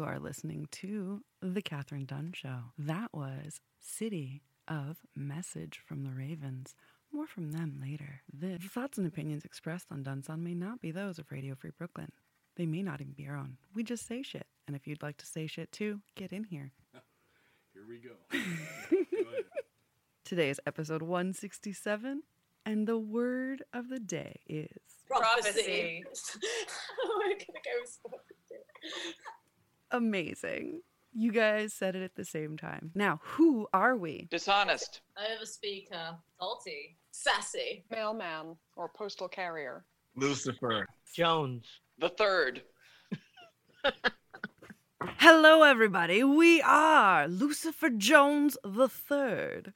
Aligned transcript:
You 0.00 0.06
are 0.06 0.18
listening 0.18 0.66
to 0.70 1.20
The 1.42 1.60
Catherine 1.60 2.06
Dunn 2.06 2.32
Show. 2.34 2.72
That 2.78 3.12
was 3.12 3.60
City 3.80 4.40
of 4.66 4.96
Message 5.14 5.82
from 5.86 6.04
the 6.04 6.10
Ravens. 6.10 6.74
More 7.12 7.26
from 7.26 7.52
them 7.52 7.78
later. 7.82 8.22
The 8.32 8.56
thoughts 8.56 8.96
and 8.96 9.06
opinions 9.06 9.44
expressed 9.44 9.88
on 9.90 10.02
Dunson 10.02 10.38
may 10.38 10.54
not 10.54 10.80
be 10.80 10.90
those 10.90 11.18
of 11.18 11.30
Radio 11.30 11.54
Free 11.54 11.72
Brooklyn. 11.76 12.12
They 12.56 12.64
may 12.64 12.82
not 12.82 13.02
even 13.02 13.12
be 13.12 13.28
our 13.28 13.36
own. 13.36 13.58
We 13.74 13.82
just 13.82 14.06
say 14.06 14.22
shit. 14.22 14.46
And 14.66 14.74
if 14.74 14.86
you'd 14.86 15.02
like 15.02 15.18
to 15.18 15.26
say 15.26 15.46
shit 15.46 15.70
too, 15.70 16.00
get 16.14 16.32
in 16.32 16.44
here. 16.44 16.72
Here 17.74 17.84
we 17.86 17.98
go. 17.98 18.14
go 18.32 18.38
ahead. 18.38 19.44
Today 20.24 20.48
is 20.48 20.62
episode 20.66 21.02
167, 21.02 22.22
and 22.64 22.88
the 22.88 22.96
word 22.96 23.64
of 23.74 23.90
the 23.90 24.00
day 24.00 24.40
is 24.46 24.70
Prophecy. 25.06 26.04
We're 26.06 27.22
gonna 27.28 27.44
go 27.44 27.82
with 27.82 27.98
amazing. 29.90 30.82
You 31.12 31.32
guys 31.32 31.74
said 31.74 31.96
it 31.96 32.02
at 32.02 32.14
the 32.14 32.24
same 32.24 32.56
time. 32.56 32.92
Now, 32.94 33.20
who 33.22 33.66
are 33.72 33.96
we? 33.96 34.28
Dishonest. 34.30 35.00
Overspeaker. 35.18 36.16
Salty. 36.38 36.96
sassy. 37.10 37.84
Mailman 37.90 38.56
or 38.76 38.88
postal 38.88 39.28
carrier. 39.28 39.84
Lucifer. 40.14 40.86
Jones. 41.12 41.66
The 41.98 42.10
third. 42.10 42.62
Hello, 45.18 45.62
everybody. 45.62 46.22
We 46.22 46.62
are 46.62 47.26
Lucifer 47.26 47.90
Jones 47.90 48.56
the 48.62 48.88
Third. 48.88 49.72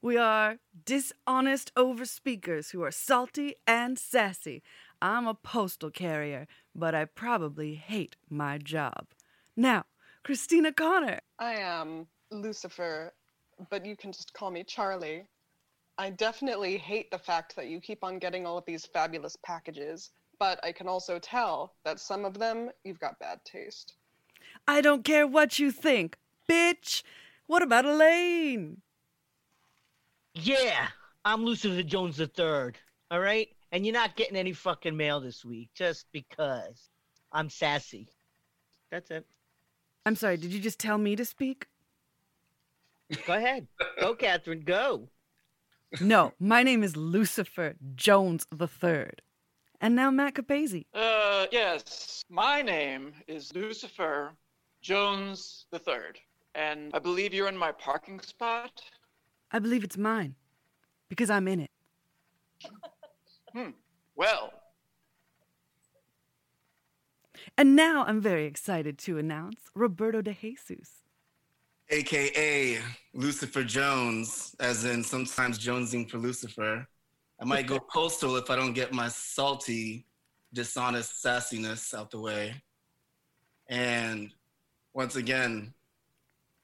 We 0.00 0.18
are 0.18 0.58
dishonest 0.84 1.72
overspeakers 1.76 2.70
who 2.70 2.82
are 2.82 2.90
salty 2.90 3.54
and 3.66 3.98
sassy. 3.98 4.62
I'm 5.04 5.26
a 5.26 5.34
postal 5.34 5.90
carrier, 5.90 6.46
but 6.74 6.94
I 6.94 7.04
probably 7.04 7.74
hate 7.74 8.16
my 8.30 8.56
job. 8.56 9.08
Now, 9.54 9.84
Christina 10.22 10.72
Connor. 10.72 11.20
I 11.38 11.56
am 11.56 12.06
Lucifer, 12.30 13.12
but 13.68 13.84
you 13.84 13.96
can 13.96 14.12
just 14.12 14.32
call 14.32 14.50
me 14.50 14.64
Charlie. 14.64 15.26
I 15.98 16.08
definitely 16.08 16.78
hate 16.78 17.10
the 17.10 17.18
fact 17.18 17.54
that 17.54 17.66
you 17.66 17.82
keep 17.82 18.02
on 18.02 18.18
getting 18.18 18.46
all 18.46 18.56
of 18.56 18.64
these 18.64 18.86
fabulous 18.86 19.36
packages, 19.44 20.12
but 20.38 20.58
I 20.64 20.72
can 20.72 20.88
also 20.88 21.18
tell 21.18 21.74
that 21.84 22.00
some 22.00 22.24
of 22.24 22.38
them 22.38 22.70
you've 22.82 22.98
got 22.98 23.18
bad 23.18 23.40
taste. 23.44 23.96
I 24.66 24.80
don't 24.80 25.04
care 25.04 25.26
what 25.26 25.58
you 25.58 25.70
think, 25.70 26.16
bitch. 26.48 27.02
What 27.46 27.62
about 27.62 27.84
Elaine? 27.84 28.80
Yeah, 30.32 30.86
I'm 31.26 31.44
Lucifer 31.44 31.82
Jones 31.82 32.16
the 32.16 32.26
Third. 32.26 32.78
All 33.10 33.20
right, 33.20 33.53
and 33.74 33.84
you're 33.84 33.92
not 33.92 34.14
getting 34.14 34.36
any 34.36 34.52
fucking 34.52 34.96
mail 34.96 35.18
this 35.18 35.44
week 35.44 35.68
just 35.74 36.06
because 36.12 36.88
I'm 37.32 37.50
sassy. 37.50 38.08
That's 38.88 39.10
it. 39.10 39.26
I'm 40.06 40.14
sorry, 40.14 40.36
did 40.36 40.52
you 40.52 40.60
just 40.60 40.78
tell 40.78 40.96
me 40.96 41.16
to 41.16 41.24
speak? 41.24 41.66
Go 43.26 43.34
ahead. 43.34 43.66
Go, 44.00 44.14
Catherine. 44.14 44.60
Go. 44.60 45.08
No, 46.00 46.32
my 46.38 46.62
name 46.62 46.84
is 46.84 46.96
Lucifer 46.96 47.74
Jones 47.96 48.46
the 48.52 48.68
Third. 48.68 49.20
And 49.80 49.96
now 49.96 50.10
Matt 50.12 50.34
Capazzi. 50.34 50.86
Uh, 50.94 51.46
yes. 51.50 52.24
My 52.30 52.62
name 52.62 53.12
is 53.26 53.52
Lucifer 53.56 54.34
Jones 54.82 55.66
the 55.72 55.78
third, 55.80 56.20
and 56.54 56.92
I 56.94 57.00
believe 57.00 57.34
you're 57.34 57.48
in 57.48 57.56
my 57.56 57.72
parking 57.72 58.20
spot. 58.20 58.82
I 59.50 59.58
believe 59.58 59.82
it's 59.82 59.98
mine 59.98 60.36
because 61.08 61.28
I'm 61.28 61.48
in 61.48 61.60
it. 61.60 61.70
Hmm. 63.54 63.70
Well, 64.16 64.52
And 67.56 67.76
now 67.76 68.04
I'm 68.04 68.20
very 68.20 68.46
excited 68.46 68.98
to 69.00 69.18
announce 69.18 69.56
Roberto 69.74 70.22
de 70.22 70.32
Jesus. 70.32 71.04
AKA 71.90 72.80
Lucifer 73.12 73.62
Jones, 73.62 74.56
as 74.58 74.84
in 74.84 75.04
sometimes 75.04 75.58
jonesing 75.58 76.10
for 76.10 76.18
Lucifer. 76.18 76.86
I 77.40 77.44
might 77.44 77.66
go 77.66 77.78
postal 77.92 78.36
if 78.36 78.50
I 78.50 78.56
don't 78.56 78.72
get 78.72 78.92
my 78.92 79.08
salty, 79.08 80.06
dishonest 80.52 81.22
sassiness 81.22 81.94
out 81.94 82.10
the 82.10 82.20
way. 82.20 82.54
And 83.68 84.32
once 84.94 85.16
again, 85.16 85.72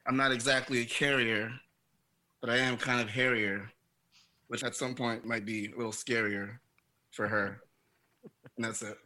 I'm 0.06 0.16
not 0.16 0.32
exactly 0.32 0.80
a 0.80 0.84
carrier, 0.86 1.52
but 2.40 2.50
I 2.50 2.56
am 2.56 2.76
kind 2.76 3.00
of 3.00 3.08
hairier, 3.08 3.70
which 4.48 4.64
at 4.64 4.74
some 4.74 4.94
point 4.94 5.24
might 5.24 5.44
be 5.44 5.66
a 5.66 5.76
little 5.76 5.92
scarier 5.92 6.58
for 7.20 7.28
her. 7.28 7.60
And 8.56 8.64
that's 8.64 8.80
it. 8.80 8.96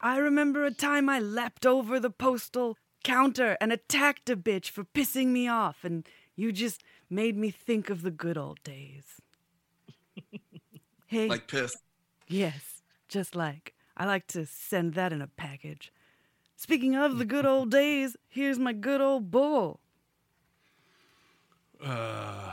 I 0.00 0.16
remember 0.18 0.64
a 0.64 0.72
time 0.72 1.08
I 1.08 1.20
leapt 1.20 1.64
over 1.64 2.00
the 2.00 2.10
postal 2.10 2.76
counter 3.04 3.56
and 3.60 3.72
attacked 3.72 4.28
a 4.28 4.36
bitch 4.36 4.70
for 4.70 4.82
pissing 4.82 5.28
me 5.28 5.46
off, 5.46 5.84
and 5.84 6.04
you 6.34 6.50
just 6.50 6.82
made 7.08 7.36
me 7.36 7.50
think 7.52 7.90
of 7.90 8.02
the 8.02 8.10
good 8.10 8.36
old 8.36 8.60
days. 8.64 9.04
hey, 11.06 11.28
Like 11.28 11.46
piss. 11.46 11.76
yes, 12.26 12.82
just 13.08 13.36
like. 13.36 13.72
I 13.96 14.04
like 14.04 14.26
to 14.28 14.44
send 14.44 14.94
that 14.94 15.12
in 15.12 15.22
a 15.22 15.28
package. 15.28 15.92
Speaking 16.56 16.96
of 16.96 17.18
the 17.18 17.24
good 17.24 17.46
old 17.46 17.70
days, 17.70 18.16
here's 18.28 18.58
my 18.58 18.72
good 18.72 19.00
old 19.00 19.30
bull. 19.30 19.78
Uh, 21.80 22.52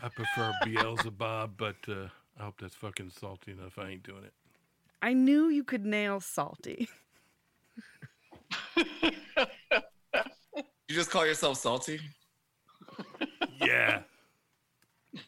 I 0.00 0.08
prefer 0.08 0.52
Beelzebub, 0.64 1.54
but 1.56 1.76
uh, 1.88 2.06
I 2.40 2.44
hope 2.44 2.58
that's 2.58 2.74
fucking 2.74 3.10
salty 3.10 3.52
enough. 3.52 3.78
I 3.78 3.90
ain't 3.90 4.02
doing 4.02 4.24
it. 4.24 4.32
I 5.02 5.12
knew 5.12 5.48
you 5.48 5.62
could 5.62 5.84
nail 5.84 6.20
salty. 6.20 6.88
You 10.90 10.96
just 10.96 11.10
call 11.10 11.26
yourself 11.26 11.58
salty? 11.58 12.00
Yeah. 13.60 14.00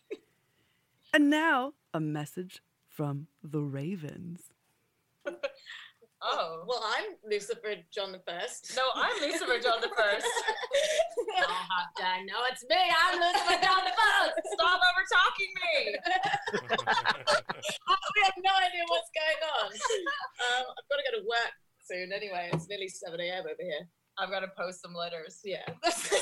And 1.15 1.29
now, 1.29 1.75
a 1.93 2.01
message 2.01 2.63
from 2.89 3.27
the 3.45 3.61
Ravens. 3.61 4.41
Oh. 6.23 6.63
Well, 6.67 6.83
I'm 6.87 7.19
Lucifer 7.29 7.75
John 7.91 8.13
the 8.13 8.21
First. 8.21 8.75
No, 8.77 8.83
I'm 8.95 9.21
Lucifer 9.21 9.59
John 9.59 9.81
the 9.81 9.91
First. 9.91 10.27
oh, 11.35 11.43
hot 11.43 11.91
dang. 11.99 12.27
No, 12.27 12.35
it's 12.51 12.63
me. 12.71 12.79
I'm 12.79 13.19
Lucifer 13.19 13.59
John 13.59 13.83
the 13.83 13.91
First. 13.91 14.55
Stop 14.55 14.79
over 14.79 15.03
talking 15.11 15.51
me. 15.59 15.99
We 16.53 18.21
have 18.25 18.39
no 18.45 18.55
idea 18.61 18.85
what's 18.89 19.11
going 19.15 19.43
on. 19.63 19.71
Um, 19.73 20.65
I've 20.69 20.89
got 20.91 20.97
to 20.97 21.05
go 21.11 21.19
to 21.21 21.25
work 21.27 21.55
soon 21.81 22.13
anyway. 22.13 22.51
It's 22.53 22.69
nearly 22.69 22.89
7 22.89 23.19
a.m. 23.21 23.45
over 23.45 23.61
here. 23.61 23.89
I've 24.19 24.31
got 24.31 24.41
to 24.41 24.51
post 24.57 24.83
some 24.83 24.95
letters. 24.95 25.41
Yeah. 25.45 25.65
that's, 25.83 26.09
the, 26.09 26.19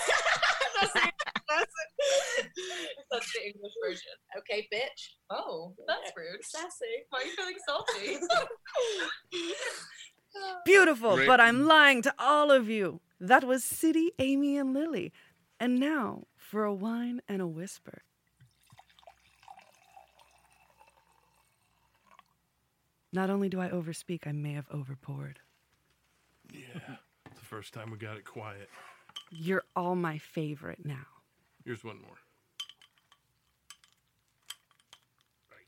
that's. 1.48 1.74
That's 3.10 3.32
the 3.32 3.46
English 3.46 3.72
version. 3.84 4.12
Okay, 4.38 4.68
bitch. 4.72 5.14
Oh, 5.30 5.74
that's 5.86 6.12
rude. 6.16 6.42
Sassy. 6.42 6.86
Why 7.10 7.20
are 7.20 7.24
you 7.24 7.32
feeling 7.34 7.56
salty? 7.66 8.18
Beautiful, 10.64 11.16
Great. 11.16 11.26
but 11.26 11.40
I'm 11.40 11.66
lying 11.66 12.02
to 12.02 12.14
all 12.18 12.52
of 12.52 12.68
you. 12.68 13.00
That 13.18 13.44
was 13.44 13.64
City, 13.64 14.12
Amy, 14.18 14.56
and 14.56 14.72
Lily. 14.72 15.12
And 15.58 15.78
now 15.80 16.24
for 16.36 16.64
a 16.64 16.72
whine 16.72 17.20
and 17.28 17.42
a 17.42 17.46
whisper. 17.46 18.02
Not 23.12 23.30
only 23.30 23.48
do 23.48 23.60
I 23.60 23.68
overspeak, 23.68 24.26
I 24.26 24.32
may 24.32 24.52
have 24.52 24.68
overpoured. 24.68 25.36
Yeah. 26.52 26.96
It's 27.26 27.38
the 27.38 27.46
first 27.46 27.74
time 27.74 27.90
we 27.90 27.96
got 27.98 28.16
it 28.16 28.24
quiet. 28.24 28.68
You're 29.30 29.64
all 29.74 29.96
my 29.96 30.18
favorite 30.18 30.84
now. 30.84 31.06
Here's 31.64 31.84
one 31.84 32.00
more. 32.00 32.18
Right. 35.50 35.66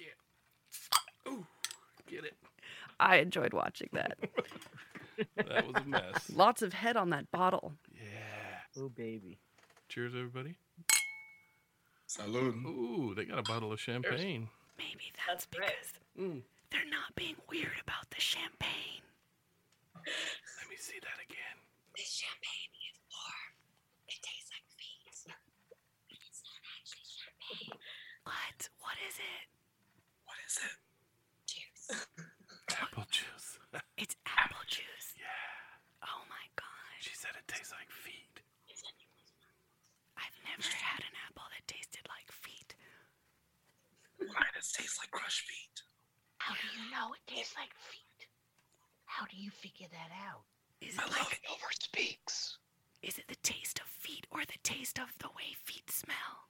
Yeah. 0.00 1.32
Ooh, 1.32 1.46
get 2.08 2.24
it. 2.24 2.34
I 2.98 3.16
enjoyed 3.16 3.52
watching 3.52 3.88
that. 3.92 4.18
That 5.36 5.66
was 5.66 5.76
a 5.76 5.86
mess. 5.86 6.32
Lots 6.34 6.62
of 6.62 6.72
head 6.72 6.96
on 6.96 7.10
that 7.10 7.30
bottle. 7.30 7.74
Yeah. 7.94 8.80
Oh, 8.82 8.88
baby. 8.88 9.38
Cheers, 9.88 10.14
everybody. 10.14 10.56
Salud. 12.08 12.64
Ooh, 12.64 13.14
they 13.14 13.26
got 13.26 13.38
a 13.38 13.42
bottle 13.42 13.72
of 13.72 13.78
champagne. 13.78 14.48
Maybe 14.78 15.12
that's, 15.16 15.46
That's 15.46 15.46
because 15.46 15.88
Mm. 16.18 16.42
they're 16.70 16.88
not 16.92 17.14
being 17.16 17.36
weird 17.48 17.78
about 17.80 18.08
the 18.10 18.20
champagne. 18.20 19.02
Let 19.96 20.66
me 20.68 20.76
see 20.76 20.98
that 21.00 21.18
again. 21.22 21.56
This 21.96 22.10
champagne 22.20 22.72
is 22.90 22.96
warm. 23.08 23.52
It 24.08 24.18
tastes 24.20 24.50
like 24.52 24.66
feet. 24.76 25.02
It's 25.08 25.24
not 26.44 26.60
actually 26.76 27.06
champagne. 27.06 27.78
What? 28.24 28.58
What 28.80 28.96
is 29.08 29.16
it? 29.16 29.46
What 30.26 30.38
is 30.46 30.56
it? 30.60 30.76
Juice. 31.46 32.06
Apple 32.82 33.06
juice. 33.10 33.58
It's 33.96 34.16
apple 34.26 34.64
juice. 34.66 35.08
yeah. 35.16 36.04
Oh 36.08 36.22
my 36.28 36.44
god. 36.56 36.96
She 37.00 37.14
said 37.14 37.32
it 37.38 37.46
tastes 37.48 37.72
like 37.72 37.90
feet. 37.90 38.40
I've 40.18 40.36
never 40.44 40.68
had 40.76 41.00
an 41.04 41.14
apple 41.28 41.46
that 41.52 41.64
tasted 41.68 42.04
like 42.08 42.30
feet. 42.32 42.74
Mine 44.34 44.52
tastes 44.54 44.98
like 44.98 45.10
crushed 45.10 45.42
feet. 45.48 45.82
How 46.38 46.54
do 46.54 46.66
you 46.76 46.90
know 46.90 47.12
it 47.14 47.20
tastes 47.26 47.54
like 47.56 47.74
feet? 47.74 48.26
How 49.06 49.26
do 49.26 49.36
you 49.36 49.50
figure 49.50 49.88
that 49.90 50.10
out? 50.26 50.42
Is 50.80 50.98
I 50.98 51.04
it 51.04 51.10
love 51.10 51.28
like 51.30 51.40
Silver 51.46 51.72
speaks. 51.80 52.58
is 53.02 53.18
it 53.18 53.28
the 53.28 53.36
taste 53.42 53.78
of 53.80 53.86
feet 53.86 54.26
or 54.30 54.40
the 54.44 54.58
taste 54.62 54.98
of 54.98 55.12
the 55.18 55.28
way 55.36 55.54
feet 55.64 55.90
smell? 55.90 56.48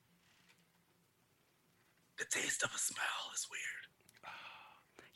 The 2.19 2.25
taste 2.25 2.63
of 2.63 2.71
a 2.75 2.79
smell 2.79 3.33
is 3.35 3.47
weird. 3.51 3.87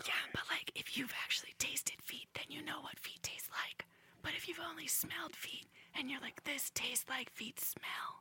Yeah, 0.07 0.29
but 0.35 0.43
like 0.51 0.71
if 0.75 0.97
you've 0.99 1.15
actually 1.25 1.55
tasted 1.59 2.03
feet, 2.03 2.29
then 2.35 2.45
you 2.51 2.63
know 2.63 2.81
what 2.83 2.99
feet 2.99 3.23
taste 3.23 3.49
like. 3.51 3.87
But 4.23 4.33
if 4.37 4.47
you've 4.49 4.61
only 4.61 4.87
smelled 4.87 5.35
feet 5.35 5.67
and 5.95 6.11
you're 6.11 6.21
like, 6.21 6.45
this 6.45 6.71
tastes 6.75 7.09
like 7.09 7.31
feet 7.31 7.59
smell, 7.61 8.21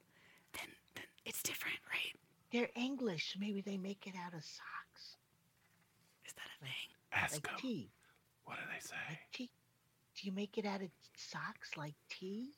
then, 0.53 0.69
then 0.95 1.03
it's 1.25 1.43
different, 1.43 1.79
right? 1.91 2.15
They're 2.55 2.69
English. 2.77 3.35
Maybe 3.37 3.59
they 3.59 3.75
make 3.75 4.07
it 4.07 4.13
out 4.25 4.33
of 4.33 4.41
socks. 4.41 5.17
Is 6.25 6.31
that 6.35 6.47
a 6.57 6.63
thing? 6.63 6.71
Ask 7.11 7.33
Like 7.33 7.43
them. 7.43 7.55
tea. 7.59 7.89
What 8.45 8.55
do 8.55 8.61
they 8.71 8.79
say? 8.79 9.19
Tea. 9.33 9.51
Do 10.15 10.25
you 10.25 10.31
make 10.31 10.57
it 10.57 10.65
out 10.65 10.81
of 10.81 10.87
socks 11.17 11.71
like 11.75 11.95
tea? 12.09 12.51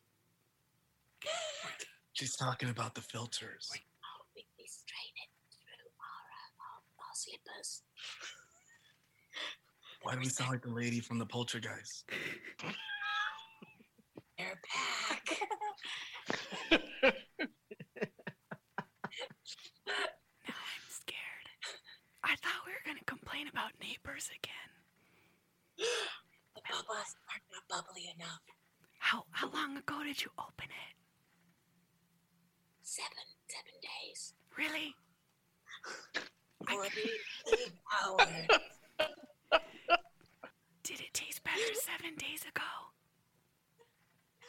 She's 2.13 2.35
talking 2.35 2.69
about 2.69 2.93
the 2.93 3.01
filters. 3.01 3.71
Oh, 3.73 4.25
we, 4.35 4.45
we 4.59 4.67
strain 4.67 5.13
it 5.15 5.29
through 5.49 5.89
our, 5.99 6.25
uh, 6.29 6.61
our, 6.61 6.77
our 7.07 7.15
slippers. 7.15 7.81
Why 10.03 10.13
do 10.13 10.19
we 10.19 10.29
sound 10.29 10.51
like 10.51 10.61
the 10.61 10.69
lady 10.69 10.99
from 10.99 11.17
the 11.17 11.25
Poltergeist? 11.25 12.05
They're 14.37 14.61
back. 16.69 17.13
Now 19.87 20.53
I'm 20.53 20.85
scared. 20.89 21.47
I 22.23 22.35
thought 22.35 22.61
we 22.65 22.71
were 22.71 22.85
gonna 22.85 22.99
complain 23.37 23.51
about 23.51 23.71
neighbors 23.81 24.29
again. 24.29 24.69
the 26.55 26.61
bubbles 26.69 27.15
aren't 27.29 27.43
bubbly 27.69 28.09
enough. 28.15 28.41
How 28.99 29.25
how 29.31 29.49
long 29.51 29.77
ago 29.77 30.03
did 30.03 30.23
you 30.23 30.31
open 30.39 30.65
it? 30.65 30.95
Seven, 32.81 33.25
seven 33.47 33.73
days. 33.81 34.33
Really? 34.57 34.95
Forty-eight 36.67 37.73
hours. 37.93 38.47
Did 40.83 40.99
it 41.01 41.13
taste 41.13 41.43
better 41.43 41.73
seven 41.73 42.15
days 42.17 42.43
ago? 42.43 42.63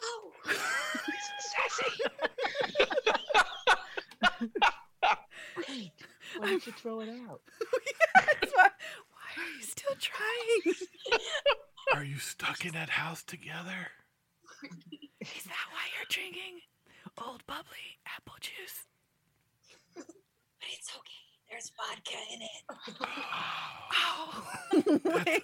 No. 0.01 0.33
Wait. 5.69 5.98
Why 6.39 6.49
did 6.51 6.67
you 6.67 6.73
throw 6.73 7.01
it 7.01 7.09
out? 7.09 7.41
Yes, 8.43 8.53
why, 8.55 8.69
why 9.13 9.43
are 9.43 9.51
you 9.57 9.63
still 9.63 9.95
trying? 10.01 10.75
Are 11.95 12.05
you 12.05 12.19
stuck 12.19 12.65
in 12.65 12.73
that 12.73 12.91
house 12.91 13.23
together? 13.23 13.89
Is 15.21 15.45
that 15.45 15.67
why 15.71 15.85
you're 15.97 16.07
drinking 16.09 16.61
old 17.25 17.47
bubbly 17.47 17.99
apple 18.17 18.35
juice? 18.41 18.87
But 19.97 20.69
it's 20.73 20.91
okay. 20.97 21.25
There's 21.51 21.71
vodka 21.77 22.19
in 22.35 22.43
it. 22.43 22.99
Oh, 24.01 24.45
wait. 25.25 25.43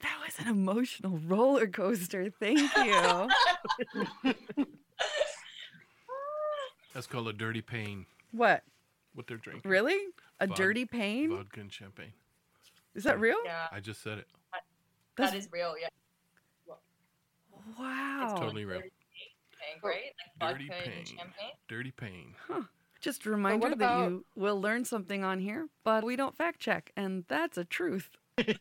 That 0.00 0.18
was 0.24 0.34
an 0.38 0.48
emotional 0.48 1.18
roller 1.26 1.66
coaster. 1.66 2.30
Thank 2.30 2.60
you. 2.76 3.28
That's 6.96 7.06
called 7.06 7.28
a 7.28 7.32
dirty 7.34 7.60
pain. 7.60 8.06
What? 8.32 8.62
What 9.12 9.26
they're 9.26 9.36
drinking. 9.36 9.70
Really? 9.70 9.98
A 10.40 10.46
Vod- 10.46 10.54
dirty 10.54 10.86
pain? 10.86 11.28
Vodka 11.28 11.60
and 11.60 11.70
champagne. 11.70 12.14
Is 12.94 13.04
that 13.04 13.20
real? 13.20 13.36
Yeah, 13.44 13.66
I 13.70 13.80
just 13.80 14.02
said 14.02 14.16
it. 14.16 14.26
That's- 15.14 15.32
that 15.34 15.38
is 15.38 15.48
real. 15.52 15.74
Yeah, 15.78 15.88
Wow. 17.78 18.36
Totally 18.38 18.64
real. 18.64 18.80
Pink, 18.80 18.92
right? 19.84 20.04
Like 20.40 20.52
Dirty 20.54 20.70
pain. 20.70 21.04
champagne. 21.04 21.50
Dirty 21.68 21.90
pain. 21.90 22.34
Just 23.02 23.26
a 23.26 23.30
reminder 23.30 23.68
what 23.68 23.78
that 23.78 23.98
you 24.08 24.24
will 24.34 24.58
learn 24.58 24.86
something 24.86 25.22
on 25.22 25.38
here, 25.38 25.68
but 25.84 26.02
we 26.02 26.16
don't 26.16 26.34
fact 26.34 26.60
check, 26.60 26.92
and 26.96 27.24
that's 27.28 27.58
a 27.58 27.64
truth. 27.66 28.08
cheers, 28.38 28.56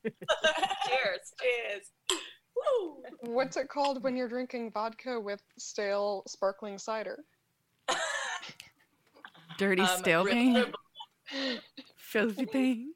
cheers. 1.39 1.91
Woo! 2.11 2.97
What's 3.21 3.55
it 3.55 3.69
called 3.69 4.03
when 4.03 4.17
you're 4.17 4.27
drinking 4.27 4.71
vodka 4.71 5.21
with 5.21 5.41
stale 5.57 6.23
sparkling 6.27 6.77
cider? 6.77 7.23
Dirty 9.57 9.81
Um, 9.83 9.97
stale 9.99 10.23
re- 10.25 10.31
pain, 10.31 10.65
filthy 11.97 12.45
pain. 12.45 12.93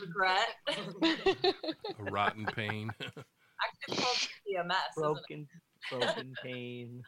regret. 0.00 0.48
A 1.98 2.02
rotten 2.10 2.46
pain. 2.46 2.90
Actually, 3.00 3.24
it's 3.88 4.00
called 4.00 4.16
CMS. 4.16 4.70
isn't? 4.70 4.96
Broken, 4.96 5.48
broken 5.90 6.34
pain, 6.42 7.02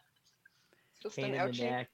Just 1.03 1.17
pain 1.17 1.35
an 1.35 1.47
in 1.49 1.53
the 1.53 1.63
neck. 1.65 1.89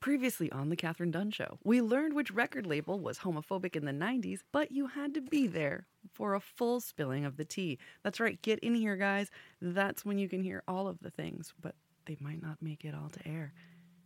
Previously 0.00 0.50
on 0.52 0.68
The 0.68 0.76
Catherine 0.76 1.10
Dunn 1.10 1.32
Show, 1.32 1.58
we 1.64 1.82
learned 1.82 2.14
which 2.14 2.30
record 2.30 2.66
label 2.66 3.00
was 3.00 3.18
homophobic 3.18 3.74
in 3.74 3.84
the 3.84 3.92
90s, 3.92 4.40
but 4.52 4.70
you 4.70 4.86
had 4.86 5.12
to 5.14 5.20
be 5.20 5.48
there 5.48 5.88
for 6.12 6.34
a 6.34 6.40
full 6.40 6.80
spilling 6.80 7.24
of 7.24 7.36
the 7.36 7.44
tea. 7.44 7.78
That's 8.04 8.20
right, 8.20 8.40
get 8.40 8.60
in 8.60 8.76
here, 8.76 8.96
guys. 8.96 9.28
That's 9.60 10.04
when 10.04 10.16
you 10.18 10.28
can 10.28 10.40
hear 10.42 10.62
all 10.68 10.86
of 10.86 11.00
the 11.00 11.10
things, 11.10 11.52
but 11.60 11.74
they 12.06 12.16
might 12.20 12.40
not 12.40 12.62
make 12.62 12.84
it 12.84 12.94
all 12.94 13.08
to 13.10 13.28
air. 13.28 13.52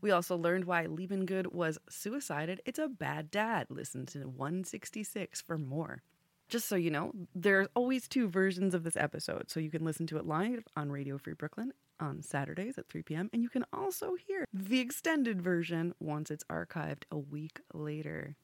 We 0.03 0.11
also 0.11 0.37
learned 0.37 0.65
why 0.65 0.87
Liebengood 0.87 1.53
was 1.53 1.79
suicided. 1.89 2.61
It's 2.67 2.81
a 2.81 2.89
bad 2.89 3.31
dad. 3.31 3.69
Listen 3.71 4.05
to 4.07 4.29
166 4.29 5.41
for 5.41 5.57
more. 5.57 6.03
Just 6.49 6.69
so 6.69 6.75
you 6.75 6.91
know, 6.91 7.13
there's 7.35 7.69
always 7.75 8.09
two 8.09 8.29
versions 8.29 8.75
of 8.75 8.83
this 8.83 8.97
episode, 8.97 9.49
so 9.49 9.61
you 9.61 9.71
can 9.71 9.85
listen 9.85 10.07
to 10.09 10.19
it 10.19 10.27
live 10.27 10.65
on 10.77 10.91
Radio 10.91 11.17
Free 11.17 11.33
Brooklyn 11.33 11.73
on 12.01 12.21
Saturdays 12.21 12.77
at 12.77 12.89
3 12.89 13.03
p.m. 13.03 13.31
And 13.33 13.43
you 13.43 13.49
can 13.49 13.65
also 13.73 14.17
hear 14.17 14.45
the 14.53 14.81
extended 14.81 15.41
version 15.41 15.95
once 16.01 16.31
it's 16.31 16.45
archived 16.51 17.05
a 17.11 17.17
week 17.17 17.61
later. 17.73 18.35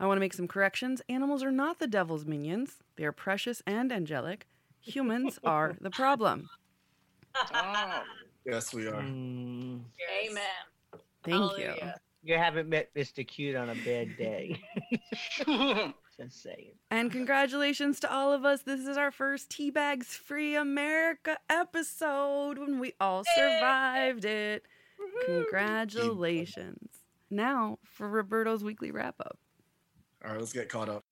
I 0.00 0.06
want 0.06 0.16
to 0.16 0.20
make 0.20 0.34
some 0.34 0.48
corrections. 0.48 1.00
Animals 1.08 1.42
are 1.42 1.52
not 1.52 1.78
the 1.78 1.86
devil's 1.86 2.26
minions, 2.26 2.78
they 2.96 3.04
are 3.04 3.12
precious 3.12 3.62
and 3.66 3.92
angelic. 3.92 4.46
Humans 4.80 5.38
are 5.44 5.76
the 5.80 5.90
problem. 5.90 6.50
Oh. 7.54 8.02
Yes, 8.46 8.72
we 8.72 8.86
are. 8.86 9.02
Mm, 9.02 9.82
Amen. 10.24 10.42
Thank 11.28 11.42
oh, 11.42 11.56
you. 11.56 11.64
Hallelujah. 11.64 12.00
you 12.22 12.34
haven't 12.36 12.68
met 12.68 12.94
Mr. 12.94 13.26
Cute 13.26 13.56
on 13.56 13.70
a 13.70 13.74
bad 13.84 14.16
day. 14.16 14.60
Just 16.16 16.42
saying. 16.42 16.72
And 16.90 17.12
congratulations 17.12 18.00
to 18.00 18.12
all 18.12 18.32
of 18.32 18.44
us. 18.44 18.62
This 18.62 18.80
is 18.86 18.96
our 18.96 19.12
first 19.12 19.50
Teabags 19.50 20.06
Free 20.06 20.56
America 20.56 21.38
episode 21.48 22.58
when 22.58 22.80
we 22.80 22.94
all 23.00 23.22
survived 23.36 24.24
it. 24.24 24.64
Congratulations. 25.26 26.88
Now 27.30 27.78
for 27.84 28.08
Roberto's 28.08 28.64
weekly 28.64 28.90
wrap 28.90 29.14
up. 29.20 29.38
All 30.24 30.32
right, 30.32 30.40
let's 30.40 30.52
get 30.52 30.68
caught 30.68 30.88
up. 30.88 31.04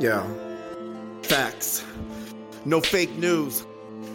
Yeah. 0.00 0.26
Facts. 1.22 1.84
No 2.64 2.80
fake 2.80 3.16
news. 3.16 3.64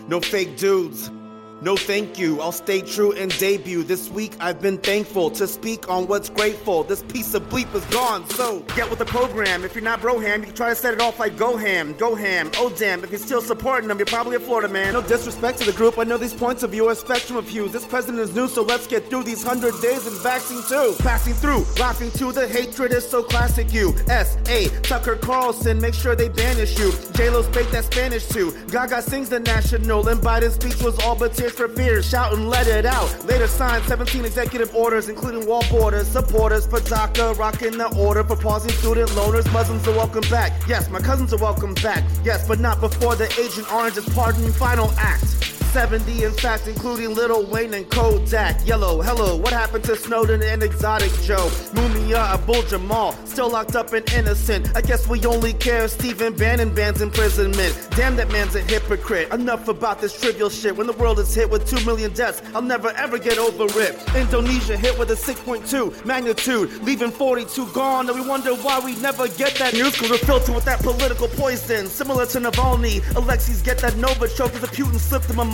No 0.08 0.20
fake 0.20 0.58
dudes. 0.58 1.10
No 1.60 1.76
thank 1.76 2.20
you. 2.20 2.40
I'll 2.40 2.52
stay 2.52 2.82
true 2.82 3.14
and 3.14 3.36
debut. 3.40 3.84
This 3.84 4.10
week 4.10 4.34
I've 4.40 4.62
been 4.62 4.78
thankful 4.78 5.32
to 5.32 5.48
speak 5.48 5.90
on 5.90 6.08
what's 6.08 6.30
grateful. 6.30 6.84
This 6.84 7.02
piece 7.02 7.34
of 7.34 7.50
bleep 7.50 7.74
is 7.74 7.84
gone, 7.86 8.30
so 8.30 8.60
get 8.76 8.88
with 8.90 9.00
the 9.00 9.06
program. 9.06 9.64
If 9.64 9.74
you're 9.74 9.84
not 9.84 10.00
Broham, 10.00 10.40
you 10.40 10.46
can 10.46 10.54
try 10.54 10.70
to 10.70 10.76
set 10.76 10.94
it 10.94 11.02
off 11.02 11.20
like 11.20 11.36
Goham, 11.36 11.96
Goham, 11.96 12.54
Oh 12.60 12.70
damn, 12.70 13.04
if 13.04 13.10
you're 13.10 13.20
still 13.20 13.42
supporting 13.42 13.88
them, 13.88 13.98
you're 13.98 14.06
probably 14.06 14.36
a 14.36 14.40
Florida 14.40 14.68
man. 14.68 14.94
No 14.94 15.02
disrespect 15.02 15.58
to 15.60 15.66
the 15.66 15.74
group, 15.74 15.98
I 15.98 16.04
know 16.04 16.18
these 16.18 16.34
points 16.34 16.62
of 16.62 16.72
view 16.72 16.88
are 16.90 16.96
spectrum 16.96 17.38
of 17.38 17.46
views. 17.46 17.72
This 17.72 17.86
president 17.86 18.20
is 18.20 18.36
new, 18.36 18.48
so 18.48 18.62
let's 18.62 18.86
get 18.86 19.10
through 19.10 19.24
these 19.24 19.42
hundred 19.42 19.74
days 19.82 20.06
and 20.06 20.16
vaccine 20.18 20.62
too. 20.70 20.94
Passing 21.00 21.34
through, 21.34 21.66
laughing 21.80 22.12
to 22.12 22.32
the 22.32 22.48
hatred 22.48 22.92
is 22.92 23.10
so 23.10 23.24
classic. 23.24 23.74
You 23.74 23.96
S 24.08 24.38
A 24.48 24.68
Tucker 24.82 25.16
Carlson, 25.16 25.82
make 25.82 25.96
sure 25.96 26.16
they 26.16 26.30
banish 26.30 26.78
you. 26.78 26.92
J 27.14 27.32
Lo 27.32 27.42
speak 27.42 27.70
that 27.72 27.86
Spanish 27.86 28.28
too. 28.28 28.54
Gaga 28.68 29.02
sings 29.02 29.30
the 29.30 29.40
national, 29.40 30.08
and 30.08 30.22
Biden's 30.22 30.54
speech 30.54 30.82
was 30.84 30.98
all 31.00 31.16
but 31.16 31.34
for 31.52 31.68
fears. 31.68 32.08
Shout 32.08 32.34
and 32.34 32.50
let 32.50 32.68
it 32.68 32.86
out. 32.86 33.26
Later 33.26 33.48
signed 33.48 33.84
17 33.86 34.26
executive 34.26 34.76
orders, 34.76 35.10
including 35.10 35.46
wall 35.46 35.64
borders. 35.70 36.08
Supporters 36.08 36.68
DACA, 36.68 37.38
rocking 37.38 37.78
the 37.78 37.94
order 37.98 38.24
for 38.24 38.36
pausing 38.36 38.72
student 38.72 39.10
loaners. 39.12 39.52
Muslims 39.52 39.88
are 39.88 39.96
welcome 39.96 40.24
back. 40.30 40.54
Yes, 40.68 40.90
my 40.90 41.00
cousins 41.00 41.34
are 41.34 41.38
welcome 41.40 41.74
back. 41.76 42.04
Yes, 42.24 42.48
but 42.48 42.60
not 42.60 42.80
before 42.80 43.16
the 43.16 43.26
Agent 43.40 43.72
Orange's 43.74 44.08
pardoning 44.14 44.52
final 44.52 44.92
act. 44.98 45.57
70, 45.78 46.24
in 46.24 46.32
fact, 46.32 46.66
including 46.66 47.14
Lil 47.14 47.46
Wayne 47.52 47.72
and 47.76 47.88
Kodak. 47.92 48.66
Yellow, 48.66 49.00
hello, 49.00 49.36
what 49.36 49.54
happened 49.54 49.84
to 49.84 49.96
Snowden 49.96 50.42
and 50.42 50.64
Exotic 50.64 51.12
Joe? 51.22 51.50
Mumia, 51.76 52.18
Abu-Jamal, 52.34 53.14
still 53.26 53.52
locked 53.52 53.76
up 53.76 53.94
and 53.94 54.12
innocent. 54.12 54.76
I 54.76 54.82
guess 54.82 55.08
we 55.08 55.24
only 55.28 55.54
care 55.54 55.84
if 55.84 55.92
Stephen 55.92 56.34
Bannon 56.34 56.74
bans 56.74 57.00
imprisonment. 57.00 57.90
Damn, 57.92 58.16
that 58.16 58.32
man's 58.32 58.56
a 58.56 58.62
hypocrite. 58.62 59.32
Enough 59.32 59.68
about 59.68 60.02
this 60.02 60.20
trivial 60.20 60.50
shit. 60.50 60.76
When 60.76 60.88
the 60.88 60.94
world 60.94 61.20
is 61.20 61.36
hit 61.36 61.48
with 61.48 61.70
2 61.70 61.86
million 61.86 62.12
deaths, 62.12 62.42
I'll 62.56 62.64
never 62.64 62.90
ever 62.98 63.20
get 63.20 63.38
over 63.38 63.66
it. 63.80 64.16
Indonesia 64.16 64.76
hit 64.76 64.98
with 64.98 65.12
a 65.12 65.14
6.2 65.14 66.04
magnitude, 66.06 66.74
leaving 66.82 67.12
42 67.12 67.68
gone, 67.74 68.10
and 68.10 68.20
we 68.20 68.28
wonder 68.28 68.56
why 68.56 68.80
we 68.80 68.96
never 68.96 69.28
get 69.28 69.54
that 69.60 69.76
news 69.76 69.92
because 69.92 70.10
we're 70.10 70.18
filtered 70.18 70.56
with 70.56 70.66
that 70.66 70.80
political 70.80 71.28
poison. 71.28 71.86
Similar 71.86 72.26
to 72.26 72.40
Navalny, 72.40 73.04
Alexis 73.16 73.62
get 73.62 73.78
that 73.78 73.94
Novichok 73.94 74.56
as 74.56 74.64
a 74.64 74.68
Putin 74.68 74.98
slipped 74.98 75.30
him 75.30 75.38
a 75.38 75.46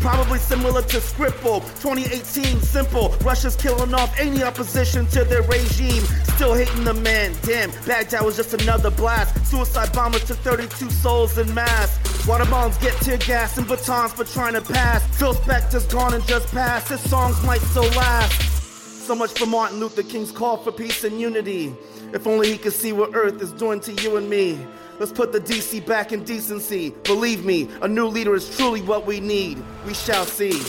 Probably 0.00 0.38
similar 0.38 0.82
to 0.82 0.98
Skripal, 0.98 1.60
2018, 1.82 2.60
simple. 2.60 3.08
Russia's 3.22 3.56
killing 3.56 3.92
off 3.92 4.16
any 4.18 4.42
opposition 4.42 5.06
to 5.06 5.24
their 5.24 5.42
regime. 5.42 6.02
Still 6.36 6.54
hating 6.54 6.84
the 6.84 6.94
man, 6.94 7.34
damn, 7.42 7.70
Baghdad 7.84 8.24
was 8.24 8.36
just 8.36 8.54
another 8.54 8.90
blast. 8.90 9.44
Suicide 9.46 9.92
bomber 9.92 10.20
took 10.20 10.38
32 10.38 10.90
souls 10.90 11.38
in 11.38 11.52
mass. 11.54 11.98
Water 12.26 12.44
bombs 12.44 12.78
get 12.78 12.94
tear 13.00 13.18
gas 13.18 13.58
and 13.58 13.66
batons 13.66 14.12
for 14.12 14.24
trying 14.24 14.54
to 14.54 14.60
pass. 14.60 15.02
Phil 15.18 15.34
Spector's 15.34 15.86
gone 15.86 16.14
and 16.14 16.24
just 16.26 16.46
passed. 16.52 16.88
His 16.90 17.00
songs 17.10 17.42
might 17.44 17.60
still 17.62 17.90
last. 17.96 18.40
So 19.06 19.16
much 19.16 19.32
for 19.32 19.46
Martin 19.46 19.80
Luther 19.80 20.04
King's 20.04 20.30
call 20.30 20.56
for 20.58 20.70
peace 20.70 21.02
and 21.02 21.20
unity. 21.20 21.74
If 22.12 22.28
only 22.28 22.52
he 22.52 22.58
could 22.58 22.72
see 22.72 22.92
what 22.92 23.10
Earth 23.14 23.42
is 23.42 23.50
doing 23.52 23.80
to 23.80 23.92
you 23.94 24.16
and 24.16 24.30
me. 24.30 24.64
Let's 24.98 25.12
put 25.12 25.32
the 25.32 25.40
DC 25.40 25.84
back 25.86 26.12
in 26.12 26.22
decency. 26.24 26.90
Believe 27.04 27.44
me, 27.44 27.68
a 27.80 27.88
new 27.88 28.06
leader 28.06 28.34
is 28.34 28.54
truly 28.56 28.82
what 28.82 29.06
we 29.06 29.20
need. 29.20 29.62
We 29.86 29.94
shall 29.94 30.24
see. 30.24 30.60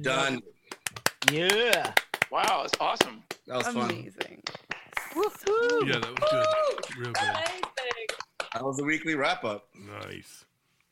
Done. 0.00 0.40
Yeah. 1.30 1.92
Wow, 2.30 2.62
it's 2.64 2.74
awesome. 2.80 3.22
That 3.46 3.58
was 3.58 3.66
fun. 3.68 3.90
Amazing. 3.90 4.42
Yeah, 5.14 5.98
that 5.98 6.20
was 6.20 6.30
good. 6.30 6.98
Real 6.98 7.12
good. 7.12 7.22
Amazing. 7.22 7.62
That 8.54 8.64
was 8.64 8.76
the 8.76 8.84
weekly 8.84 9.14
wrap 9.14 9.44
up. 9.44 9.68
Nice. 9.74 10.44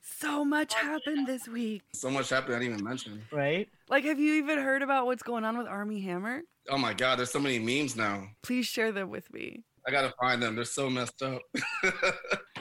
So 0.02 0.44
much 0.44 0.74
happened 0.74 1.26
this 1.26 1.46
week. 1.48 1.82
So 1.92 2.10
much 2.10 2.30
happened 2.30 2.56
I 2.56 2.58
didn't 2.58 2.74
even 2.74 2.84
mention. 2.84 3.22
Right? 3.30 3.68
Like, 3.88 4.04
have 4.04 4.18
you 4.18 4.34
even 4.34 4.58
heard 4.58 4.82
about 4.82 5.06
what's 5.06 5.22
going 5.22 5.44
on 5.44 5.56
with 5.56 5.68
Armie 5.68 6.00
Hammer? 6.00 6.42
Oh 6.68 6.78
my 6.78 6.92
god, 6.92 7.18
there's 7.18 7.30
so 7.30 7.38
many 7.38 7.58
memes 7.58 7.94
now. 7.96 8.26
Please 8.42 8.66
share 8.66 8.90
them 8.90 9.10
with 9.10 9.32
me. 9.32 9.62
I 9.86 9.92
gotta 9.92 10.12
find 10.20 10.42
them. 10.42 10.56
They're 10.56 10.64
so 10.64 10.90
messed 10.90 11.22
up. 11.22 11.40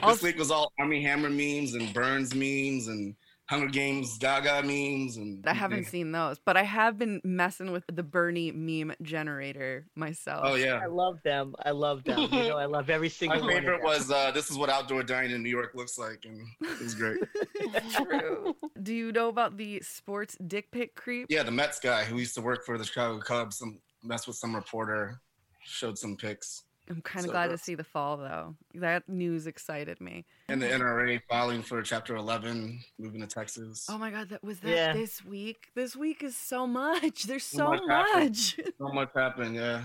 This 0.06 0.22
week 0.22 0.38
was 0.38 0.50
all 0.50 0.70
Armie 0.78 1.02
Hammer 1.02 1.30
memes 1.30 1.74
and 1.74 1.92
Burns 1.92 2.34
memes 2.34 2.86
and 2.88 3.14
Hunger 3.48 3.68
Games 3.68 4.18
Gaga 4.18 4.62
memes 4.64 5.16
and 5.18 5.44
I 5.46 5.54
haven't 5.54 5.84
seen 5.84 6.10
those, 6.10 6.40
but 6.44 6.56
I 6.56 6.64
have 6.64 6.98
been 6.98 7.20
messing 7.22 7.70
with 7.70 7.84
the 7.86 8.02
Bernie 8.02 8.50
meme 8.50 8.92
generator 9.02 9.86
myself. 9.94 10.40
Oh 10.44 10.54
yeah. 10.56 10.80
I 10.82 10.86
love 10.86 11.22
them. 11.22 11.54
I 11.64 11.70
love 11.70 12.02
them. 12.02 12.18
You 12.22 12.28
know, 12.28 12.56
I 12.58 12.64
love 12.76 12.90
every 12.90 13.06
My 13.06 13.10
single 13.10 13.40
one. 13.42 13.50
of 13.50 13.54
favorite 13.56 13.76
them. 13.78 13.84
was 13.86 14.10
uh, 14.10 14.32
"This 14.32 14.50
is 14.50 14.58
what 14.58 14.68
outdoor 14.68 15.04
dining 15.04 15.30
in 15.30 15.42
New 15.44 15.48
York 15.50 15.72
looks 15.74 15.96
like," 15.96 16.24
and 16.24 16.44
it 16.60 16.80
was 16.80 16.94
great. 16.96 17.20
True. 17.94 18.56
Do 18.82 18.92
you 18.92 19.12
know 19.12 19.28
about 19.28 19.56
the 19.56 19.80
sports 19.80 20.36
dick 20.46 20.70
pic 20.72 20.96
creep? 20.96 21.26
yeah, 21.30 21.42
the 21.44 21.50
Mets 21.52 21.78
guy 21.78 22.02
who 22.04 22.18
used 22.18 22.34
to 22.34 22.40
work 22.40 22.64
for 22.66 22.78
the 22.78 22.84
Chicago 22.84 23.20
Cubs, 23.20 23.58
some 23.58 23.78
messed 24.02 24.26
with 24.26 24.36
some 24.36 24.54
reporter, 24.56 25.20
showed 25.64 25.96
some 25.98 26.16
pics, 26.16 26.64
I'm 26.88 27.02
kind 27.02 27.24
of 27.24 27.28
So 27.28 27.32
glad 27.32 27.48
gross. 27.48 27.58
to 27.60 27.64
see 27.64 27.74
the 27.74 27.84
fall 27.84 28.16
though. 28.16 28.54
That 28.74 29.08
news 29.08 29.46
excited 29.46 30.00
me. 30.00 30.24
and 30.48 30.62
the 30.62 30.66
NRA 30.68 31.20
filing 31.28 31.62
for 31.62 31.82
Chapter 31.82 32.14
11, 32.16 32.80
moving 32.98 33.20
to 33.20 33.26
Texas. 33.26 33.86
Oh 33.90 33.98
my 33.98 34.10
god, 34.10 34.28
that 34.28 34.44
was 34.44 34.60
that 34.60 34.70
Yeah. 34.70 34.92
this 34.92 35.24
week. 35.24 35.68
This 35.74 35.96
week 35.96 36.22
is 36.22 36.36
so 36.36 36.66
much. 36.66 37.24
There's 37.24 37.44
So 37.44 37.58
so 37.58 37.68
much 37.70 37.82
much. 37.88 38.60
So 38.78 38.88
much 38.88 39.10
happened, 39.14 39.56
yeah. 39.56 39.82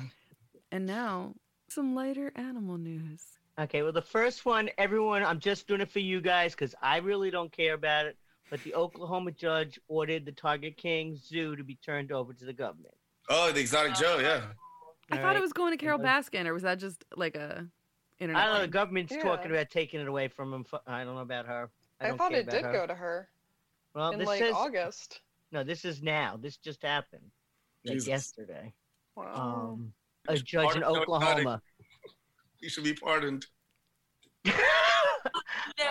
and 0.72 0.86
now 0.86 1.34
some 1.70 1.96
lighter 1.96 2.32
animal 2.36 2.78
news. 2.78 3.24
Okay, 3.60 3.82
well, 3.84 3.92
the 3.92 4.02
first 4.02 4.46
one, 4.46 4.70
everyone, 4.78 5.24
I'm 5.24 5.40
just 5.40 5.68
doing 5.68 5.82
it 5.82 5.92
for 5.92 6.00
you 6.00 6.22
guys 6.22 6.54
because 6.54 6.74
I 6.82 6.98
really 6.98 7.30
don't 7.32 7.52
care 7.52 7.74
about 7.74 8.06
it. 8.06 8.18
But 8.50 8.62
the 8.64 8.74
Oklahoma 8.76 9.32
judge 9.32 9.80
ordered 9.88 10.26
the 10.26 10.32
Tiger 10.32 10.72
King 10.72 11.16
Zoo 11.16 11.56
to 11.56 11.64
be 11.64 11.76
turned 11.76 12.12
over 12.12 12.34
to 12.34 12.46
the 12.46 12.54
government. 12.54 12.94
Oh, 13.30 13.52
the 13.52 13.60
Exotic 13.62 13.96
Joe, 13.96 14.20
yeah. 14.20 14.42
I 15.12 15.18
All 15.18 15.22
thought 15.24 15.36
it 15.36 15.42
was 15.42 15.54
going 15.54 15.72
to 15.72 15.78
Carol. 15.78 16.00
Baskin, 16.00 16.46
or 16.46 16.54
was 16.54 16.64
that 16.64 16.80
just 16.80 17.04
like 17.16 17.36
a 17.36 17.68
internet? 18.20 18.42
I 18.42 18.46
don't 18.46 18.54
know. 18.54 18.60
The 18.60 18.66
thing? 18.66 18.72
government's 18.72 19.14
Yeah. 19.14 19.24
talking 19.24 19.52
about 19.52 19.70
taking 19.70 20.00
it 20.00 20.08
away 20.08 20.28
from 20.28 20.54
him. 20.54 20.66
I 20.88 21.04
don't 21.04 21.16
know 21.16 21.22
about 21.22 21.46
her. 21.48 21.70
I, 22.00 22.06
I, 22.06 22.08
don't 22.10 22.18
thought 22.18 22.32
care 22.32 22.40
it 22.40 22.44
about 22.48 22.56
did 22.56 22.66
her. 22.66 22.72
go 22.74 22.88
to 22.88 22.96
her 22.96 23.30
Well, 23.94 24.12
in 24.12 24.20
this 24.20 24.28
like 24.28 24.40
says 24.40 24.54
August. 24.56 25.22
no. 25.52 25.64
This 25.64 25.86
is 25.86 26.02
now. 26.02 26.38
This 26.42 26.58
just 26.58 26.82
happened. 26.84 27.30
Like 27.86 27.96
Jesus. 27.96 28.08
yesterday. 28.08 28.74
Wow. 29.16 29.34
Um, 29.74 29.94
a 30.28 30.38
judge 30.38 30.76
in 30.76 30.82
Pardon, 30.82 31.02
Oklahoma. 31.02 31.62
He 32.62 32.70
should 32.70 32.84
be 32.84 32.94
pardoned. 32.94 33.48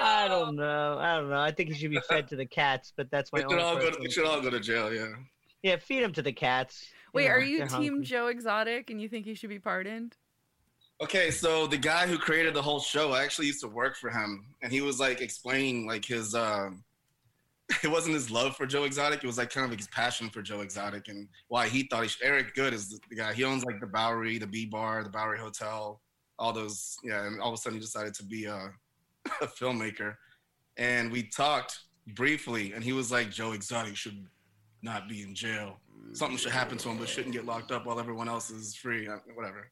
I 0.00 0.29
don't 0.29 0.57
know. 0.57 0.99
I 0.99 1.17
don't 1.17 1.31
know. 1.31 1.41
I 1.41 1.50
think 1.50 1.71
he 1.71 1.75
should 1.75 1.91
be 1.91 2.00
fed 2.09 2.29
to 2.29 2.37
the 2.37 2.47
cats, 2.47 2.93
but 2.97 3.11
that's 3.11 3.33
my 3.33 3.41
They 3.41 3.43
should, 3.49 3.53
own 3.53 3.61
all 3.61 3.75
go 3.75 3.81
to, 3.81 3.87
personal 3.87 4.05
they 4.05 4.11
should 4.11 4.27
all 4.27 4.41
go 4.41 4.50
to 4.50 4.61
jail, 4.61 4.93
yeah. 4.93 5.07
Yeah, 5.62 5.77
feed 5.77 6.03
him 6.03 6.12
to 6.15 6.23
the 6.23 6.33
cats. 6.33 6.87
Wait, 7.12 7.26
know, 7.26 7.33
are 7.33 7.40
you 7.40 7.59
Team 7.59 7.69
hungry. 7.69 8.05
Joe 8.05 8.26
Exotic, 8.29 8.90
and 8.90 9.00
you 9.00 9.09
think 9.09 9.26
he 9.26 9.35
should 9.35 9.50
be 9.50 9.59
pardoned? 9.59 10.17
Okay, 11.02 11.31
so 11.31 11.67
the 11.67 11.79
guy 11.79 12.07
who 12.07 12.19
created 12.19 12.52
the 12.55 12.62
whole 12.62 12.81
show, 12.81 13.12
I 13.12 13.23
actually 13.23 13.47
used 13.47 13.61
to 13.62 13.69
work 13.69 13.97
for 13.97 14.11
him, 14.11 14.45
and 14.62 14.71
he 14.71 14.81
was 14.81 15.00
like 15.00 15.21
explaining 15.21 15.87
like 15.87 16.05
his 16.05 16.35
um 16.35 16.85
it 17.85 17.88
wasn't 17.88 18.14
his 18.14 18.31
love 18.31 18.57
for 18.57 18.67
Joe 18.67 18.85
Exotic, 18.85 19.23
it 19.23 19.26
was 19.26 19.38
like 19.38 19.50
kind 19.50 19.71
of 19.71 19.76
his 19.76 19.88
passion 19.88 20.29
for 20.31 20.43
Joe 20.43 20.61
Exotic 20.61 21.09
and 21.09 21.29
why 21.49 21.69
he 21.69 21.85
thought 21.85 22.02
he 22.02 22.09
should. 22.09 22.26
Eric 22.26 22.55
Goode 22.55 22.75
is 22.75 23.00
the 23.09 23.17
guy. 23.17 23.33
He 23.33 23.45
owns 23.45 23.64
like 23.64 23.81
the 23.81 23.87
Bowery, 23.87 24.38
the 24.38 24.47
B 24.47 24.67
Bar, 24.67 25.05
the 25.05 25.11
Bowery 25.11 25.38
Hotel, 25.38 26.00
all 26.38 26.52
those. 26.52 26.97
Yeah, 27.05 27.26
and 27.26 27.40
all 27.40 27.49
of 27.49 27.55
a 27.55 27.57
sudden 27.57 27.79
he 27.79 27.81
decided 27.81 28.14
to 28.14 28.25
be 28.25 28.47
a, 28.47 28.71
a 29.40 29.47
filmmaker. 29.47 30.17
And 30.76 31.12
we 31.12 31.25
talked 31.25 31.79
briefly, 32.14 32.73
and 32.73 32.83
he 32.83 32.93
was 32.93 33.12
like, 33.12 33.31
Joe 33.31 33.52
Exotic 33.52 33.97
should 33.97 34.26
not 34.83 35.09
be 35.09 35.23
in 35.23 35.35
jail. 35.35 35.79
Something 36.12 36.37
should 36.38 36.52
happen 36.52 36.78
to 36.78 36.88
him, 36.88 36.99
but 36.99 37.09
shouldn't 37.09 37.33
get 37.33 37.47
locked 37.47 37.71
up 37.73 37.87
while 37.87 37.99
everyone 38.00 38.28
else 38.28 38.50
is 38.50 38.75
free. 38.75 39.09
uh, 39.09 39.19
Whatever. 39.35 39.71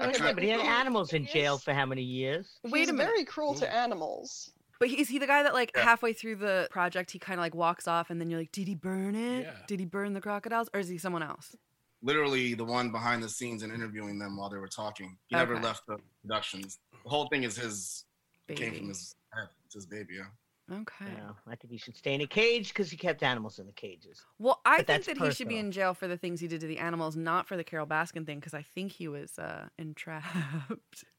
I 0.00 0.06
Yeah, 0.10 0.24
Yeah, 0.26 0.32
but 0.32 0.42
he 0.42 0.48
had 0.50 0.60
animals 0.60 1.12
in 1.12 1.26
jail 1.26 1.58
for 1.58 1.72
how 1.74 1.86
many 1.86 2.02
years? 2.02 2.58
Wait 2.64 2.80
He's 2.80 2.88
a 2.88 2.92
minute. 2.92 3.10
very 3.10 3.24
cruel 3.24 3.54
to 3.54 3.72
animals. 3.72 4.52
But 4.80 4.90
is 4.90 5.08
he 5.08 5.18
the 5.18 5.26
guy 5.26 5.42
that 5.42 5.54
like 5.54 5.72
Yeah. 5.74 5.82
halfway 5.82 6.12
through 6.12 6.36
the 6.36 6.68
project 6.70 7.10
he 7.10 7.18
kind 7.18 7.38
of 7.40 7.42
like 7.42 7.54
walks 7.54 7.88
off, 7.88 8.10
and 8.10 8.20
then 8.20 8.30
you're 8.30 8.38
like, 8.38 8.52
did 8.52 8.68
he 8.68 8.74
burn 8.76 9.14
it? 9.16 9.42
Yeah. 9.42 9.54
Did 9.66 9.80
he 9.80 9.86
burn 9.86 10.12
the 10.14 10.20
crocodiles, 10.20 10.68
or 10.72 10.78
is 10.80 10.88
he 10.88 10.98
someone 10.98 11.22
else? 11.22 11.54
literally 12.00 12.54
the 12.54 12.64
one 12.64 12.92
behind 12.92 13.20
the 13.24 13.28
scenes 13.28 13.64
and 13.64 13.72
interviewing 13.72 14.20
them 14.20 14.36
while 14.36 14.48
they 14.48 14.56
were 14.56 14.68
talking. 14.68 15.18
He 15.26 15.34
never 15.34 15.58
left 15.58 15.84
the 15.88 15.98
productions. 16.22 16.78
The 17.02 17.10
whole 17.10 17.26
thing 17.26 17.42
is 17.42 17.56
his 17.56 18.04
it 18.46 18.56
came 18.56 18.72
from 18.72 18.86
his 18.86 19.16
head. 19.34 19.48
It's 19.66 19.74
his 19.74 19.84
baby, 19.86 20.14
yeah. 20.14 20.26
Okay. 20.70 21.06
Yeah, 21.16 21.30
I 21.46 21.54
think 21.56 21.70
he 21.72 21.78
should 21.78 21.96
stay 21.96 22.14
in 22.14 22.20
a 22.20 22.26
cage 22.26 22.68
because 22.68 22.90
he 22.90 22.96
kept 22.96 23.22
animals 23.22 23.58
in 23.58 23.66
the 23.66 23.72
cages. 23.72 24.22
Well, 24.38 24.60
I 24.66 24.70
But 24.70 24.76
think 24.76 24.86
that's 24.86 25.06
that 25.18 25.26
he 25.26 25.32
should 25.34 25.48
be 25.48 25.56
in 25.58 25.72
jail 25.72 25.94
for 25.94 26.06
the 26.08 26.16
things 26.18 26.40
he 26.40 26.48
did 26.48 26.60
to 26.60 26.66
the 26.66 26.78
animals, 26.78 27.16
not 27.16 27.46
for 27.48 27.56
the 27.56 27.64
Carol 27.64 27.86
Baskin 27.86 28.26
thing, 28.26 28.38
because 28.38 28.52
I 28.54 28.62
think 28.62 28.92
he 28.92 29.08
was 29.08 29.38
uh, 29.38 29.68
entrapped. 29.78 31.04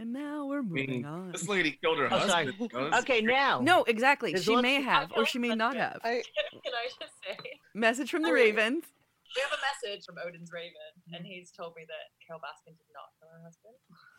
And 0.00 0.12
now 0.12 0.46
we're 0.46 0.60
I 0.60 0.62
moving 0.62 0.90
mean, 0.90 1.04
on. 1.04 1.32
this 1.32 1.48
lady 1.48 1.72
killed 1.82 1.98
her 1.98 2.06
Oh, 2.06 2.18
husband. 2.20 2.54
you 2.60 2.68
know, 2.72 2.86
it's- 2.86 3.00
Okay, 3.02 3.20
now. 3.20 3.58
No, 3.60 3.82
exactly. 3.82 4.30
There's 4.32 4.44
She 4.44 4.52
lots- 4.52 4.62
may 4.62 4.80
have, 4.80 5.10
or 5.16 5.26
she 5.26 5.40
may 5.40 5.56
not 5.56 5.74
have. 5.74 5.98
I 6.04 6.22
Can 6.52 6.72
I 6.72 6.86
just 6.86 7.14
say? 7.26 7.36
Message 7.74 8.08
from 8.08 8.22
the. 8.22 8.32
Ravens. 8.32 8.84
We 9.34 9.42
have 9.42 9.50
a 9.50 9.58
message 9.90 10.06
from 10.06 10.14
Odin's 10.24 10.52
Raven, 10.52 10.72
and 11.12 11.26
he's 11.26 11.50
told 11.50 11.74
me 11.74 11.82
that 11.88 12.14
Carol 12.24 12.38
Baskin 12.40 12.78
did 12.78 12.86
not 12.94 13.10
kill 13.18 13.28
her 13.28 13.42
husband. 13.42 13.74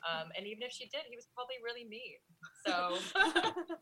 Um, 0.08 0.30
and 0.38 0.48
even 0.48 0.64
if 0.64 0.72
she 0.72 0.86
did, 0.86 1.02
he 1.10 1.16
was 1.16 1.28
probably 1.36 1.56
really 1.64 1.86
mean. 1.88 2.20
So 2.66 2.98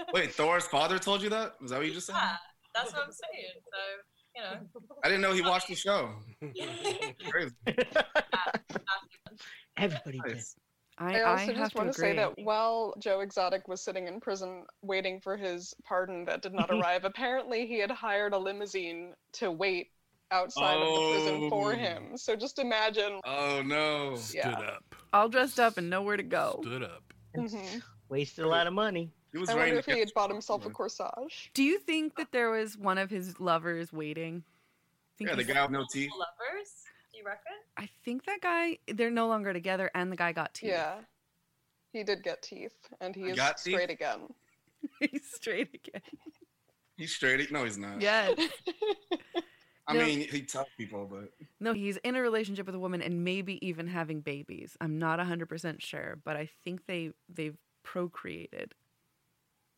Wait, 0.14 0.34
Thor's 0.34 0.66
father 0.66 0.98
told 0.98 1.22
you 1.22 1.30
that? 1.30 1.54
Was 1.62 1.72
that 1.72 1.78
what 1.78 1.88
you 1.88 1.94
just 1.94 2.08
said? 2.08 2.16
yeah, 2.16 2.38
that's 2.74 2.94
what 2.94 3.04
I'm 3.04 3.12
saying. 3.12 3.54
So 3.72 3.80
you 4.36 4.44
know, 4.44 4.60
I 5.04 5.08
didn't 5.08 5.22
know 5.22 5.34
he 5.34 5.42
watched 5.42 5.68
the 5.68 5.76
show. 5.76 6.12
Crazy. 7.30 7.56
Everybody 9.78 10.20
did. 10.26 10.36
Nice. 10.36 10.56
I, 11.00 11.20
I 11.20 11.20
I, 11.20 11.32
also 11.32 11.46
have 11.46 11.56
just 11.56 11.72
to 11.74 11.78
want 11.78 11.94
to 11.94 12.00
say 12.00 12.12
agree. 12.12 12.18
that 12.18 12.34
while 12.44 12.96
Joe 13.00 13.20
Exotic 13.20 13.68
was 13.68 13.82
sitting 13.84 14.08
in 14.08 14.20
prison 14.20 14.64
waiting 14.82 15.20
for 15.22 15.38
his 15.38 15.74
pardon 15.84 16.26
that 16.26 16.42
did 16.42 16.54
not 16.54 16.72
arrive, 16.72 17.04
apparently 17.04 17.68
he 17.68 17.80
had 17.80 17.92
hired 17.92 18.34
a 18.34 18.38
limousine 18.38 19.14
to 19.34 19.52
wait 19.52 19.92
outside 20.32 20.76
of 20.78 20.94
the 20.94 21.12
prison 21.12 21.50
for 21.50 21.74
Oh. 21.74 21.76
him. 21.76 22.18
So 22.18 22.36
just 22.36 22.60
imagine. 22.60 23.20
Oh 23.26 23.62
no. 23.66 24.16
Stood 24.16 24.46
up. 24.46 24.96
all 25.14 25.30
dressed 25.30 25.60
up 25.60 25.78
and 25.78 25.90
nowhere 25.90 26.18
to 26.18 26.24
go. 26.24 26.60
Stood 26.62 26.84
up. 26.84 27.04
Mm-hmm. 27.36 27.80
Wasted 28.10 28.46
a 28.46 28.48
lot 28.48 28.68
of 28.68 28.74
money. 28.74 29.12
He 29.32 29.38
was 29.38 29.50
I 29.50 29.56
wonder 29.56 29.76
if 29.78 29.86
he 29.86 30.00
had 30.00 30.12
bought 30.16 30.30
himself 30.32 30.66
a 30.66 30.70
corsage. 30.70 31.52
Do 31.54 31.62
you 31.64 31.80
think 31.80 32.16
that 32.16 32.32
there 32.32 32.50
was 32.50 32.78
one 32.78 32.98
of 32.98 33.10
his 33.10 33.40
lovers 33.40 33.92
waiting? 33.92 34.44
Think 35.18 35.30
Yeah, 35.30 35.36
the 35.36 35.44
guy 35.44 35.62
with 35.64 35.72
no 35.72 35.86
teeth. 35.92 36.12
lovers. 36.18 36.72
Do 37.12 37.18
you 37.20 37.26
reckon? 37.26 37.54
I 37.78 37.90
think 38.06 38.26
that 38.26 38.40
guy, 38.42 38.78
they're 38.88 39.12
no 39.12 39.28
longer 39.28 39.52
together, 39.54 39.92
and 39.94 40.12
the 40.12 40.16
guy 40.16 40.32
got 40.32 40.54
teeth. 40.54 40.70
Yeah. 40.70 40.96
He 41.92 42.04
did 42.04 42.24
get 42.24 42.42
teeth, 42.42 42.76
and 43.02 43.16
he 43.16 43.24
He 43.24 43.30
is 43.30 43.36
got 43.36 43.58
teeth? 43.58 43.74
straight 43.76 43.90
again. 43.90 44.20
He's 45.00 45.28
straight 45.34 45.74
again. 45.74 46.02
He's 46.96 47.14
straight. 47.14 47.52
No, 47.52 47.64
he's 47.66 47.78
not. 47.78 48.02
Yes. 48.02 48.40
I 49.88 49.94
No. 49.94 50.06
mean, 50.06 50.28
he 50.28 50.42
tough 50.44 50.68
people, 50.78 51.06
but 51.10 51.32
No, 51.60 51.74
he's 51.74 51.98
in 51.98 52.16
a 52.16 52.22
relationship 52.22 52.66
with 52.66 52.76
a 52.76 52.80
woman 52.80 53.02
and 53.02 53.24
maybe 53.24 53.66
even 53.66 53.88
having 53.88 54.22
babies. 54.22 54.76
I'm 54.82 55.00
not 55.00 55.20
100% 55.20 55.82
sure, 55.82 56.20
but 56.24 56.36
I 56.36 56.50
think 56.64 56.86
they 56.88 57.14
they've 57.30 57.58
procreated. 57.84 58.74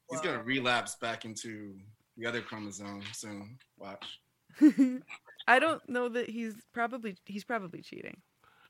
he's 0.10 0.22
gonna 0.22 0.44
relapse 0.44 0.96
back 0.96 1.26
into 1.26 1.80
the 2.18 2.26
other 2.26 2.42
chromosome 2.42 3.04
soon. 3.14 3.58
Watch. 3.78 4.20
I 5.48 5.60
don't 5.60 5.88
know 5.88 6.10
that 6.10 6.30
he's 6.30 6.56
probably 6.74 7.16
he's 7.26 7.44
probably 7.44 7.82
cheating. 7.82 8.22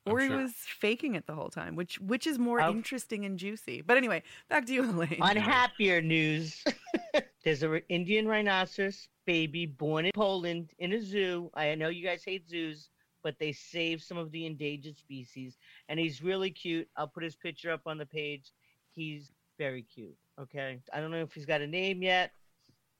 I'm 0.06 0.12
Or 0.14 0.20
he 0.20 0.28
was 0.30 0.52
faking 0.54 1.14
it 1.14 1.26
the 1.26 1.34
whole 1.34 1.50
time, 1.50 1.76
which 1.76 2.00
which 2.00 2.26
is 2.26 2.38
more 2.38 2.60
I've- 2.60 2.76
interesting 2.76 3.24
and 3.24 3.38
juicy. 3.38 3.82
But 3.82 3.96
anyway, 3.96 4.22
back 4.48 4.66
to 4.66 4.72
you, 4.72 4.84
Elaine. 4.84 5.18
On 5.20 5.36
happier 5.36 6.00
news, 6.00 6.64
there's 7.44 7.62
an 7.62 7.82
Indian 7.88 8.26
rhinoceros 8.26 9.08
baby 9.26 9.66
born 9.66 10.06
in 10.06 10.12
Poland 10.14 10.70
in 10.78 10.92
a 10.94 11.00
zoo. 11.02 11.50
I 11.54 11.74
know 11.74 11.88
you 11.88 12.02
guys 12.04 12.24
hate 12.24 12.48
zoos, 12.48 12.88
but 13.22 13.38
they 13.38 13.52
saved 13.52 14.02
some 14.02 14.16
of 14.16 14.32
the 14.32 14.46
endangered 14.46 14.96
species, 14.96 15.58
and 15.88 16.00
he's 16.00 16.22
really 16.22 16.50
cute. 16.50 16.88
I'll 16.96 17.06
put 17.08 17.22
his 17.22 17.36
picture 17.36 17.70
up 17.70 17.82
on 17.86 17.98
the 17.98 18.06
page. 18.06 18.52
He's 18.92 19.30
very 19.58 19.82
cute. 19.82 20.16
Okay, 20.40 20.80
I 20.94 21.00
don't 21.00 21.10
know 21.10 21.20
if 21.20 21.34
he's 21.34 21.44
got 21.46 21.60
a 21.60 21.66
name 21.66 22.02
yet, 22.02 22.32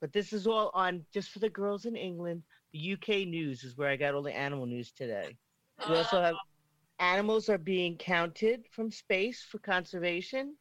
but 0.03 0.13
this 0.13 0.35
is 0.35 0.47
all 0.47 0.71
on 0.75 1.07
just 1.15 1.31
for 1.31 1.39
the 1.39 1.49
girls 1.49 1.87
in 1.87 1.97
England. 1.97 2.43
The 2.75 2.93
UK 2.93 3.27
news 3.27 3.65
is 3.65 3.79
where 3.79 3.89
I 3.89 3.97
got 3.97 4.15
all 4.15 4.23
the 4.23 4.37
animal 4.37 4.67
news 4.67 4.93
today. 4.93 5.37
We 5.89 5.97
also 5.97 6.21
have 6.21 6.35
animals 7.01 7.49
are 7.49 7.59
being 7.59 7.97
counted 7.97 8.65
from 8.71 8.91
space 8.91 9.43
for 9.43 9.59
conservation, 9.59 10.55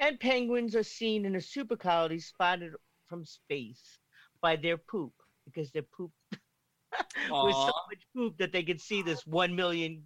and 0.00 0.18
penguins 0.18 0.74
are 0.74 0.82
seen 0.82 1.24
in 1.24 1.36
a 1.36 1.40
super 1.40 1.76
colony 1.76 2.18
spotted 2.18 2.72
from 3.08 3.24
space 3.24 3.98
by 4.40 4.56
their 4.56 4.78
poop 4.78 5.12
because 5.44 5.70
their 5.70 5.82
poop 5.82 6.10
was 7.30 7.54
so 7.54 7.72
much 7.88 8.06
poop 8.14 8.36
that 8.38 8.52
they 8.52 8.62
could 8.62 8.80
see 8.80 9.02
this 9.02 9.26
one 9.26 9.54
million 9.54 10.02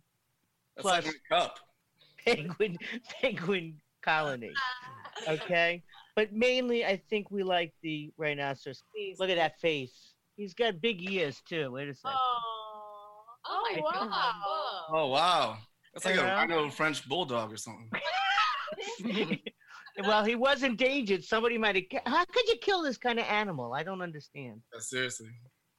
Plus- 0.79 1.07
like 1.07 1.15
cup. 1.29 1.59
penguin 2.25 2.77
penguin 3.21 3.81
colony. 4.03 4.53
Okay, 5.29 5.83
but 6.17 6.33
mainly 6.33 6.85
I 6.85 6.97
think 6.97 7.31
we 7.31 7.43
like 7.43 7.73
the 7.83 8.13
rhinoceros. 8.17 8.83
Look 9.19 9.31
at 9.31 9.37
that 9.37 9.61
face. 9.61 10.15
He's 10.37 10.55
got 10.55 10.81
big 10.81 11.09
ears 11.11 11.43
too. 11.47 11.71
Wait 11.73 11.89
a 11.89 11.95
second. 11.95 12.17
Oh, 12.19 13.23
oh, 13.47 13.63
my 13.71 13.81
wow. 13.81 13.91
God. 13.93 14.60
Oh 14.93 15.09
wow, 15.09 15.57
that's 15.95 16.05
like 16.05 16.15
a 16.15 16.19
Yeah. 16.19 16.35
rhino 16.35 16.69
French 16.71 17.09
bulldog 17.09 17.53
or 17.53 17.57
something. 17.57 17.91
well, 20.05 20.25
he 20.25 20.35
was 20.35 20.63
endangered. 20.63 21.25
Somebody 21.25 21.59
might 21.59 21.77
have. 21.77 21.85
ki- 21.91 21.99
How 22.07 22.25
could 22.25 22.49
you 22.49 22.57
kill 22.61 22.83
this 22.83 22.97
kind 22.99 23.19
of 23.19 23.27
animal? 23.27 23.73
I 23.73 23.83
don't 23.83 24.03
understand. 24.03 24.63
Yeah, 24.73 24.81
seriously. 24.81 25.29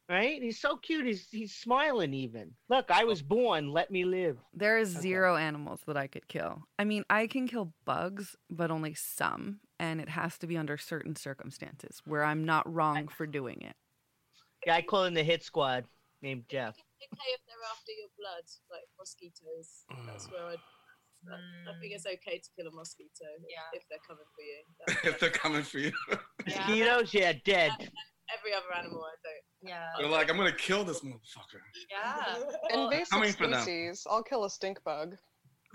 Right? 0.10 0.41
He's 0.41 0.60
so 0.60 0.76
cute. 0.78 1.06
He's 1.06 1.28
he's 1.32 1.56
smiling 1.56 2.13
even. 2.13 2.52
Look, 2.69 2.91
I 2.91 3.06
was 3.06 3.21
born. 3.21 3.71
Let 3.71 3.91
me 3.91 4.04
live. 4.04 4.38
There 4.54 4.78
is 4.78 4.91
Okay. 4.95 5.02
zero 5.02 5.38
animals 5.38 5.82
that 5.88 5.95
I 5.95 6.08
could 6.08 6.28
kill. 6.28 6.63
I 6.78 6.84
mean, 6.84 7.04
I 7.10 7.28
can 7.28 7.47
kill 7.47 7.74
bugs, 7.86 8.36
but 8.50 8.71
only 8.71 8.93
some, 8.93 9.62
and 9.80 10.02
it 10.02 10.10
has 10.10 10.38
to 10.39 10.47
be 10.47 10.58
under 10.58 10.78
certain 10.78 11.15
circumstances 11.15 12.02
where 12.06 12.24
I'm 12.26 12.43
not 12.43 12.71
wrong 12.71 13.08
for 13.08 13.26
doing 13.26 13.62
it. 13.62 13.76
Yeah, 14.65 14.76
I 14.76 14.82
call 14.82 15.06
him 15.06 15.13
the 15.13 15.24
hit 15.24 15.43
squad. 15.43 15.86
Named 16.21 16.45
Jeff. 16.49 16.77
okay 16.77 17.29
if 17.34 17.41
they're 17.47 17.67
after 17.71 17.91
your 17.91 18.12
blood, 18.17 18.45
like 18.69 18.88
mosquitoes. 18.97 19.86
That's 20.07 20.27
mm. 20.27 20.31
where 20.34 20.45
I'd. 20.53 20.63
I 21.29 21.38
I 21.69 21.73
think 21.79 21.93
it's 21.93 22.07
okay 22.07 22.39
to 22.39 22.49
kill 22.57 22.65
a 22.67 22.73
mosquito 22.73 23.29
Yeah. 23.45 23.69
if 23.73 23.84
they're 23.89 24.01
coming 24.07 24.25
for 24.34 24.41
you. 24.41 24.60
If 25.13 25.19
they're 25.19 25.29
coming 25.29 25.62
for 25.62 25.77
you, 25.77 25.91
Mosquitoes, 26.45 27.13
yeah, 27.13 27.34
dead. 27.45 27.71
every 28.34 28.53
other 28.57 28.73
animal, 28.75 29.05
I 29.05 29.13
don't. 29.21 29.69
Yeah. 29.69 29.89
they're 29.99 30.10
like, 30.10 30.31
I'm 30.31 30.38
gonna 30.38 30.51
kill 30.51 30.84
this 30.84 31.01
motherfucker. 31.01 31.62
Yeah. 31.91 32.39
Well, 32.71 32.89
Invasive 32.91 33.36
for 33.36 33.53
species. 33.53 34.07
I'll 34.10 34.23
kill 34.23 34.45
a 34.45 34.49
stink 34.49 34.84
bug 34.84 35.15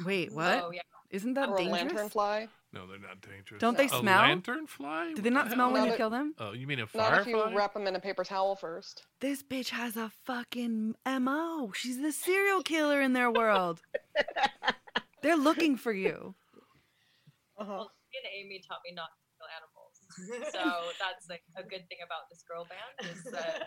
Wait, 0.04 0.32
what? 0.32 0.62
Oh, 0.62 0.70
yeah. 0.72 0.80
Isn't 1.10 1.34
that 1.34 1.48
or 1.48 1.54
a 1.54 1.58
dangerous? 1.58 1.92
lanternfly. 2.14 2.48
No, 2.72 2.86
they're 2.86 2.98
not 2.98 3.20
dangerous. 3.22 3.60
Don't 3.60 3.76
they 3.76 3.86
a 3.86 3.88
smell? 3.88 4.20
lanternfly? 4.22 5.14
Do 5.14 5.22
they 5.22 5.30
What 5.30 5.34
not 5.34 5.44
the 5.48 5.54
smell 5.54 5.66
hell? 5.66 5.72
when 5.72 5.80
No, 5.82 5.84
you 5.86 5.90
they- 5.92 5.96
kill 5.96 6.10
them? 6.10 6.34
Oh, 6.38 6.52
you 6.52 6.66
mean 6.66 6.80
a 6.80 6.86
Not 6.94 7.20
if 7.20 7.26
you 7.26 7.42
wrap 7.56 7.74
them 7.74 7.86
in 7.86 7.94
a 7.96 8.00
paper 8.00 8.24
towel 8.24 8.56
first. 8.56 9.04
This 9.20 9.42
bitch 9.42 9.68
has 9.70 9.96
a 9.96 10.10
fucking 10.24 10.94
MO. 11.06 11.72
She's 11.74 12.00
the 12.00 12.12
serial 12.12 12.62
killer 12.62 13.00
in 13.00 13.12
their 13.12 13.30
world. 13.30 13.80
They're 15.22 15.36
looking 15.36 15.76
for 15.76 15.92
you. 15.92 16.34
Uh-huh. 17.58 17.64
Well, 17.70 17.90
me 18.12 18.18
and 18.22 18.44
Amy 18.44 18.60
taught 18.66 18.80
me 18.84 18.92
not 18.94 19.08
to 19.08 19.22
kill 19.38 19.48
animals. 19.56 20.52
So 20.52 20.92
that's 21.00 21.28
like 21.28 21.42
a 21.56 21.62
good 21.62 21.88
thing 21.88 21.98
about 22.04 22.28
this 22.30 22.42
girl 22.46 22.66
band 22.68 23.10
is 23.10 23.24
that 23.32 23.62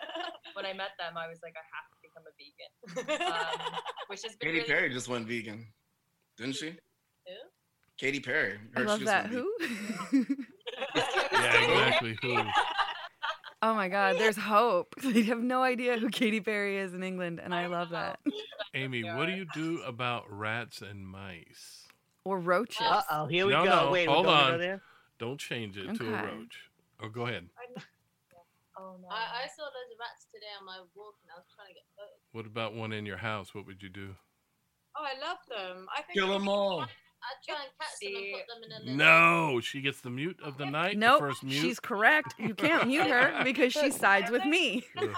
when 0.54 0.64
I 0.64 0.72
met 0.72 0.90
them, 0.98 1.16
I 1.16 1.28
was 1.28 1.38
like, 1.42 1.54
I 1.56 1.64
have 1.74 1.88
to 1.90 1.98
become 2.00 2.24
a 2.26 2.32
vegan, 2.38 3.26
um, 3.32 3.80
which 4.06 4.22
has 4.22 4.36
been 4.36 4.48
Katy 4.48 4.58
really 4.60 4.68
Perry 4.68 4.92
just 4.92 5.08
went 5.08 5.26
vegan, 5.26 5.66
didn't 6.38 6.54
she? 6.56 6.76
Who? 7.30 7.48
Katy 7.98 8.20
Perry. 8.20 8.58
I 8.76 8.80
love 8.82 8.98
she 8.98 9.04
just 9.04 9.12
that. 9.14 9.26
Who? 9.26 9.52
Yeah, 11.32 11.56
exactly. 11.58 12.18
Who? 12.22 12.42
oh 13.62 13.74
my 13.74 13.88
god, 13.88 14.16
there's 14.18 14.36
hope. 14.36 14.94
They 15.02 15.22
have 15.22 15.38
no 15.40 15.62
idea 15.62 15.98
who 15.98 16.08
Katy 16.08 16.40
Perry 16.40 16.78
is 16.78 16.94
in 16.94 17.02
England, 17.02 17.40
and 17.42 17.54
I 17.54 17.66
love 17.66 17.90
that. 17.90 18.18
Amy, 18.74 19.02
what 19.02 19.26
do 19.26 19.32
you 19.32 19.44
do 19.54 19.82
about 19.82 20.24
rats 20.30 20.80
and 20.82 21.06
mice? 21.06 21.86
Or 22.24 22.38
roaches. 22.38 22.80
Uh 22.80 23.02
oh, 23.10 23.26
here 23.26 23.46
we 23.46 23.52
No, 23.52 23.64
go. 23.64 23.70
no, 23.70 23.90
Wait, 23.90 24.08
hold 24.08 24.26
we're 24.26 24.32
going 24.32 24.52
on. 24.54 24.58
there? 24.58 24.82
Don't 25.18 25.38
change 25.38 25.76
it 25.76 25.94
to 25.96 26.06
a 26.08 26.12
Okay. 26.12 26.26
roach. 26.26 26.70
Or 27.00 27.08
go 27.08 27.26
ahead. 27.26 27.46
Oh 28.78 28.96
no. 29.00 29.08
I, 29.10 29.44
I 29.44 29.46
saw 29.56 29.64
those 29.64 29.92
rats 29.98 30.26
today 30.32 30.46
on 30.58 30.64
my 30.66 30.78
walk, 30.94 31.14
and 31.22 31.30
I 31.34 31.36
was 31.38 31.46
trying 31.54 31.68
to 31.68 31.74
get 31.74 31.84
photos. 31.96 32.20
What 32.32 32.46
about 32.46 32.74
one 32.74 32.92
in 32.92 33.04
your 33.06 33.18
house? 33.18 33.54
What 33.54 33.66
would 33.66 33.82
you 33.82 33.88
do? 33.90 34.14
Oh, 34.96 35.04
I 35.04 35.18
love 35.20 35.38
them. 35.48 35.86
I 35.96 36.02
think 36.02 36.18
Kill 36.18 36.28
them 36.28 36.48
all. 36.48 36.86
I'd 37.40 37.52
try 37.52 37.62
and 37.62 37.72
catch 37.80 38.00
them 38.00 38.14
and 38.16 38.32
put 38.34 38.46
them 38.48 38.62
in 38.64 38.70
a 38.72 38.78
little. 38.80 38.96
No, 38.96 39.60
she 39.60 39.80
gets 39.80 40.00
the 40.00 40.10
mute 40.10 40.38
of 40.42 40.58
the 40.58 40.66
night. 40.66 40.98
Nope, 40.98 41.20
first 41.20 41.42
mute. 41.42 41.60
she's 41.60 41.80
correct. 41.80 42.34
You 42.38 42.54
can't 42.54 42.86
mute 42.86 43.06
her 43.06 43.40
because 43.44 43.72
she 43.72 43.90
sides 43.90 44.30
with 44.30 44.44
me. 44.44 44.84
Ugh. 44.98 45.08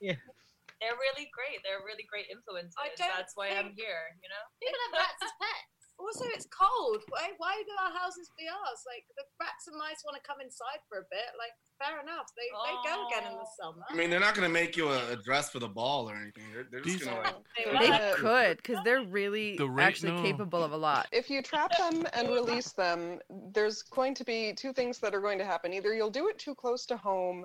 They're 0.00 0.96
really 0.96 1.28
great. 1.36 1.60
They're 1.62 1.84
really 1.84 2.06
great 2.08 2.26
influences. 2.32 2.74
That's 2.96 3.36
why 3.36 3.48
I'm 3.48 3.72
here. 3.76 4.16
You 4.22 4.28
know. 4.28 4.44
People 4.60 4.78
have 4.92 5.00
rats 5.00 5.20
as 5.22 5.30
pets. 5.40 5.69
Also, 6.00 6.24
it's 6.34 6.48
cold. 6.48 7.02
Why, 7.10 7.30
why 7.36 7.62
do 7.66 7.72
our 7.84 7.92
houses 7.92 8.30
be 8.38 8.46
ours? 8.48 8.80
Like, 8.86 9.04
the 9.16 9.22
rats 9.38 9.68
and 9.68 9.76
mice 9.78 10.00
want 10.04 10.16
to 10.16 10.22
come 10.26 10.40
inside 10.40 10.80
for 10.88 10.98
a 10.98 11.06
bit. 11.10 11.36
Like, 11.36 11.52
fair 11.78 12.00
enough. 12.00 12.32
They, 12.36 12.48
they 12.48 12.88
go 12.88 13.06
again 13.06 13.30
in 13.30 13.36
the 13.38 13.46
summer. 13.60 13.84
I 13.88 13.94
mean, 13.94 14.08
they're 14.08 14.18
not 14.18 14.34
gonna 14.34 14.48
make 14.48 14.76
you 14.76 14.88
a, 14.88 15.12
a 15.12 15.16
dress 15.16 15.50
for 15.50 15.58
the 15.58 15.68
ball 15.68 16.08
or 16.10 16.16
anything. 16.16 16.44
They're, 16.54 16.66
they're 16.70 16.80
just 16.80 17.04
gonna 17.04 17.20
like. 17.20 17.34
They 17.56 17.90
They 17.90 18.12
could, 18.16 18.56
because 18.56 18.78
they're 18.84 19.04
really 19.04 19.56
The 19.56 19.68
rate- 19.68 19.84
actually 19.84 20.12
no. 20.12 20.22
capable 20.22 20.64
of 20.64 20.72
a 20.72 20.76
lot. 20.76 21.06
If 21.12 21.28
you 21.28 21.42
trap 21.42 21.76
them 21.76 22.06
and 22.14 22.28
release 22.28 22.72
them, 22.72 23.18
there's 23.52 23.82
going 23.82 24.14
to 24.14 24.24
be 24.24 24.52
two 24.54 24.72
things 24.72 24.98
that 25.00 25.14
are 25.14 25.20
going 25.20 25.38
to 25.38 25.44
happen. 25.44 25.72
Either 25.74 25.92
you'll 25.94 26.10
do 26.10 26.28
it 26.28 26.38
too 26.38 26.54
close 26.54 26.86
to 26.86 26.96
home 26.96 27.44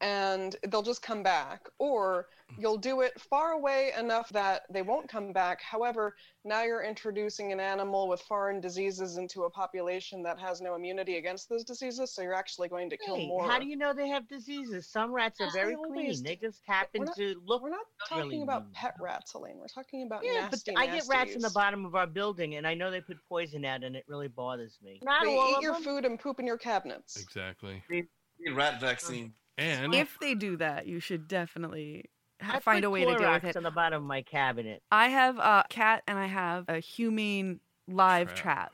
and 0.00 0.56
they'll 0.68 0.82
just 0.82 1.02
come 1.02 1.22
back, 1.22 1.68
or 1.78 2.28
mm. 2.52 2.56
you'll 2.60 2.76
do 2.76 3.00
it 3.00 3.20
far 3.20 3.52
away 3.52 3.92
enough 3.98 4.28
that 4.30 4.62
they 4.70 4.82
won't 4.82 5.08
come 5.08 5.32
back. 5.32 5.60
However, 5.60 6.14
now 6.44 6.62
you're 6.62 6.82
introducing 6.82 7.52
an 7.52 7.60
animal 7.60 8.08
with 8.08 8.20
foreign 8.22 8.60
diseases 8.60 9.16
into 9.16 9.44
a 9.44 9.50
population 9.50 10.22
that 10.22 10.38
has 10.38 10.60
no 10.60 10.76
immunity 10.76 11.16
against 11.16 11.48
those 11.48 11.64
diseases, 11.64 12.12
so 12.12 12.22
you're 12.22 12.34
actually 12.34 12.68
going 12.68 12.88
to 12.90 12.96
kill 12.96 13.16
Hey, 13.16 13.26
more. 13.26 13.48
how 13.48 13.58
do 13.58 13.66
you 13.66 13.76
know 13.76 13.92
they 13.92 14.08
have 14.08 14.28
diseases? 14.28 14.86
Some 14.86 15.12
rats 15.12 15.40
are 15.40 15.50
very 15.52 15.72
they 15.72 15.76
always 15.76 16.20
clean. 16.20 16.24
They 16.24 16.36
just 16.36 16.62
happen 16.66 17.04
not- 17.04 17.16
to 17.16 17.40
look. 17.44 17.62
We're 17.62 17.70
not 17.70 17.86
really 18.10 18.22
talking 18.22 18.42
about 18.42 18.64
mean. 18.64 18.74
pet 18.74 18.94
rats, 19.00 19.34
Elaine. 19.34 19.58
We're 19.58 19.66
talking 19.66 20.06
about 20.06 20.24
Yeah, 20.24 20.48
but 20.50 20.52
nasty, 20.66 20.76
I 20.76 20.86
get 20.86 21.06
rats 21.08 21.34
in 21.34 21.40
the 21.40 21.50
bottom 21.50 21.84
of 21.84 21.94
our 21.94 22.06
building, 22.06 22.54
and 22.54 22.66
I 22.66 22.74
know 22.74 22.90
they 22.90 23.00
put 23.00 23.16
poison 23.28 23.64
out, 23.64 23.82
and 23.82 23.96
it 23.96 24.04
really 24.06 24.28
bothers 24.28 24.78
me. 24.82 25.00
Not 25.02 25.24
They 25.24 25.36
all 25.36 25.50
eat 25.50 25.56
of 25.56 25.62
your 25.62 25.72
them. 25.74 25.82
food 25.82 26.04
and 26.04 26.20
poop 26.20 26.38
in 26.38 26.46
your 26.46 26.58
cabinets. 26.58 27.20
Exactly. 27.20 27.82
Need 27.90 28.06
rat 28.54 28.80
vaccine. 28.80 29.34
And 29.58 29.94
If 29.94 30.18
they 30.20 30.34
do 30.34 30.56
that, 30.58 30.86
you 30.86 31.00
should 31.00 31.26
definitely 31.28 32.04
ha- 32.40 32.54
I 32.56 32.60
find 32.60 32.84
a 32.84 32.90
way 32.90 33.00
to 33.04 33.16
deal 33.16 33.32
with 33.32 33.42
Clorox 33.42 33.48
it. 33.50 33.56
on 33.56 33.62
the 33.64 33.70
bottom 33.70 34.02
of 34.02 34.06
my 34.08 34.22
cabinet. 34.22 34.82
I 34.90 35.08
have 35.08 35.38
a 35.38 35.64
cat 35.68 36.04
and 36.06 36.18
I 36.18 36.26
have 36.26 36.64
a 36.68 36.78
humane 36.78 37.60
live 37.88 38.28
Trap. 38.28 38.36
trap. 38.36 38.72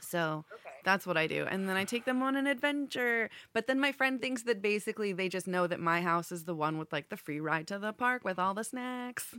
So 0.00 0.44
Okay. 0.52 0.74
that's 0.84 1.06
what 1.06 1.16
I 1.16 1.26
do. 1.26 1.44
And 1.50 1.68
then 1.68 1.76
I 1.76 1.84
take 1.84 2.04
them 2.04 2.22
on 2.22 2.36
an 2.36 2.46
adventure. 2.46 3.28
But 3.52 3.66
then 3.66 3.80
my 3.80 3.92
friend 3.92 4.20
thinks 4.20 4.44
that 4.44 4.62
basically 4.62 5.12
they 5.12 5.28
just 5.28 5.46
know 5.46 5.66
that 5.66 5.80
my 5.80 6.00
house 6.00 6.32
is 6.32 6.44
the 6.44 6.54
one 6.54 6.78
with 6.78 6.92
like 6.92 7.08
the 7.10 7.16
free 7.16 7.40
ride 7.40 7.66
to 7.68 7.78
the 7.78 7.92
park 7.92 8.24
with 8.24 8.38
all 8.38 8.54
the 8.54 8.64
snacks. 8.64 9.34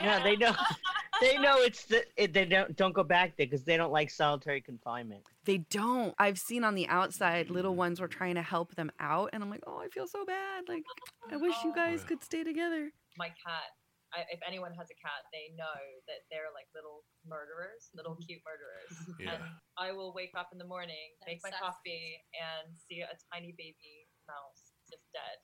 Yeah, 0.00 0.22
they 0.22 0.36
know. 0.36 0.54
they 1.20 1.38
know 1.38 1.58
it's 1.58 1.84
the. 1.84 2.04
It, 2.16 2.32
they 2.32 2.44
don't 2.44 2.76
don't 2.76 2.92
go 2.92 3.02
back 3.02 3.36
there 3.36 3.46
because 3.46 3.64
they 3.64 3.76
don't 3.76 3.92
like 3.92 4.10
solitary 4.10 4.60
confinement. 4.60 5.22
They 5.44 5.58
don't. 5.70 6.14
I've 6.18 6.38
seen 6.38 6.64
on 6.64 6.74
the 6.74 6.88
outside 6.88 7.50
little 7.50 7.74
mm. 7.74 7.78
ones 7.78 8.00
were 8.00 8.08
trying 8.08 8.34
to 8.36 8.42
help 8.42 8.74
them 8.74 8.90
out. 9.00 9.30
And 9.32 9.42
I'm 9.42 9.50
like, 9.50 9.62
oh, 9.66 9.78
I 9.78 9.88
feel 9.88 10.06
so 10.06 10.24
bad. 10.24 10.64
Like, 10.68 10.84
I 11.30 11.36
wish 11.36 11.54
you 11.64 11.74
guys 11.74 12.00
oh. 12.04 12.08
could 12.08 12.22
stay 12.22 12.44
together. 12.44 12.90
My 13.16 13.28
cat 13.28 13.70
I, 14.14 14.22
if 14.30 14.38
anyone 14.46 14.70
has 14.78 14.86
a 14.94 14.98
cat, 15.02 15.26
they 15.34 15.50
know 15.58 15.78
that 16.06 16.22
they're 16.30 16.54
like 16.54 16.70
little 16.70 17.02
murderers, 17.26 17.90
little 17.98 18.14
cute 18.22 18.40
murderers. 18.46 18.94
Yeah. 19.18 19.38
And 19.38 19.42
I 19.78 19.94
will 19.94 20.14
wake 20.14 20.34
up 20.38 20.50
in 20.54 20.58
the 20.58 20.66
morning, 20.66 21.14
make 21.26 21.42
my 21.42 21.50
That's 21.50 21.62
coffee, 21.62 22.18
and 22.34 22.70
see 22.74 23.02
a 23.02 23.14
tiny 23.30 23.54
baby 23.54 24.06
mouse 24.26 24.74
just 24.90 25.06
dead. 25.14 25.38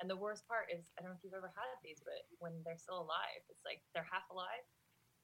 And 0.00 0.10
the 0.10 0.16
worst 0.16 0.46
part 0.46 0.66
is, 0.74 0.84
I 0.98 1.02
don't 1.02 1.10
know 1.12 1.16
if 1.16 1.24
you've 1.24 1.34
ever 1.34 1.52
had 1.54 1.76
these, 1.82 1.98
but 2.04 2.14
when 2.38 2.52
they're 2.64 2.76
still 2.78 2.98
alive, 2.98 3.40
it's 3.48 3.62
like 3.64 3.80
they're 3.94 4.06
half 4.10 4.28
alive. 4.30 4.64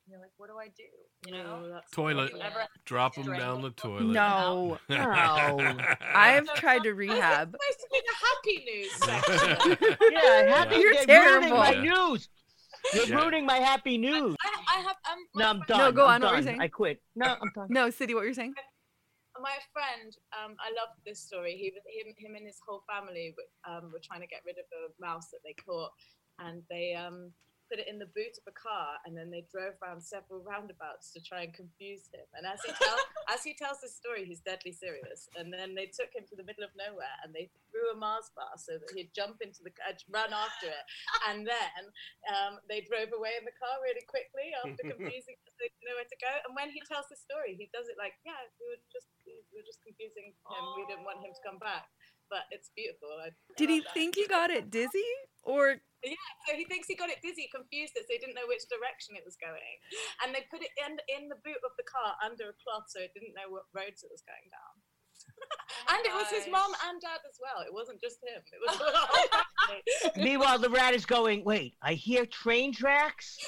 And 0.06 0.12
you're 0.12 0.20
like, 0.20 0.32
what 0.36 0.48
do 0.48 0.56
I 0.58 0.66
do? 0.68 0.82
You 1.26 1.32
know? 1.44 1.68
that's 1.70 1.90
Toilet. 1.92 2.32
You 2.32 2.40
ever 2.40 2.66
Drop 2.86 3.14
them 3.14 3.32
down 3.36 3.62
the 3.62 3.70
toilet. 3.76 4.04
No. 4.04 4.78
No. 4.88 5.76
I've 6.14 6.52
tried 6.54 6.82
to 6.84 6.92
rehab. 6.94 7.52
supposed 7.52 7.80
to 7.80 7.88
be 7.92 8.00
the 8.06 8.14
happy 8.26 8.64
news 8.64 8.92
section. 9.86 9.98
Yeah, 10.12 10.56
happy. 10.56 10.76
You're 10.76 10.94
You're 10.94 11.04
terrible. 11.04 11.50
ruining 11.50 11.54
my 11.54 11.74
news. 11.82 12.28
You're 12.94 13.06
Yeah. 13.06 13.14
ruining 13.16 13.46
my 13.46 13.58
happy 13.58 13.96
news. 13.98 14.34
I, 14.40 14.78
I 14.78 14.80
have 14.80 14.96
um, 15.10 15.18
my 15.34 15.42
No, 15.42 15.48
I'm 15.50 15.60
done. 15.68 15.78
No, 15.78 15.92
go 15.92 16.06
I'm 16.06 16.14
on, 16.14 16.22
what 16.22 16.30
were 16.32 16.36
you 16.38 16.42
done. 16.42 16.50
saying? 16.54 16.60
I 16.62 16.68
quit. 16.68 17.00
No, 17.14 17.26
I'm 17.40 17.50
done. 17.54 17.66
No, 17.70 17.90
City, 17.90 18.14
what 18.14 18.22
were 18.22 18.26
you 18.28 18.34
saying? 18.34 18.54
My 19.42 19.58
friend, 19.74 20.14
um, 20.32 20.54
I 20.62 20.70
love 20.78 20.94
this 21.04 21.20
story. 21.20 21.58
He, 21.58 21.74
him, 21.74 22.14
him 22.16 22.36
and 22.36 22.46
his 22.46 22.62
whole 22.66 22.86
family 22.88 23.34
um, 23.68 23.90
were 23.92 24.00
trying 24.02 24.22
to 24.22 24.30
get 24.30 24.46
rid 24.46 24.56
of 24.56 24.66
a 24.70 24.94
mouse 25.02 25.28
that 25.34 25.42
they 25.44 25.54
caught, 25.58 25.90
and 26.38 26.62
they 26.70 26.94
um, 26.94 27.32
put 27.72 27.80
it 27.80 27.88
in 27.88 27.96
the 27.96 28.12
boot 28.12 28.36
of 28.36 28.44
a 28.44 28.52
car, 28.52 29.00
and 29.08 29.16
then 29.16 29.32
they 29.32 29.48
drove 29.48 29.72
around 29.80 30.04
several 30.04 30.44
roundabouts 30.44 31.08
to 31.16 31.24
try 31.24 31.48
and 31.48 31.56
confuse 31.56 32.04
him. 32.12 32.28
And 32.36 32.44
as 32.44 32.60
he 32.60 32.76
tells, 32.76 33.00
as 33.32 33.40
he 33.40 33.56
tells 33.56 33.80
this 33.80 33.96
story, 33.96 34.28
he's 34.28 34.44
deadly 34.44 34.76
serious. 34.76 35.32
And 35.40 35.48
then 35.48 35.72
they 35.72 35.88
took 35.88 36.12
him 36.12 36.28
to 36.28 36.36
the 36.36 36.44
middle 36.44 36.68
of 36.68 36.76
nowhere, 36.76 37.16
and 37.24 37.32
they 37.32 37.48
threw 37.72 37.88
a 37.88 37.96
Mars 37.96 38.28
bar 38.36 38.52
so 38.60 38.76
that 38.76 38.92
he'd 38.92 39.16
jump 39.16 39.40
into 39.40 39.64
the 39.64 39.72
car, 39.72 39.96
run 40.12 40.36
after 40.36 40.68
it, 40.68 40.84
and 41.32 41.48
then 41.48 41.80
um, 42.28 42.60
they 42.68 42.84
drove 42.84 43.08
away 43.16 43.40
in 43.40 43.48
the 43.48 43.56
car 43.56 43.80
really 43.80 44.04
quickly 44.04 44.52
after 44.60 44.84
confusing 44.92 45.40
us. 45.48 45.56
They 45.56 45.72
didn't 45.72 45.88
know 45.88 45.96
where 45.96 46.12
to 46.12 46.20
go. 46.20 46.32
And 46.44 46.52
when 46.52 46.68
he 46.68 46.84
tells 46.84 47.08
the 47.08 47.16
story, 47.16 47.56
he 47.56 47.72
does 47.72 47.88
it 47.88 47.96
like, 47.96 48.20
yeah, 48.28 48.36
we 48.60 48.68
were 48.68 48.84
just 48.92 49.08
we 49.24 49.56
were 49.56 49.64
just 49.64 49.80
confusing 49.80 50.36
him. 50.36 50.64
We 50.76 50.84
didn't 50.92 51.08
want 51.08 51.24
him 51.24 51.32
to 51.32 51.40
come 51.40 51.56
back. 51.56 51.88
But 52.28 52.48
it's 52.52 52.72
beautiful. 52.76 53.12
I 53.20 53.32
Did 53.56 53.68
he 53.68 53.80
that. 53.80 53.92
think 53.92 54.16
he 54.16 54.26
got 54.26 54.48
it 54.48 54.72
dizzy? 54.72 55.04
Or 55.42 55.82
yeah, 56.02 56.18
So 56.46 56.54
he 56.58 56.66
thinks 56.66 56.86
he 56.86 56.94
got 56.94 57.10
it 57.10 57.22
dizzy, 57.22 57.46
confused 57.50 57.94
it, 57.94 58.06
so 58.06 58.14
he 58.14 58.18
didn't 58.18 58.34
know 58.34 58.46
which 58.50 58.66
direction 58.66 59.14
it 59.14 59.22
was 59.22 59.38
going. 59.38 59.78
And 60.22 60.34
they 60.34 60.46
put 60.50 60.62
it 60.62 60.74
in 60.74 60.98
in 61.06 61.30
the 61.30 61.38
boot 61.46 61.62
of 61.62 61.74
the 61.78 61.86
car 61.86 62.18
under 62.22 62.50
a 62.50 62.56
cloth, 62.58 62.90
so 62.90 62.98
it 62.98 63.14
didn't 63.14 63.34
know 63.34 63.50
what 63.50 63.70
roads 63.74 64.02
it 64.02 64.10
was 64.10 64.22
going 64.26 64.50
down. 64.50 64.74
and 65.94 66.02
it 66.02 66.10
was 66.10 66.26
his 66.30 66.50
mom 66.50 66.74
and 66.90 67.00
dad 67.00 67.22
as 67.22 67.38
well. 67.38 67.62
It 67.62 67.72
wasn't 67.72 68.00
just 68.00 68.18
him. 68.22 68.42
It 68.50 68.58
was 68.58 68.78
the 68.82 68.90
whole 68.90 69.30
family. 69.30 69.82
Meanwhile, 70.30 70.58
the 70.58 70.70
rat 70.70 70.94
is 70.94 71.06
going. 71.06 71.44
Wait, 71.44 71.74
I 71.82 71.94
hear 71.94 72.26
train 72.26 72.72
tracks. 72.74 73.38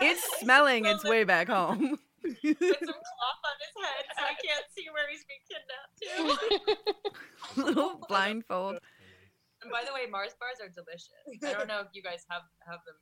it's 0.00 0.40
smelling 0.40 0.86
its 0.86 1.02
way 1.02 1.24
back 1.24 1.48
home. 1.48 1.98
Put 2.22 2.34
some 2.34 3.02
cloth 3.02 3.42
on 3.46 3.56
his 3.58 3.74
head 3.82 4.04
so 4.14 4.22
I 4.22 4.34
can't 4.38 4.66
see 4.74 4.86
where 4.94 5.08
he's 5.10 5.24
being 5.26 5.42
kidnapped 5.50 5.98
to. 7.54 7.62
Little 7.62 8.00
blindfold. 8.08 8.78
And 9.62 9.70
by 9.72 9.82
the 9.86 9.92
way, 9.92 10.06
Mars 10.10 10.34
bars 10.38 10.62
are 10.62 10.70
delicious. 10.70 11.10
I 11.42 11.52
don't 11.52 11.68
know 11.68 11.80
if 11.80 11.88
you 11.92 12.02
guys 12.02 12.24
have 12.30 12.42
have 12.66 12.80
them. 12.86 12.94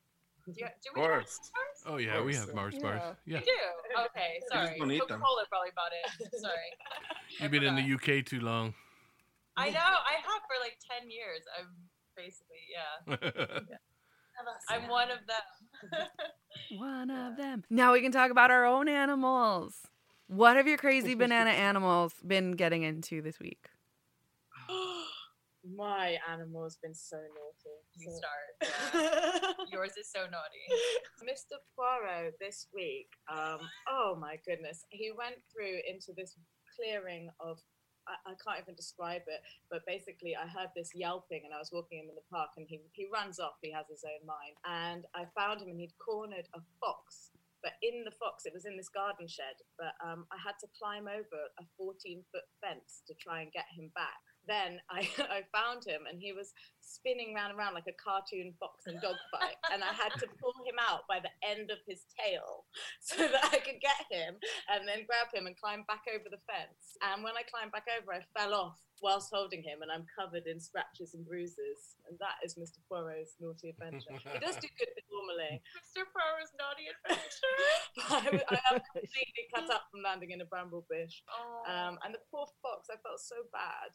Do, 0.47 0.53
you, 0.57 0.67
do 0.67 0.91
Of 0.91 0.97
we 0.97 1.03
have. 1.03 1.11
Mars 1.11 1.39
bars? 1.53 1.79
Oh 1.87 1.97
yeah, 1.99 2.23
we 2.23 2.35
have 2.35 2.55
Mars 2.55 2.79
bars. 2.79 3.03
Yeah. 3.27 3.41
You 3.41 3.45
do? 3.45 4.01
Okay, 4.07 4.41
sorry. 4.53 4.79
don't 4.79 4.91
eat. 4.91 5.01
Coca-Cola 5.01 5.45
probably 5.51 5.71
bought 5.75 5.93
it. 5.93 6.41
Sorry. 6.41 6.71
You've 7.41 7.51
been 7.51 7.65
in 7.65 7.75
the 7.75 7.95
UK 7.95 8.25
too 8.25 8.41
long. 8.41 8.75
I 9.57 9.71
know. 9.71 9.79
I 9.81 10.21
have 10.23 10.43
for 10.47 10.57
like 10.63 10.79
10 11.01 11.11
years. 11.11 11.43
I'm 11.59 11.67
basically, 12.15 12.63
yeah. 12.71 13.17
I'm 14.69 14.89
one 14.89 15.09
of 15.11 15.19
them. 15.27 16.07
One 16.79 17.11
of 17.11 17.37
them. 17.37 17.65
Now 17.71 17.95
we 17.95 18.03
can 18.03 18.13
talk 18.13 18.31
about 18.31 18.51
our 18.51 18.67
own 18.67 18.89
animals. 18.89 19.75
What 20.29 20.57
have 20.57 20.69
your 20.69 20.79
crazy 20.79 21.15
banana 21.15 21.51
animals 21.51 22.15
been 22.25 22.53
getting 22.53 22.83
into 22.83 23.23
this 23.23 23.41
week? 23.41 23.67
My 25.75 26.19
animal's 26.31 26.79
been 26.83 26.95
so 26.95 27.17
naughty. 27.17 27.77
You 27.99 28.11
So- 28.11 28.19
start. 28.19 28.47
Yeah. 28.95 29.51
Yours 29.73 29.97
is 29.99 30.09
so 30.11 30.21
naughty. 30.31 30.63
Mr. 31.25 31.59
Poirot 31.75 32.35
this 32.41 32.69
week, 32.73 33.09
um, 33.31 33.59
oh 33.89 34.17
my 34.19 34.39
goodness, 34.47 34.85
he 34.91 35.11
went 35.11 35.37
through 35.53 35.81
into 35.89 36.13
this 36.17 36.37
clearing 36.77 37.29
of. 37.41 37.59
I, 38.07 38.15
I 38.31 38.35
can't 38.39 38.63
even 38.63 38.77
describe 38.77 39.23
it, 39.27 39.43
but 39.69 39.83
basically, 39.85 40.37
I 40.39 40.47
heard 40.47 40.71
this 40.77 40.91
yelping, 40.95 41.43
and 41.45 41.53
I 41.53 41.59
was 41.59 41.71
walking 41.75 41.99
him 41.99 42.09
in 42.09 42.15
the 42.15 42.23
park, 42.31 42.51
and 42.57 42.65
he, 42.71 42.79
he 42.93 43.07
runs 43.13 43.41
off. 43.43 43.59
He 43.61 43.73
has 43.73 43.87
his 43.91 44.05
own 44.07 44.23
mind, 44.25 44.55
and 44.65 45.03
I 45.19 45.27
found 45.35 45.61
him, 45.61 45.69
and 45.75 45.81
he'd 45.81 45.99
cornered 45.99 46.47
a 46.55 46.61
fox. 46.79 47.35
But 47.67 47.75
in 47.83 48.05
the 48.07 48.15
fox, 48.15 48.47
it 48.47 48.55
was 48.55 48.65
in 48.65 48.77
this 48.79 48.89
garden 48.89 49.27
shed. 49.27 49.59
But 49.77 49.99
um, 49.99 50.23
I 50.31 50.39
had 50.39 50.55
to 50.63 50.69
climb 50.79 51.11
over 51.11 51.41
a 51.59 51.65
14 51.77 52.23
foot 52.31 52.47
fence 52.63 53.03
to 53.11 53.15
try 53.19 53.43
and 53.43 53.51
get 53.51 53.67
him 53.75 53.91
back. 53.99 54.23
Then 54.47 54.79
I, 54.91 55.09
I 55.31 55.43
found 55.51 55.85
him, 55.85 56.07
and 56.09 56.21
he 56.21 56.33
was 56.33 56.55
spinning 56.81 57.35
round 57.35 57.51
and 57.51 57.59
round 57.59 57.75
like 57.75 57.91
a 57.91 57.99
cartoon 57.99 58.55
fox 58.63 58.87
and 58.87 59.03
dog 59.03 59.19
fight. 59.35 59.59
and 59.75 59.83
I 59.83 59.91
had 59.91 60.15
to 60.23 60.27
pull 60.39 60.55
him 60.63 60.79
out 60.79 61.03
by 61.11 61.19
the 61.19 61.35
end 61.43 61.71
of 61.75 61.83
his 61.83 62.07
tail 62.15 62.65
so 63.03 63.27
that 63.27 63.51
I 63.51 63.59
could 63.59 63.83
get 63.83 64.07
him 64.07 64.39
and 64.71 64.87
then 64.87 65.03
grab 65.03 65.35
him 65.35 65.51
and 65.51 65.59
climb 65.59 65.83
back 65.91 66.07
over 66.07 66.31
the 66.31 66.41
fence. 66.47 66.95
And 67.03 67.27
when 67.27 67.35
I 67.35 67.43
climbed 67.43 67.75
back 67.75 67.91
over, 67.91 68.15
I 68.15 68.23
fell 68.39 68.55
off 68.55 68.79
whilst 69.03 69.29
holding 69.35 69.61
him, 69.61 69.83
and 69.83 69.93
I'm 69.93 70.07
covered 70.09 70.47
in 70.47 70.57
scratches 70.57 71.13
and 71.13 71.27
bruises. 71.27 71.99
And 72.09 72.17
that 72.23 72.41
is 72.41 72.57
Mr. 72.57 72.81
Poirot's 72.89 73.37
naughty 73.43 73.69
adventure. 73.75 74.17
He 74.17 74.39
does 74.41 74.57
do 74.57 74.71
good 74.79 74.89
normally. 75.13 75.61
Mr. 75.85 76.07
Poirot's 76.09 76.55
naughty 76.57 76.87
adventure. 76.89 77.57
I 78.09 78.73
am 78.73 78.81
completely 78.93 79.45
cut 79.53 79.69
up 79.69 79.89
from 79.91 80.03
landing 80.03 80.31
in 80.31 80.41
a 80.41 80.49
bramble 80.49 80.87
bush. 80.89 81.21
Oh. 81.29 81.69
Um, 81.69 81.99
and 82.05 82.15
the 82.15 82.23
poor 82.31 82.47
fox, 82.63 82.89
I 82.89 82.97
felt 83.03 83.21
so 83.21 83.37
bad. 83.53 83.93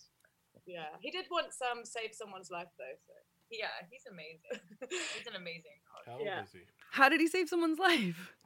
Yeah, 0.65 0.85
he 1.01 1.11
did 1.11 1.25
once 1.31 1.57
um, 1.71 1.83
save 1.85 2.11
someone's 2.13 2.49
life 2.51 2.69
though. 2.77 2.97
So. 3.07 3.13
yeah, 3.49 3.67
he's 3.89 4.03
amazing. 4.09 4.61
He's 5.17 5.27
an 5.27 5.35
amazing 5.35 5.77
dog. 5.87 6.03
How 6.07 6.13
old 6.19 6.25
Yeah. 6.25 6.43
is 6.43 6.51
he? 6.51 6.59
How 6.91 7.09
did 7.09 7.19
he 7.19 7.27
save 7.27 7.49
someone's 7.49 7.79
life? 7.79 8.33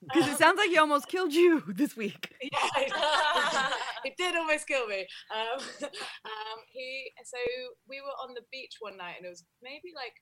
Because 0.00 0.28
it 0.28 0.38
sounds 0.38 0.58
like 0.58 0.70
he 0.70 0.78
almost 0.78 1.08
killed 1.08 1.34
you 1.34 1.60
this 1.74 1.96
week. 1.96 2.30
Yeah, 2.40 3.72
he 4.04 4.12
did 4.16 4.36
almost 4.36 4.68
kill 4.68 4.86
me. 4.86 5.04
Um, 5.34 5.58
um, 5.82 6.58
he 6.70 7.10
so 7.24 7.36
we 7.88 8.00
were 8.00 8.14
on 8.22 8.32
the 8.34 8.42
beach 8.52 8.76
one 8.78 8.96
night 8.96 9.14
and 9.18 9.26
it 9.26 9.28
was 9.28 9.42
maybe 9.60 9.90
like 9.96 10.14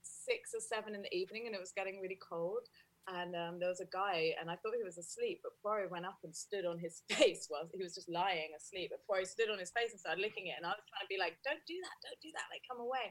six 0.00 0.54
or 0.54 0.60
seven 0.60 0.94
in 0.94 1.02
the 1.02 1.14
evening 1.14 1.44
and 1.44 1.54
it 1.54 1.60
was 1.60 1.70
getting 1.76 2.00
really 2.00 2.16
cold. 2.16 2.64
And 3.10 3.34
um, 3.34 3.58
there 3.58 3.68
was 3.68 3.82
a 3.82 3.90
guy, 3.90 4.38
and 4.38 4.46
I 4.46 4.54
thought 4.54 4.78
he 4.78 4.86
was 4.86 4.98
asleep, 4.98 5.42
but 5.42 5.58
Poirot 5.58 5.90
went 5.90 6.06
up 6.06 6.22
and 6.22 6.30
stood 6.30 6.62
on 6.62 6.78
his 6.78 7.02
face 7.10 7.50
while 7.50 7.66
he 7.74 7.82
was 7.82 7.94
just 7.94 8.08
lying 8.08 8.54
asleep. 8.54 8.94
But 8.94 9.02
Poirot 9.06 9.26
stood 9.26 9.50
on 9.50 9.58
his 9.58 9.74
face 9.74 9.90
and 9.90 9.98
started 9.98 10.22
licking 10.22 10.46
it, 10.46 10.54
and 10.56 10.62
I 10.62 10.78
was 10.78 10.86
trying 10.86 11.06
to 11.06 11.10
be 11.10 11.18
like, 11.18 11.34
"Don't 11.42 11.62
do 11.66 11.74
that! 11.74 11.96
Don't 12.06 12.22
do 12.22 12.30
that! 12.38 12.46
Like, 12.46 12.62
come 12.70 12.78
away!" 12.78 13.10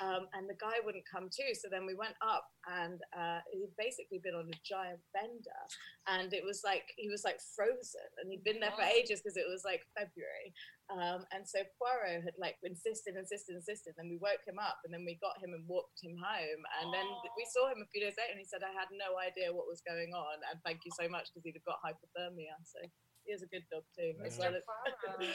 Um, 0.00 0.32
and 0.32 0.48
the 0.48 0.56
guy 0.56 0.80
wouldn't 0.80 1.04
come 1.04 1.28
too. 1.28 1.52
So 1.52 1.68
then 1.68 1.84
we 1.84 1.92
went 1.92 2.16
up, 2.24 2.48
and 2.64 2.98
uh, 3.12 3.44
he'd 3.52 3.76
basically 3.76 4.24
been 4.24 4.34
on 4.34 4.48
a 4.48 4.58
giant 4.64 5.04
bender, 5.12 5.60
and 6.08 6.32
it 6.32 6.44
was 6.44 6.64
like 6.64 6.88
he 6.96 7.12
was 7.12 7.20
like 7.22 7.38
frozen, 7.52 8.08
and 8.22 8.32
he'd 8.32 8.48
been 8.48 8.64
there 8.64 8.72
for 8.72 8.86
ages 8.88 9.20
because 9.20 9.36
it 9.36 9.48
was 9.48 9.60
like 9.60 9.84
February. 9.92 10.56
Um, 10.92 11.24
and 11.32 11.48
so 11.48 11.64
Poirot 11.80 12.20
had 12.28 12.36
like 12.36 12.60
insisted, 12.60 13.16
insisted, 13.16 13.56
insisted. 13.56 13.96
And 13.96 14.04
then 14.04 14.10
we 14.12 14.20
woke 14.20 14.44
him 14.44 14.60
up, 14.60 14.84
and 14.84 14.92
then 14.92 15.08
we 15.08 15.16
got 15.16 15.40
him 15.40 15.56
and 15.56 15.64
walked 15.64 16.04
him 16.04 16.12
home. 16.20 16.60
And 16.80 16.92
then 16.92 17.08
we 17.40 17.44
saw 17.48 17.72
him 17.72 17.80
a 17.80 17.88
few 17.88 18.04
days 18.04 18.16
later, 18.20 18.36
and 18.36 18.40
he 18.42 18.44
said, 18.44 18.60
"I 18.60 18.72
had 18.76 18.92
no 18.92 19.16
idea 19.16 19.48
what 19.48 19.64
was 19.64 19.80
going 19.80 20.12
on, 20.12 20.44
and 20.52 20.60
thank 20.60 20.84
you 20.84 20.92
so 20.92 21.08
much 21.08 21.32
because 21.32 21.44
he'd 21.48 21.56
have 21.56 21.64
got 21.64 21.80
hypothermia." 21.80 22.52
So 22.68 22.84
he 23.24 23.32
was 23.32 23.40
a 23.40 23.48
good 23.48 23.64
dog 23.72 23.88
too, 23.96 24.12
as 24.20 24.36
well 24.36 24.52
as. 24.52 24.64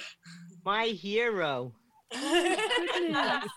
My 0.66 0.94
hero. 0.94 1.74
Goodness. 2.14 3.50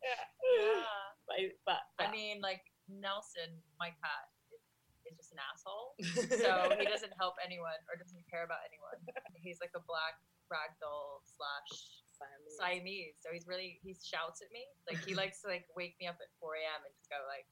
Yeah. 0.00 0.22
but, 1.28 1.36
but, 1.64 1.82
I 2.00 2.12
mean, 2.12 2.40
like 2.44 2.60
Nelson, 2.84 3.48
my 3.80 3.88
cat, 3.96 4.28
is, 4.52 4.60
is 5.08 5.16
just 5.16 5.32
an 5.32 5.40
asshole. 5.40 5.96
So 6.36 6.76
he 6.76 6.84
doesn't 6.84 7.16
help 7.16 7.40
anyone 7.40 7.80
or 7.88 7.96
doesn't 7.96 8.24
care 8.28 8.44
about 8.44 8.60
anyone. 8.68 9.00
He's 9.40 9.56
like 9.64 9.72
a 9.72 9.80
black 9.88 10.20
ragdoll 10.52 11.24
slash 11.24 12.02
Siamese. 12.12 12.56
Siamese. 12.60 13.16
So 13.24 13.32
he's 13.32 13.48
really 13.48 13.80
he 13.80 13.96
shouts 13.96 14.44
at 14.44 14.52
me. 14.52 14.68
Like 14.84 15.00
he 15.02 15.16
likes 15.16 15.40
to 15.42 15.48
like 15.48 15.64
wake 15.72 15.96
me 15.96 16.06
up 16.06 16.20
at 16.20 16.28
4 16.38 16.60
a.m. 16.60 16.84
and 16.84 16.92
just 16.92 17.08
go 17.08 17.18
like 17.24 17.48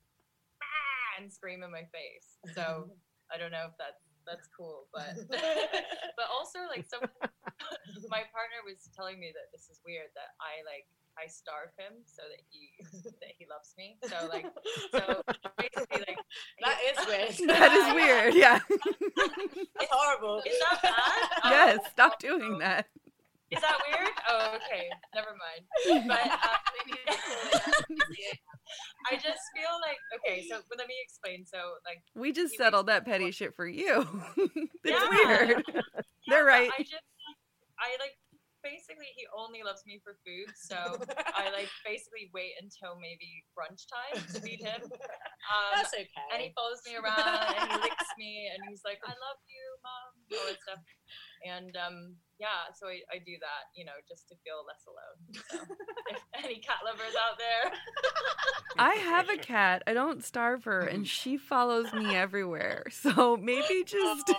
ah, 0.60 1.18
and 1.18 1.32
scream 1.32 1.64
in 1.64 1.72
my 1.72 1.88
face. 1.90 2.38
So 2.52 2.92
I 3.32 3.40
don't 3.40 3.50
know 3.50 3.66
if 3.72 3.74
that's 3.80 4.04
that's 4.28 4.46
cool, 4.52 4.86
but 4.92 5.16
but 6.18 6.28
also 6.28 6.68
like 6.68 6.84
some 6.86 7.02
my 8.12 8.22
partner 8.30 8.60
was 8.62 8.86
telling 8.94 9.18
me 9.18 9.32
that 9.32 9.48
this 9.50 9.72
is 9.72 9.80
weird 9.82 10.12
that 10.14 10.36
I 10.38 10.60
like 10.68 10.86
I 11.18 11.26
starve 11.26 11.70
him 11.76 11.92
so 12.06 12.22
that 12.28 12.40
he 12.48 12.70
that 13.20 13.32
he 13.38 13.46
loves 13.50 13.74
me. 13.76 13.98
So 14.08 14.26
like 14.28 14.46
so 14.92 15.22
basically 15.58 16.04
like 16.06 16.18
that 16.62 16.78
is 16.90 17.06
weird. 17.06 17.50
That 17.58 17.72
is 17.72 17.94
weird. 17.94 18.34
Yeah. 18.34 18.58
It's 18.70 19.90
horrible. 19.90 20.42
Is 20.46 20.58
that 20.60 20.82
bad? 20.82 20.92
Oh, 21.44 21.50
yes. 21.50 21.78
Stop 21.90 22.18
doing 22.20 22.58
that. 22.58 22.86
Is 23.50 23.60
that 23.60 23.76
weird? 23.90 24.08
Oh, 24.28 24.56
okay. 24.56 24.88
Never 25.14 25.34
mind. 25.34 26.06
But 26.06 26.22
um, 26.22 26.30
I 29.10 29.14
just 29.16 29.24
feel 29.54 29.60
feel 29.60 29.76
like 29.82 29.98
okay, 30.18 30.46
so 30.48 30.60
but 30.68 30.78
let 30.78 30.86
me 30.86 30.94
explain. 31.02 31.44
So 31.46 31.58
like 31.84 32.02
We 32.14 32.32
just 32.32 32.54
settled 32.56 32.86
that 32.86 33.04
petty 33.04 33.30
shit 33.30 33.54
for 33.54 33.66
you. 33.66 34.06
it's 34.36 34.70
Yeah. 34.84 35.08
weird. 35.10 35.64
They're 36.28 36.44
right. 36.44 36.70
I 36.78 36.82
just 36.82 37.02
I 37.78 37.96
like 37.98 38.16
basically 38.62 39.08
he 39.16 39.24
only 39.32 39.60
loves 39.64 39.82
me 39.86 40.00
for 40.04 40.16
food, 40.24 40.52
so 40.56 40.76
I 41.36 41.50
like 41.56 41.70
basically 41.84 42.30
wait 42.32 42.56
until 42.60 42.96
maybe 43.00 43.44
brunch 43.56 43.88
time 43.88 44.20
to 44.34 44.38
feed 44.40 44.60
him. 44.60 44.82
Um, 45.50 45.82
That's 45.82 45.94
okay. 45.96 46.28
and 46.30 46.38
he 46.44 46.52
follows 46.54 46.78
me 46.86 46.94
around 46.94 47.26
and 47.56 47.72
he 47.72 47.76
licks 47.80 48.12
me 48.20 48.52
and 48.54 48.60
he's 48.68 48.82
like, 48.84 49.00
I 49.02 49.10
love 49.10 49.40
you, 49.48 49.64
mom, 49.82 50.12
all 50.36 50.46
that 50.46 50.62
stuff. 50.62 50.78
And 51.42 51.74
um, 51.74 52.14
yeah, 52.38 52.70
so 52.78 52.86
I, 52.86 53.00
I 53.10 53.18
do 53.18 53.32
that, 53.40 53.72
you 53.74 53.84
know, 53.84 53.96
just 54.08 54.28
to 54.28 54.36
feel 54.44 54.62
less 54.68 54.84
alone. 54.86 55.42
So 55.48 55.74
if 56.12 56.22
any 56.44 56.60
cat 56.60 56.84
lovers 56.84 57.16
out 57.16 57.38
there, 57.38 57.72
I 58.78 58.94
have 58.94 59.28
a 59.28 59.38
cat. 59.38 59.82
I 59.86 59.92
don't 59.94 60.22
starve 60.22 60.64
her, 60.64 60.80
and 60.80 61.08
she 61.08 61.36
follows 61.36 61.92
me 61.92 62.14
everywhere. 62.14 62.86
So 62.90 63.36
maybe 63.36 63.82
just 63.84 64.30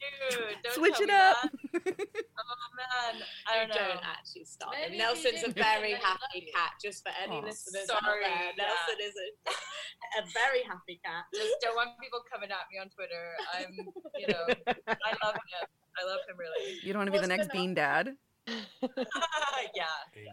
dude, 0.00 0.72
switch 0.72 1.00
it 1.00 1.10
up. 1.10 1.48
Oh 2.40 2.66
man, 2.72 3.20
I 3.44 3.60
don't 3.60 3.68
know. 3.68 4.00
don't 4.00 4.00
actually 4.00 4.48
stop 4.48 4.72
Maybe 4.72 4.96
it. 4.96 4.98
Nelson's 4.98 5.44
a 5.44 5.52
very 5.52 5.92
happy 5.92 6.48
cat. 6.48 6.72
Just 6.80 7.04
for 7.04 7.12
any 7.12 7.36
Aw. 7.36 7.44
listeners 7.44 7.84
Sorry, 7.84 8.00
out 8.00 8.56
there, 8.56 8.56
yeah. 8.56 8.64
Nelson 8.64 8.98
is 9.04 9.14
a, 9.14 9.28
a 10.18 10.22
very 10.32 10.64
happy 10.64 10.96
cat. 11.04 11.28
Just 11.36 11.60
don't 11.60 11.76
want 11.76 12.00
people 12.00 12.24
coming 12.24 12.48
at 12.48 12.64
me 12.72 12.80
on 12.80 12.88
Twitter. 12.88 13.36
I'm, 13.52 13.76
you 14.16 14.26
know, 14.32 14.44
I 14.88 15.12
love 15.20 15.36
him. 15.52 15.64
I 15.68 16.02
love 16.08 16.24
him 16.24 16.40
really. 16.40 16.80
You 16.80 16.96
don't 16.96 17.04
want 17.04 17.12
to 17.12 17.16
be 17.18 17.20
the 17.20 17.28
next 17.30 17.52
been 17.52 17.76
bean 17.76 17.76
dad. 17.76 18.16
yeah. 18.48 20.00
Amy. 20.16 20.32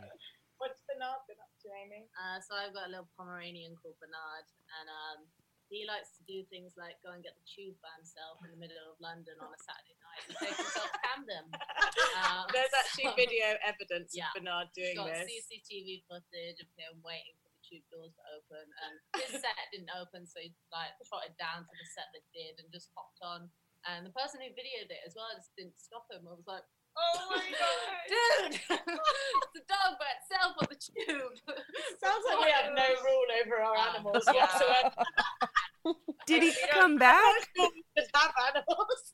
What's 0.58 0.82
Bernard 0.89 1.21
been 1.27 1.38
up 1.43 1.53
to, 1.62 1.67
Amy? 1.84 2.08
Uh, 2.17 2.39
so 2.41 2.56
I've 2.56 2.73
got 2.73 2.88
a 2.88 2.91
little 2.91 3.12
Pomeranian 3.19 3.75
called 3.77 3.99
Bernard, 4.01 4.47
and 4.80 4.88
um, 4.89 5.19
he 5.67 5.84
likes 5.84 6.15
to 6.15 6.23
do 6.23 6.47
things 6.47 6.73
like 6.80 6.95
go 7.03 7.12
and 7.12 7.19
get 7.21 7.36
the 7.36 7.43
tube 7.47 7.75
by 7.84 7.91
himself 7.99 8.39
in 8.43 8.49
the 8.56 8.60
middle 8.60 8.80
of 8.88 8.95
London 9.03 9.36
on 9.43 9.51
a 9.51 9.60
Saturday 9.60 9.97
night 9.99 10.21
and 10.27 10.36
take 10.39 10.56
himself 10.56 10.88
to 10.89 10.99
Camden. 11.03 11.45
Uh, 11.53 12.47
There's 12.56 12.71
actually 12.71 13.12
so- 13.12 13.19
video 13.19 13.60
evidence 13.65 14.15
Yeah. 14.15 14.32
of 14.32 14.39
Bernard 14.39 14.71
doing 14.71 14.95
got 14.95 15.12
this. 15.12 15.27
CCTV 15.27 16.08
footage 16.08 16.60
of 16.63 16.69
him 16.80 17.03
waiting 17.03 17.36
for 17.43 17.51
the 17.51 17.62
tube 17.67 17.84
doors 17.91 18.15
to 18.15 18.23
open, 18.39 18.63
and 18.88 18.93
his 19.19 19.43
set 19.43 19.56
didn't 19.75 19.91
open, 19.91 20.23
so 20.23 20.39
he 20.39 20.56
like 20.71 20.95
trotted 21.03 21.36
down 21.36 21.67
to 21.67 21.73
the 21.75 21.88
set 21.91 22.08
that 22.15 22.23
did 22.32 22.60
and 22.63 22.71
just 22.71 22.88
hopped 22.95 23.19
on. 23.19 23.51
And 23.88 24.03
the 24.08 24.12
person 24.15 24.39
who 24.43 24.51
videoed 24.56 24.88
it 24.91 25.03
as 25.08 25.15
well 25.15 25.27
just 25.36 25.51
didn't 25.56 25.75
stop 25.80 26.08
him. 26.12 26.27
I 26.27 26.36
was 26.36 26.47
like, 26.47 26.63
Oh 26.97 27.29
my 27.29 27.45
god. 27.53 28.10
dude, 28.10 28.60
it's 28.69 29.57
a 29.62 29.63
dog 29.69 29.91
by 30.01 30.10
itself 30.17 30.57
on 30.57 30.67
the 30.69 30.79
tube. 30.79 31.38
Sounds 32.01 32.23
like 32.25 32.41
we 32.41 32.49
have 32.51 32.73
no 32.73 32.88
rule 33.05 33.29
over 33.45 33.62
our 33.62 33.77
Uh, 33.77 33.89
animals 33.93 34.25
yeah. 34.33 34.45
whatsoever. 34.49 34.91
Did 36.27 36.43
he 36.43 36.51
We 36.51 36.67
come 36.73 36.97
back? 36.97 37.47
We 37.55 37.83
should 37.95 38.10
animals. 38.12 39.13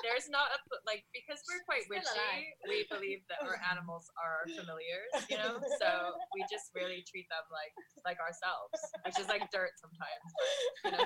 There's 0.00 0.30
not 0.30 0.48
a 0.54 0.58
like 0.86 1.04
because 1.12 1.42
we're 1.50 1.60
quite 1.66 1.84
Still 1.84 1.98
witchy. 2.00 2.54
We 2.64 2.86
believe 2.88 3.20
that 3.28 3.42
our 3.44 3.58
animals 3.68 4.08
are 4.16 4.46
familiars, 4.56 5.12
you 5.28 5.36
know. 5.36 5.58
So 5.82 6.14
we 6.32 6.40
just 6.48 6.70
really 6.72 7.04
treat 7.04 7.26
them 7.28 7.44
like 7.52 7.74
like 8.08 8.16
ourselves, 8.22 8.78
which 9.04 9.18
is 9.18 9.28
like 9.28 9.50
dirt 9.50 9.74
sometimes. 9.76 10.28
But, 10.32 10.48
you 10.84 10.90
know. 10.96 11.04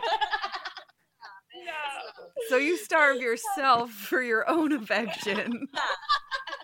No. 1.55 1.73
So 2.49 2.57
you 2.57 2.77
starve 2.77 3.17
yourself 3.21 3.91
for 3.91 4.23
your 4.23 4.49
own 4.49 4.73
affection. 4.73 5.69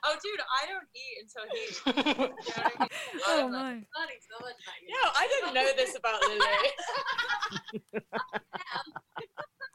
Oh, 0.08 0.14
dude, 0.22 0.38
I 0.38 0.66
don't 0.70 0.86
eat 0.94 1.16
until 1.26 1.42
he. 1.50 1.58
eats. 1.64 1.82
You 1.84 1.92
know 1.92 2.22
I 2.62 2.78
mean? 2.78 2.88
Oh 3.26 3.46
I'm 3.46 3.50
like, 3.50 3.60
my. 3.60 3.68
learning 3.68 4.20
so 4.22 4.38
much 4.40 4.54
about 4.62 4.78
you. 4.80 4.94
No, 4.94 5.02
I 5.16 5.26
didn't 5.26 5.54
know 5.54 5.68
this 5.76 5.96
about 5.96 6.22
Lily. 6.22 6.46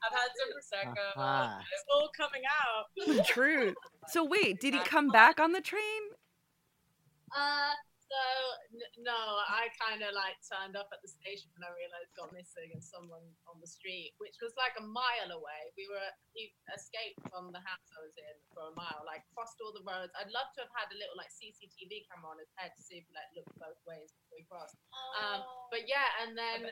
I've 0.04 0.13
had 0.13 0.32
some 0.39 0.50
prosecco. 0.56 1.06
Ah. 1.17 1.60
It's 1.60 1.84
all 1.93 2.10
coming 2.15 2.43
out. 2.47 2.86
The 3.17 3.24
truth. 3.24 3.76
So 4.08 4.24
wait, 4.24 4.62
did 4.62 4.74
he 4.74 4.80
come 4.80 5.10
back 5.10 5.39
on 5.41 5.52
the 5.52 5.60
train? 5.62 6.02
Uh, 7.36 7.74
so 8.12 8.24
n- 8.76 8.93
no, 9.08 9.15
I 9.47 9.71
kind 9.80 10.04
of 10.04 10.12
like 10.12 10.36
turned 10.43 10.76
up 10.76 10.91
at 10.91 11.00
the 11.00 11.08
station 11.08 11.47
when 11.56 11.63
I 11.63 11.71
realized 11.71 12.12
got 12.12 12.36
missing 12.36 12.76
and 12.76 12.84
someone 12.84 13.24
on 13.47 13.63
the 13.63 13.69
street, 13.71 14.12
which 14.19 14.36
was 14.43 14.52
like 14.60 14.76
a 14.76 14.84
mile 14.84 15.32
away. 15.32 15.71
We 15.80 15.88
were 15.88 16.12
he 16.36 16.52
escaped 16.76 17.24
from 17.32 17.56
the 17.56 17.63
house 17.63 17.88
I 17.95 18.04
was 18.04 18.15
in 18.19 18.36
for 18.52 18.67
a 18.67 18.74
mile, 18.76 19.08
like 19.08 19.24
crossed 19.32 19.63
all 19.63 19.71
the 19.71 19.86
roads. 19.88 20.12
I'd 20.19 20.32
love 20.36 20.52
to 20.60 20.67
have 20.67 20.74
had 20.76 20.91
a 20.91 20.97
little 21.00 21.15
like 21.15 21.32
CCTV 21.32 22.12
camera 22.12 22.36
on 22.36 22.39
his 22.43 22.52
head 22.60 22.76
to 22.76 22.82
see 22.84 23.00
if 23.00 23.08
he 23.08 23.13
like 23.15 23.32
looked 23.32 23.56
both 23.56 23.80
ways 23.88 24.12
before 24.19 24.38
he 24.38 24.45
crossed. 24.52 24.76
Um, 25.15 25.39
but 25.71 25.88
yeah, 25.88 26.28
and 26.28 26.36
then 26.36 26.67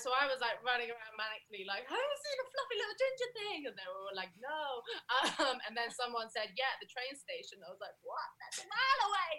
So 0.00 0.10
I 0.10 0.26
was 0.26 0.42
like 0.42 0.58
running 0.64 0.90
around 0.90 1.14
manically, 1.14 1.66
like, 1.66 1.86
have 1.86 1.96
you 1.96 2.18
seen 2.22 2.38
a 2.40 2.46
fluffy 2.50 2.76
little 2.78 2.98
ginger 2.98 3.30
thing? 3.34 3.60
And 3.68 3.74
they 3.78 3.86
were 3.86 4.00
all 4.06 4.16
like, 4.16 4.32
no. 4.40 4.82
Um, 5.44 5.56
and 5.66 5.74
then 5.74 5.90
someone 5.92 6.30
said, 6.30 6.50
yeah, 6.58 6.74
the 6.82 6.88
train 6.90 7.14
station. 7.14 7.62
I 7.62 7.70
was 7.70 7.82
like, 7.82 7.94
what? 8.02 8.28
That's 8.42 8.62
a 8.62 8.66
mile 8.66 9.00
away. 9.10 9.32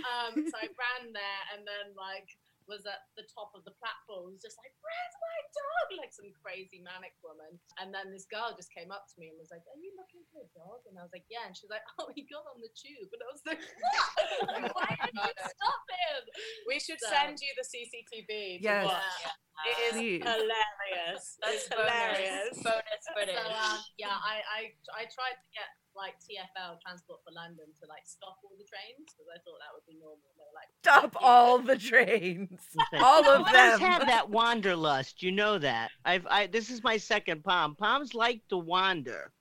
Um, 0.00 0.32
so 0.50 0.54
I 0.58 0.66
ran 0.72 1.14
there 1.14 1.42
and 1.54 1.62
then 1.62 1.94
like 1.94 2.26
was 2.70 2.86
at 2.86 3.02
the 3.18 3.26
top 3.26 3.50
of 3.58 3.66
the 3.66 3.74
platform, 3.82 4.30
was 4.30 4.38
just 4.38 4.54
like, 4.62 4.70
where's 4.78 5.16
my 5.18 5.38
dog? 5.50 5.86
Like 5.98 6.14
some 6.14 6.30
crazy 6.38 6.78
manic 6.78 7.18
woman. 7.26 7.58
And 7.82 7.90
then 7.90 8.14
this 8.14 8.30
girl 8.30 8.54
just 8.54 8.70
came 8.70 8.94
up 8.94 9.10
to 9.10 9.14
me 9.18 9.34
and 9.34 9.36
was 9.42 9.50
like, 9.50 9.66
are 9.66 9.80
you 9.82 9.90
looking 9.98 10.22
for 10.30 10.46
a 10.46 10.50
dog? 10.54 10.86
And 10.86 10.94
I 10.94 11.02
was 11.02 11.10
like, 11.10 11.26
yeah. 11.26 11.42
And 11.50 11.52
she 11.58 11.66
was 11.66 11.74
like, 11.74 11.82
oh, 11.98 12.06
he 12.14 12.22
got 12.30 12.46
on 12.46 12.62
the 12.62 12.70
tube. 12.78 13.10
And 13.10 13.20
I 13.26 13.28
was 13.34 13.42
like, 13.42 13.58
what? 13.58 14.70
Why 14.78 14.90
did 14.94 15.18
you 15.18 15.34
stop 15.34 15.82
him? 15.90 16.22
We 16.70 16.78
should 16.78 17.02
So- 17.02 17.10
send 17.10 17.42
you 17.42 17.50
the 17.58 17.66
CCTV 17.66 18.62
to 18.62 18.64
Yes. 18.64 18.86
watch. 18.86 19.20
It 19.60 19.76
is 19.92 19.94
Please. 20.00 20.24
hilarious. 20.24 21.36
That's 21.44 21.68
it's 21.68 21.68
hilarious. 21.68 22.56
bonus, 22.64 22.64
bonus 22.64 23.04
footage. 23.12 23.36
So 23.36 23.44
um, 23.52 23.76
yeah, 24.00 24.16
I, 24.16 24.40
I 24.40 24.60
I 24.96 25.02
tried 25.12 25.36
to 25.36 25.48
get 25.52 25.68
like 25.96 26.14
TFL 26.22 26.80
Transport 26.80 27.20
for 27.26 27.32
London 27.34 27.66
to 27.82 27.84
like 27.88 28.06
stop 28.06 28.38
all 28.44 28.54
the 28.56 28.66
trains 28.66 29.10
because 29.10 29.28
I 29.28 29.38
thought 29.42 29.58
that 29.58 29.72
would 29.74 29.86
be 29.86 29.98
normal. 29.98 30.22
They 30.38 30.46
were 30.46 30.56
like 30.56 30.70
Stop 30.82 31.14
"Yeah, 31.14 31.26
all 31.26 31.58
the 31.70 31.78
trains. 31.78 32.60
All 33.00 33.26
of 33.28 33.46
them. 33.46 33.54
I 33.54 33.78
have 33.78 34.06
that 34.06 34.30
wanderlust. 34.40 35.22
You 35.22 35.32
know 35.32 35.58
that. 35.58 35.90
I've. 36.04 36.26
I. 36.26 36.46
This 36.46 36.70
is 36.70 36.82
my 36.82 36.96
second 36.96 37.44
palm. 37.44 37.74
Palms 37.74 38.14
like 38.14 38.40
to 38.48 38.58
wander. 38.58 39.32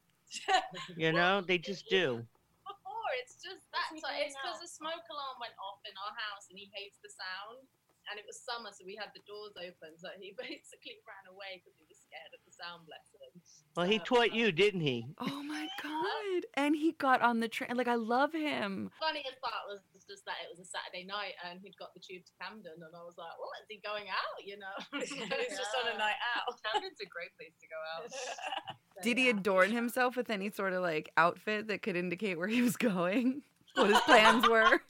You 0.97 1.11
know, 1.11 1.41
they 1.41 1.57
just 1.57 1.89
do. 1.89 2.21
Before 2.65 3.09
it's 3.21 3.41
just 3.41 3.63
that. 3.73 3.89
So 3.97 4.09
it's 4.19 4.35
because 4.37 4.61
the 4.61 4.69
smoke 4.69 5.05
alarm 5.09 5.37
went 5.41 5.57
off 5.57 5.81
in 5.85 5.95
our 5.97 6.13
house 6.29 6.45
and 6.49 6.57
he 6.57 6.69
hates 6.73 7.01
the 7.01 7.09
sound. 7.09 7.65
And 8.09 8.17
it 8.17 8.25
was 8.25 8.41
summer, 8.41 8.73
so 8.73 8.81
we 8.89 8.97
had 8.97 9.13
the 9.13 9.21
doors 9.29 9.53
open. 9.53 9.93
So 10.01 10.09
he 10.17 10.33
basically 10.37 10.97
ran 11.05 11.29
away 11.29 11.61
because 11.61 11.77
he 11.77 11.85
was 11.85 11.98
scared 12.09 12.33
of 12.33 12.41
the 12.45 12.51
sound. 12.51 12.85
Bless 12.89 13.05
him. 13.13 13.41
Well, 13.77 13.85
he 13.85 13.99
So, 13.99 14.03
taught 14.03 14.33
you, 14.33 14.51
didn't 14.51 14.81
he? 14.81 15.05
Oh 15.19 15.43
my 15.47 15.67
god. 15.81 16.41
And 16.55 16.75
he 16.75 16.93
got 16.97 17.21
on 17.21 17.39
the 17.39 17.47
train. 17.47 17.77
Like 17.77 17.87
I 17.87 17.95
love 17.95 18.33
him. 18.33 18.89
funniest 18.99 19.39
part 19.41 19.69
was 19.69 19.79
just 20.09 20.25
that 20.25 20.41
it 20.43 20.49
was 20.49 20.59
a 20.59 20.65
Saturday 20.67 21.05
night 21.05 21.37
and 21.45 21.59
he'd 21.61 21.77
got 21.77 21.93
the 21.93 21.99
tube 22.01 22.25
to 22.25 22.31
Camden, 22.41 22.73
and 22.81 22.91
I 22.95 23.03
was 23.05 23.13
like, 23.17 23.29
"Well, 23.39 23.51
is 23.61 23.69
he 23.69 23.77
going 23.85 24.05
out?" 24.09 24.41
You 24.43 24.57
know, 24.57 24.75
It's 24.99 25.57
just 25.57 25.69
on 25.79 25.93
a 25.93 25.97
night 25.97 26.17
out. 26.35 26.49
Camden's 26.73 26.99
a 27.01 27.05
great 27.05 27.29
place 27.37 27.53
to 27.61 27.67
go 27.69 27.77
out. 27.93 28.11
So, 28.11 29.03
Did 29.03 29.17
he 29.19 29.25
yeah. 29.25 29.37
adorn 29.37 29.71
himself 29.71 30.17
with 30.17 30.29
any 30.31 30.49
sort 30.49 30.73
of 30.73 30.81
like 30.81 31.11
outfit 31.15 31.67
that 31.67 31.81
could 31.83 31.95
indicate 31.95 32.37
where 32.37 32.47
he 32.49 32.61
was 32.61 32.75
going? 32.75 33.43
What 33.75 33.89
his 33.89 33.99
plans 34.01 34.49
were? 34.49 34.81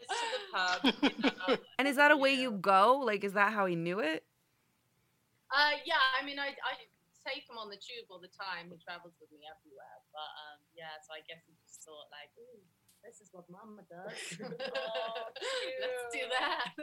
Just 0.00 0.20
to 0.20 0.26
the 1.00 1.10
pub. 1.12 1.12
You 1.24 1.30
know, 1.48 1.56
And 1.78 1.88
is 1.88 1.96
that 1.96 2.10
a 2.10 2.16
way 2.16 2.34
you 2.34 2.50
go? 2.50 2.98
Like, 3.04 3.24
is 3.24 3.32
that 3.34 3.52
how 3.52 3.64
he 3.66 3.76
knew 3.76 4.00
it? 4.00 4.24
Uh, 5.54 5.78
yeah, 5.86 6.02
I 6.18 6.26
mean, 6.26 6.42
I, 6.42 6.50
I 6.66 6.74
take 7.22 7.46
him 7.46 7.56
on 7.56 7.70
the 7.70 7.78
tube 7.78 8.10
all 8.10 8.18
the 8.18 8.32
time. 8.34 8.74
He 8.74 8.76
travels 8.82 9.14
with 9.22 9.30
me 9.30 9.46
everywhere. 9.46 9.96
But 10.10 10.30
um, 10.50 10.58
yeah, 10.74 10.98
so 11.06 11.14
I 11.14 11.22
guess 11.30 11.46
he 11.46 11.54
just 11.62 11.86
thought 11.86 12.10
like, 12.10 12.34
ooh, 12.34 12.58
this 13.06 13.22
is 13.22 13.30
what 13.30 13.46
Mama 13.48 13.82
does. 13.86 14.18
Let's 15.80 16.04
do 16.12 16.24
that. 16.34 16.74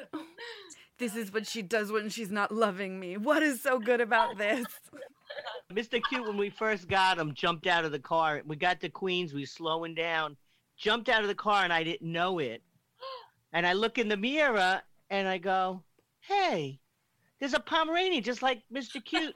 This 0.97 1.15
is 1.15 1.33
what 1.33 1.47
she 1.47 1.61
does 1.61 1.91
when 1.91 2.09
she's 2.09 2.31
not 2.31 2.51
loving 2.51 2.99
me. 2.99 3.17
What 3.17 3.41
is 3.43 3.61
so 3.61 3.79
good 3.79 4.01
about 4.01 4.37
this? 4.37 4.65
Mr. 5.73 6.01
Cute, 6.09 6.27
when 6.27 6.37
we 6.37 6.49
first 6.49 6.87
got 6.87 7.17
him, 7.17 7.33
jumped 7.33 7.65
out 7.65 7.85
of 7.85 7.91
the 7.91 7.99
car. 7.99 8.41
We 8.45 8.55
got 8.55 8.81
to 8.81 8.89
Queens, 8.89 9.33
we 9.33 9.45
slowing 9.45 9.95
down, 9.95 10.37
jumped 10.77 11.09
out 11.09 11.21
of 11.21 11.27
the 11.27 11.35
car, 11.35 11.63
and 11.63 11.73
I 11.73 11.83
didn't 11.83 12.11
know 12.11 12.39
it. 12.39 12.61
And 13.53 13.67
I 13.67 13.73
look 13.73 13.97
in 13.97 14.07
the 14.07 14.15
mirror 14.15 14.81
and 15.09 15.27
I 15.27 15.37
go, 15.37 15.83
hey, 16.21 16.79
there's 17.41 17.53
a 17.53 17.59
Pomeranian 17.59 18.23
just 18.23 18.41
like 18.41 18.61
Mr. 18.73 19.03
Cute 19.03 19.33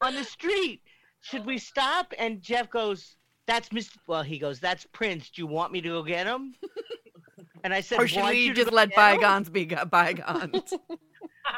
on 0.00 0.14
the 0.14 0.24
street. 0.24 0.80
Should 1.20 1.44
we 1.44 1.58
stop? 1.58 2.14
And 2.18 2.40
Jeff 2.40 2.70
goes, 2.70 3.16
that's 3.46 3.68
Mr. 3.70 3.96
Well, 4.06 4.22
he 4.22 4.38
goes, 4.38 4.60
that's 4.60 4.86
Prince. 4.92 5.28
Do 5.28 5.42
you 5.42 5.46
want 5.46 5.72
me 5.72 5.82
to 5.82 5.88
go 5.88 6.02
get 6.02 6.26
him? 6.26 6.54
And 7.62 7.74
I 7.74 7.80
said, 7.82 7.98
Or 8.00 8.08
should 8.08 8.24
we 8.24 8.46
you 8.46 8.54
just 8.54 8.72
let 8.72 8.90
get 8.90 8.96
him?" 8.96 9.20
bygones 9.20 9.50
be 9.50 9.66
bygones? 9.66 10.72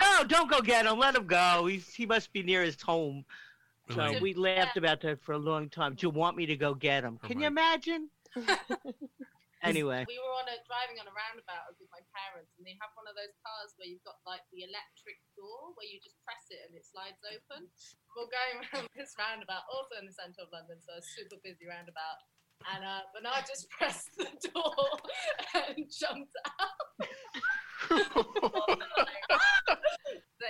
No, 0.01 0.25
don't 0.25 0.51
go 0.51 0.63
get 0.63 0.87
him. 0.87 0.99
Let 0.99 1.15
him 1.15 1.27
go. 1.27 1.67
He's, 1.67 1.93
he 1.93 2.07
must 2.07 2.33
be 2.33 2.43
near 2.43 2.63
his 2.63 2.81
home. 2.81 3.27
So 3.91 4.01
Elaine, 4.01 4.23
we 4.23 4.33
laughed 4.33 4.79
about 4.79 5.03
that 5.03 5.21
for 5.23 5.33
a 5.33 5.39
long 5.39 5.69
time. 5.69 5.95
Do 5.95 6.07
you 6.07 6.11
want 6.11 6.35
me 6.35 6.47
to 6.47 6.57
go 6.57 6.73
get 6.73 7.05
him? 7.05 7.19
Can 7.23 7.39
you 7.39 7.47
imagine? 7.47 8.09
Anyway, 9.63 10.03
we 10.11 10.19
were 10.19 10.35
on 10.43 10.51
a 10.51 10.59
driving 10.67 10.99
on 10.99 11.07
a 11.07 11.15
roundabout 11.15 11.79
with 11.79 11.87
my 11.95 12.03
parents, 12.11 12.51
and 12.59 12.67
they 12.67 12.75
have 12.83 12.91
one 12.99 13.07
of 13.07 13.15
those 13.15 13.31
cars 13.47 13.71
where 13.79 13.87
you've 13.87 14.03
got 14.03 14.19
like 14.27 14.43
the 14.51 14.67
electric 14.67 15.23
door 15.39 15.71
where 15.79 15.87
you 15.87 16.03
just 16.03 16.19
press 16.27 16.51
it 16.51 16.67
and 16.67 16.75
it 16.75 16.83
slides 16.83 17.23
open. 17.23 17.71
We're 18.19 18.27
going 18.27 18.67
around 18.67 18.91
this 18.99 19.15
roundabout, 19.15 19.63
also 19.71 20.03
in 20.03 20.11
the 20.11 20.15
centre 20.15 20.43
of 20.43 20.51
London, 20.51 20.83
so 20.83 20.99
a 20.99 21.03
super 21.03 21.39
busy 21.47 21.71
roundabout. 21.71 22.19
And 22.75 22.83
uh, 22.83 23.07
Bernard 23.15 23.47
just 23.47 23.71
pressed 23.75 24.11
the 24.19 24.27
door 24.51 24.99
and 25.55 25.87
jumped 25.87 26.35
out. 26.59 26.83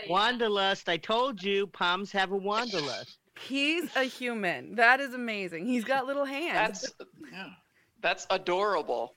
Wanderlust. 0.08 0.88
I 0.88 0.96
told 0.96 1.42
you, 1.42 1.66
palms 1.68 2.12
have 2.12 2.32
a 2.32 2.36
wanderlust. 2.36 3.18
He's 3.40 3.94
a 3.96 4.04
human. 4.04 4.74
That 4.76 5.00
is 5.00 5.14
amazing. 5.14 5.66
He's 5.66 5.84
got 5.84 6.06
little 6.06 6.24
hands. 6.24 6.82
That's 6.82 6.94
yeah. 7.32 7.48
That's 8.02 8.26
adorable. 8.30 9.16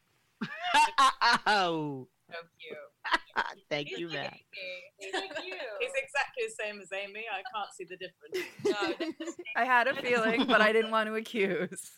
oh, 1.48 2.08
So 2.32 2.38
cute. 2.60 3.56
thank 3.69 3.88
He's 3.89 4.00
you, 4.00 4.08
like 4.08 4.15
Matt. 4.17 4.34
Amy. 4.34 4.84
He's 4.98 5.13
like 5.13 5.45
you. 5.45 5.54
He's 5.80 5.91
exactly 5.95 6.43
the 6.48 6.56
same 6.63 6.82
as 6.82 6.89
Amy. 6.91 7.24
I 7.32 7.43
can't 7.54 7.69
see 7.78 7.86
the 7.86 7.98
difference. 7.98 8.50
No, 8.65 9.15
I 9.56 9.63
had 9.63 9.88
a 9.88 9.93
feeling, 9.93 10.48
but 10.48 10.60
I 10.60 10.74
didn't 10.74 10.89
want 10.91 11.08
to 11.08 11.15
accuse. 11.15 11.91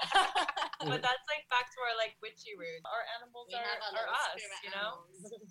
but 0.14 1.02
that's 1.02 1.26
like 1.28 1.44
back 1.50 1.66
to 1.70 1.78
our 1.84 1.96
like 1.98 2.16
witchy 2.22 2.56
roots. 2.58 2.82
Our 2.86 3.04
animals 3.20 3.46
We 3.48 3.54
are, 3.56 3.60
are 3.60 4.08
us, 4.34 4.42
you 4.64 4.70
know. 4.70 4.76
animals. 4.78 5.42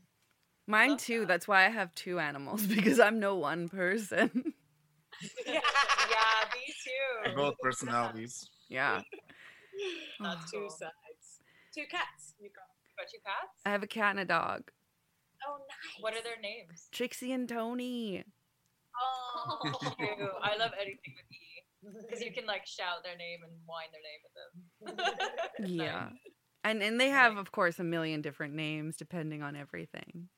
Mine 0.67 0.89
Love 0.91 0.99
too. 1.01 1.19
that. 1.21 1.27
That's 1.27 1.47
why 1.47 1.65
I 1.65 1.69
have 1.69 1.93
two 1.93 2.19
animals 2.19 2.65
because 2.65 2.99
I'm 2.99 3.19
no 3.19 3.35
one 3.35 3.69
person. 3.69 4.31
yeah, 5.45 5.53
me 5.53 6.73
too. 6.83 7.23
They're 7.25 7.35
both 7.35 7.55
personalities. 7.61 8.49
yeah. 8.67 9.01
That's 10.19 10.51
Two 10.51 10.65
oh. 10.65 10.69
sides. 10.69 11.39
Two 11.73 11.85
cats. 11.89 12.33
You 12.39 12.49
got. 12.49 12.65
You 12.85 12.95
got 12.97 13.09
two 13.11 13.19
cats? 13.25 13.61
I 13.65 13.71
have 13.71 13.83
a 13.83 13.87
cat 13.87 14.11
and 14.11 14.19
a 14.19 14.25
dog. 14.25 14.71
Oh, 15.47 15.57
nice. 15.57 16.01
What 16.01 16.13
are 16.13 16.23
their 16.23 16.39
names? 16.41 16.87
Trixie 16.91 17.31
and 17.33 17.49
Tony. 17.49 18.23
Oh, 19.01 19.59
Ew, 19.99 20.29
I 20.41 20.55
love 20.57 20.71
anything 20.79 21.13
with 21.15 21.25
E 21.31 21.53
because 22.01 22.21
you 22.23 22.31
can 22.35 22.45
like 22.45 22.65
shout 22.65 23.03
their 23.03 23.17
name 23.17 23.39
and 23.43 23.51
whine 23.65 23.87
their 23.91 24.95
name 24.95 24.97
at 24.99 25.65
them. 25.65 25.75
Yeah. 25.75 26.09
And 26.63 26.81
and 26.81 26.99
they 26.99 27.09
have 27.09 27.37
of 27.37 27.51
course 27.51 27.79
a 27.79 27.83
million 27.83 28.21
different 28.21 28.53
names 28.53 28.95
depending 28.95 29.41
on 29.41 29.55
everything. 29.55 30.29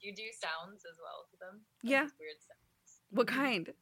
You 0.00 0.14
do 0.14 0.24
sounds 0.38 0.82
as 0.84 0.98
well 1.02 1.26
to 1.30 1.36
them. 1.38 1.60
Like, 1.82 1.90
Yeah. 1.90 2.02
Weird 2.02 2.40
sounds. 2.40 3.00
What 3.10 3.28
kind? 3.28 3.72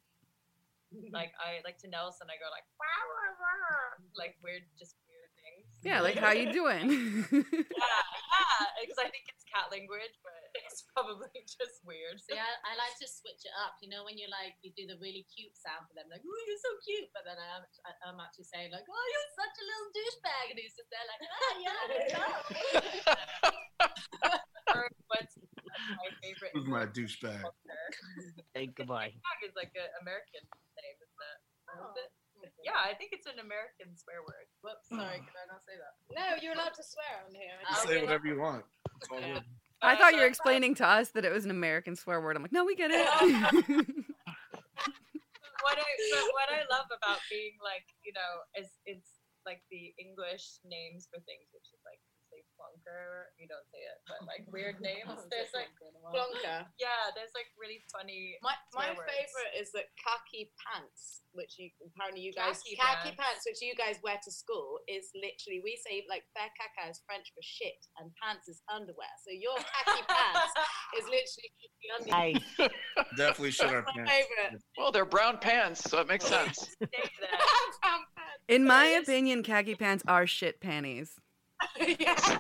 Like 1.15 1.33
I 1.39 1.63
like 1.67 1.79
to 1.83 1.89
Nelson. 1.89 2.27
I 2.31 2.37
go 2.43 2.49
like 2.51 2.67
"Wah, 2.79 3.03
wah, 3.11 3.33
wah," 3.39 3.99
like 4.19 4.35
weird, 4.43 4.63
just 4.79 4.95
weird 5.07 5.31
things. 5.43 5.67
Yeah, 5.83 6.01
like 6.03 6.19
how 6.19 6.33
you 6.35 6.51
doing? 6.53 7.25
Yeah, 7.33 7.43
yeah. 7.75 8.67
Because 8.85 9.01
I 9.01 9.09
think 9.09 9.25
it's 9.33 9.41
cat 9.49 9.73
language, 9.73 10.13
but 10.21 10.37
it's 10.53 10.85
probably 10.93 11.33
just 11.49 11.81
weird. 11.89 12.21
See, 12.21 12.37
I, 12.37 12.45
I 12.69 12.73
like 12.77 12.93
to 13.01 13.09
switch 13.09 13.43
it 13.49 13.55
up. 13.65 13.81
You 13.81 13.89
know, 13.89 14.05
when 14.05 14.21
you're 14.21 14.31
like, 14.31 14.55
you 14.61 14.71
do 14.77 14.85
the 14.85 15.01
really 15.01 15.25
cute 15.33 15.57
sound 15.57 15.89
for 15.89 15.97
them, 15.97 16.05
like, 16.13 16.21
oh, 16.21 16.41
you're 16.45 16.61
so 16.61 16.73
cute. 16.85 17.09
But 17.17 17.25
then 17.25 17.41
I'm, 17.41 17.65
I- 17.89 18.01
I'm 18.05 18.21
actually 18.21 18.45
saying, 18.53 18.71
like, 18.77 18.85
oh, 18.85 19.07
you're 19.09 19.31
such 19.41 19.57
a 19.57 19.65
little 19.65 19.89
douchebag. 19.97 20.45
And 20.53 20.59
he's 20.61 20.77
just 20.77 20.91
there, 20.93 21.07
like, 21.09 21.23
ah, 21.25 21.53
yeah, 21.65 21.81
I 21.81 21.87
know." 22.13 22.39
Or 24.75 24.85
what's 25.09 25.35
my 25.99 26.11
favorite? 26.23 26.53
Who's 26.55 26.67
my 26.67 26.87
douchebag? 26.87 27.43
Hey, 28.55 28.67
goodbye. 28.77 29.11
Dog 29.13 29.41
is 29.45 29.55
like 29.57 29.73
an 29.75 29.91
American 30.03 30.43
name, 30.79 30.97
isn't 31.01 31.23
it? 31.23 31.39
Oh. 31.75 31.91
Yeah, 32.63 32.77
I 32.77 32.93
think 32.95 33.13
it's 33.13 33.27
an 33.27 33.41
American 33.41 33.97
swear 33.97 34.21
word. 34.21 34.47
Whoops, 34.61 34.89
sorry, 34.89 35.19
can 35.27 35.35
I 35.37 35.47
not 35.49 35.65
say 35.65 35.77
that? 35.81 35.93
No, 36.13 36.37
you're 36.41 36.55
allowed 36.55 36.75
to 36.77 36.85
swear 36.85 37.25
on 37.25 37.33
here. 37.33 37.57
You 37.61 37.77
say 37.89 38.01
whatever 38.05 38.27
you 38.27 38.39
want. 38.41 38.65
It's 39.01 39.09
all 39.11 39.21
Yeah. 39.21 39.41
I 39.83 39.95
uh, 39.95 39.97
thought 39.99 40.13
you 40.13 40.21
were 40.21 40.31
But- 40.31 40.37
explaining 40.39 40.75
to 40.81 40.87
us 40.87 41.11
that 41.13 41.25
it 41.25 41.33
was 41.33 41.45
an 41.45 41.51
American 41.51 41.97
swear 41.97 42.21
word. 42.21 42.37
I'm 42.37 42.43
like, 42.43 42.53
no, 42.53 42.65
we 42.65 42.77
get 42.77 42.91
it. 42.91 43.05
what 45.65 45.77
I 45.81 45.89
but 46.13 46.27
what 46.37 46.49
I 46.53 46.61
love 46.69 46.89
about 46.93 47.21
being 47.33 47.57
like 47.65 47.85
you 48.05 48.13
know 48.13 48.45
is 48.57 48.69
it's 48.85 49.25
like 49.49 49.61
the 49.73 49.93
English 50.01 50.61
names 50.65 51.09
for 51.09 51.21
things, 51.25 51.49
which 51.53 51.69
is 51.73 51.81
like 51.85 52.01
you 52.85 53.45
you 53.45 53.49
don't 53.49 53.65
say 53.73 53.81
it, 53.81 53.97
but 54.09 54.21
like 54.29 54.45
weird 54.53 54.81
names. 54.85 55.09
There's 55.33 55.53
like 55.57 55.73
Plonker. 56.13 56.69
yeah, 56.79 57.09
there's 57.17 57.33
like 57.35 57.49
really 57.57 57.81
funny. 57.91 58.37
My 58.45 58.55
my 58.77 58.93
favorite 58.93 59.53
is 59.57 59.73
that 59.73 59.89
khaki 59.97 60.53
pants, 60.61 61.25
which 61.33 61.57
you 61.59 61.71
apparently 61.81 62.21
you 62.23 62.33
guys 62.33 62.61
Khaki 62.61 62.77
khaki, 62.77 63.11
pants. 63.17 63.21
pants. 63.21 63.43
which 63.49 63.61
you 63.65 63.75
guys 63.75 63.97
wear 64.05 64.21
to 64.23 64.31
school, 64.31 64.81
is 64.89 65.09
literally 65.17 65.61
we 65.65 65.77
say 65.81 66.05
like 66.09 66.25
fair 66.37 66.49
caca 66.55 66.91
is 66.93 67.01
French 67.09 67.33
for 67.33 67.41
shit, 67.43 67.81
and 67.99 68.13
pants 68.21 68.49
is 68.49 68.61
underwear. 68.69 69.11
So 69.25 69.33
your 69.33 69.57
khaki 69.57 70.03
pants 70.09 70.53
is 71.01 71.05
literally 71.09 71.51
the 71.81 71.89
underwear. 71.97 72.37
Nice. 72.37 72.71
Definitely 73.17 73.53
shit 73.53 73.73
our 73.73 73.83
pants. 73.83 74.11
favorite. 74.11 74.63
Well, 74.77 74.93
they're 74.93 75.05
brown 75.09 75.39
pants, 75.39 75.85
so 75.89 76.01
it 76.01 76.09
makes 76.09 76.27
sense. 76.27 76.59
Say 76.59 76.89
that. 77.01 77.33
Brown 77.81 78.01
pants. 78.17 78.45
In 78.49 78.65
my 78.65 78.87
opinion, 78.87 79.43
khaki 79.43 79.75
pants 79.75 80.05
are 80.07 80.27
shit 80.27 80.61
panties. 80.61 81.17
yeah. 81.99 82.39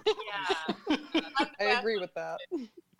Yeah, 0.88 0.96
I 1.60 1.64
agree 1.78 1.98
with 1.98 2.12
that. 2.14 2.38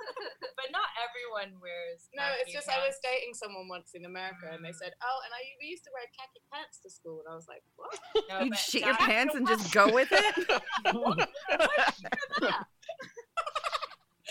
but 0.56 0.68
not 0.72 0.88
everyone 1.00 1.60
wears. 1.60 2.08
No, 2.14 2.24
it's 2.40 2.52
khaki 2.52 2.52
just 2.52 2.68
I 2.68 2.84
was 2.84 2.96
dating 3.02 3.34
someone 3.34 3.68
once 3.68 3.90
in 3.94 4.04
America, 4.04 4.50
and 4.52 4.64
they 4.64 4.72
said, 4.72 4.92
mm. 4.92 5.04
"Oh, 5.04 5.18
and 5.24 5.32
I 5.32 5.40
we 5.60 5.68
used 5.68 5.84
to 5.84 5.90
wear 5.92 6.04
khaki 6.16 6.40
pants 6.52 6.78
to 6.82 6.90
school," 6.90 7.22
and 7.24 7.32
I 7.32 7.34
was 7.34 7.48
like, 7.48 7.62
"What?" 7.76 7.98
No, 8.28 8.40
You'd 8.44 8.56
shit 8.56 8.84
your 8.84 8.96
pants 8.96 9.34
and 9.34 9.46
just 9.46 9.72
go 9.72 9.92
with 9.92 10.08
it? 10.10 10.62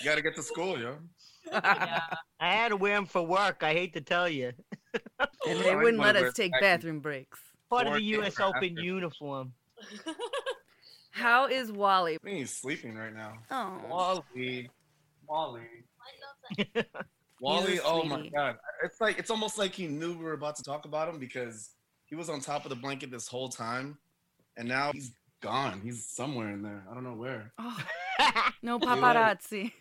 You 0.02 0.06
gotta 0.06 0.22
get 0.22 0.36
to 0.36 0.44
school, 0.44 0.80
yo. 0.80 0.98
Yeah, 1.52 2.02
I 2.40 2.54
had 2.54 2.70
to 2.70 2.78
wear 2.78 2.96
them 2.96 3.06
for 3.06 3.22
work. 3.22 3.64
I 3.64 3.74
hate 3.74 3.94
to 3.94 4.02
tell 4.02 4.28
you. 4.28 4.54
And 5.48 5.60
they 5.60 5.76
wouldn't 5.76 6.00
let 6.00 6.16
us 6.16 6.34
take 6.34 6.52
bathroom 6.60 7.00
breaks. 7.00 7.40
Part 7.70 7.88
of 7.88 7.94
the 7.94 8.04
U.S. 8.04 8.40
after. 8.40 8.58
Open 8.58 8.78
uniform. 8.78 9.54
How 11.14 11.46
is 11.46 11.72
Wally? 11.72 12.16
I 12.16 12.26
think 12.26 12.40
he's 12.40 12.50
sleeping 12.50 12.96
right 12.96 13.14
now. 13.14 13.34
Oh, 13.52 13.80
Wally. 13.88 14.70
Wally. 15.30 15.62
I 15.62 16.60
love 16.60 16.68
that. 16.74 17.06
Wally, 17.40 17.80
oh 17.86 18.04
my 18.04 18.28
god. 18.30 18.58
It's 18.84 19.00
like 19.00 19.20
it's 19.20 19.30
almost 19.30 19.60
like 19.60 19.76
he 19.76 19.86
knew 19.86 20.18
we 20.18 20.24
were 20.24 20.34
about 20.34 20.56
to 20.56 20.64
talk 20.64 20.86
about 20.86 21.08
him 21.08 21.20
because 21.20 21.70
he 22.06 22.16
was 22.16 22.30
on 22.30 22.40
top 22.40 22.66
of 22.66 22.70
the 22.70 22.76
blanket 22.76 23.12
this 23.12 23.28
whole 23.28 23.48
time. 23.48 23.98
And 24.58 24.68
now 24.68 24.92
he's 24.92 25.14
gone. 25.40 25.82
He's 25.84 26.04
somewhere 26.04 26.50
in 26.50 26.64
there. 26.64 26.84
I 26.90 26.96
don't 26.96 27.04
know 27.04 27.14
where. 27.14 27.54
oh. 27.60 27.78
no 28.64 28.80
paparazzi. 28.80 29.72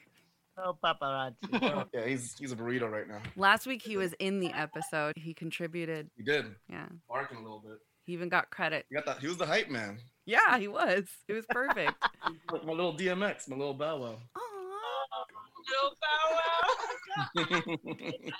oh, 0.58 0.76
paparazzi. 0.84 1.86
yeah, 1.94 2.06
he's 2.06 2.36
he's 2.38 2.52
a 2.52 2.56
burrito 2.56 2.90
right 2.90 3.08
now. 3.08 3.22
Last 3.36 3.66
week 3.66 3.80
he 3.80 3.96
was 3.96 4.12
in 4.18 4.38
the 4.38 4.52
episode. 4.52 5.14
He 5.16 5.32
contributed. 5.32 6.10
He 6.14 6.24
did. 6.24 6.44
Yeah. 6.68 6.88
Barking 7.08 7.38
a 7.38 7.42
little 7.42 7.60
bit. 7.66 7.78
He 8.04 8.12
even 8.12 8.28
got 8.28 8.50
credit. 8.50 8.84
He 8.90 8.96
got 8.96 9.06
that 9.06 9.20
he 9.20 9.28
was 9.28 9.38
the 9.38 9.46
hype 9.46 9.70
man. 9.70 9.98
Yeah, 10.24 10.58
he 10.58 10.68
was. 10.68 11.08
It 11.28 11.32
was 11.32 11.44
perfect. 11.48 11.94
My 12.64 12.72
little 12.72 12.94
DMX, 12.96 13.48
my 13.48 13.56
little 13.56 13.74
Bow 13.74 13.98
Wow. 13.98 14.18
Aw. 14.36 14.38
Oh, 14.38 15.24
little 15.68 15.96
bow 16.00 16.32
wow. 16.32 17.24
I 17.36 17.40
like 17.40 18.20
that. 18.24 18.32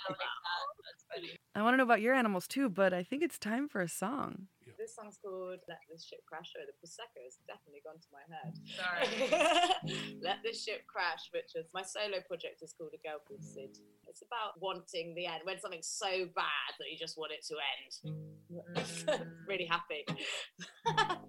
That's 0.85 1.05
funny. 1.15 1.37
I 1.55 1.63
want 1.63 1.75
to 1.75 1.77
know 1.79 1.83
about 1.83 2.01
your 2.01 2.15
animals 2.15 2.47
too, 2.47 2.69
but 2.69 2.93
I 2.93 3.03
think 3.03 3.23
it's 3.23 3.39
time 3.39 3.69
for 3.69 3.81
a 3.81 3.89
song. 3.89 4.47
This 4.83 4.99
song's 4.99 5.15
called 5.23 5.63
"Let 5.71 5.79
This 5.87 6.03
Ship 6.03 6.19
Crash." 6.27 6.51
Oh, 6.59 6.67
the 6.67 6.75
prosecco 6.75 7.23
has 7.23 7.39
definitely 7.47 7.87
gone 7.87 8.03
to 8.03 8.11
my 8.11 8.27
head. 8.27 8.51
Sorry. 8.67 10.19
Let 10.21 10.43
this 10.43 10.65
ship 10.65 10.83
crash, 10.91 11.31
which 11.31 11.55
is 11.55 11.71
my 11.73 11.83
solo 11.83 12.19
project 12.27 12.67
is 12.67 12.75
called 12.75 12.91
A 12.91 12.99
Girl 13.07 13.23
Called 13.23 13.45
Sid. 13.45 13.79
It's 14.09 14.23
about 14.27 14.59
wanting 14.59 15.15
the 15.15 15.27
end 15.27 15.43
when 15.45 15.61
something's 15.61 15.87
so 15.87 16.27
bad 16.35 16.75
that 16.83 16.91
you 16.91 16.99
just 16.99 17.17
want 17.17 17.31
it 17.31 17.47
to 17.47 17.55
end. 17.63 17.93
Mm, 18.11 19.31
really 19.49 19.71
happy. 19.71 20.03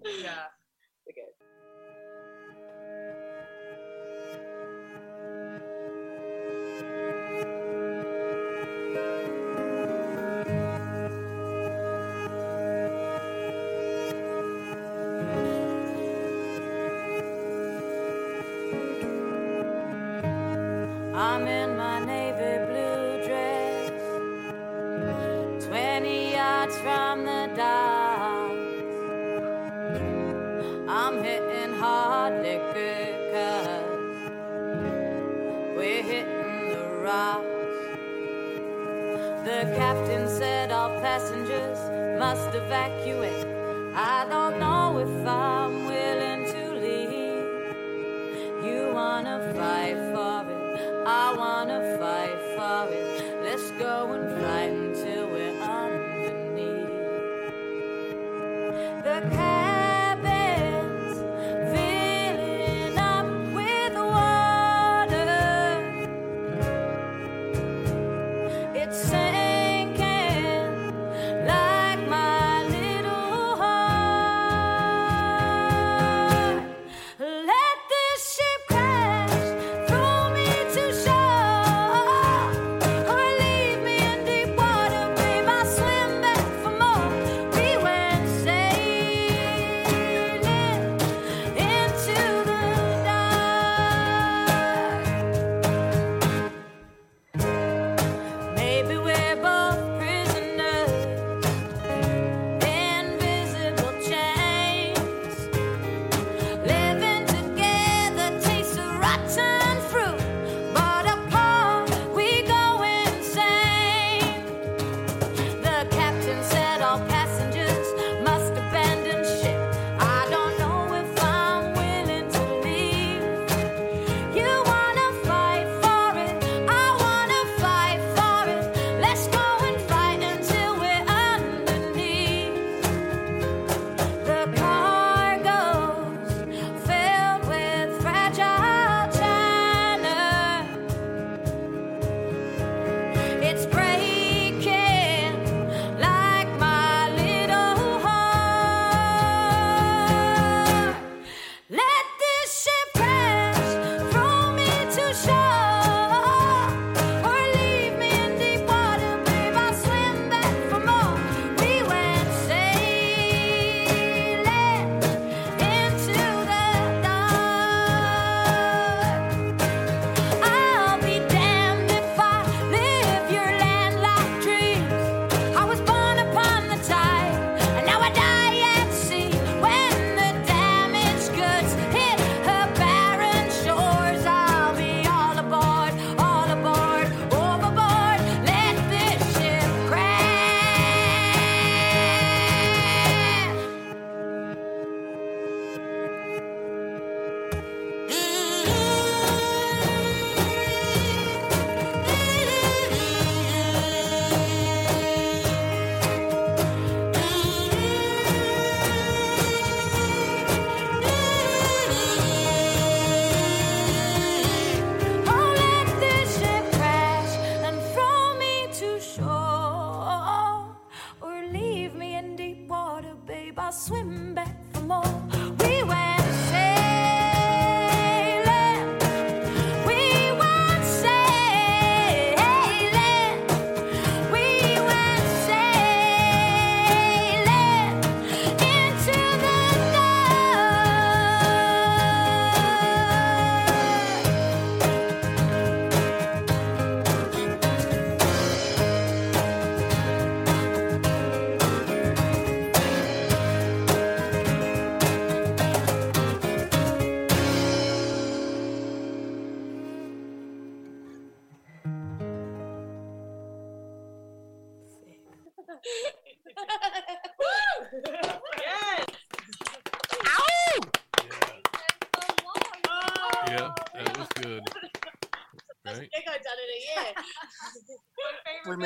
yeah. 0.02 0.50
We're 1.06 1.14
good. 1.14 1.34
Passengers 41.14 41.78
must 42.18 42.52
evacuate. 42.56 43.46
I 43.94 44.26
don't 44.28 44.58
know 44.58 44.98
if 44.98 45.28
I'm 45.28 45.63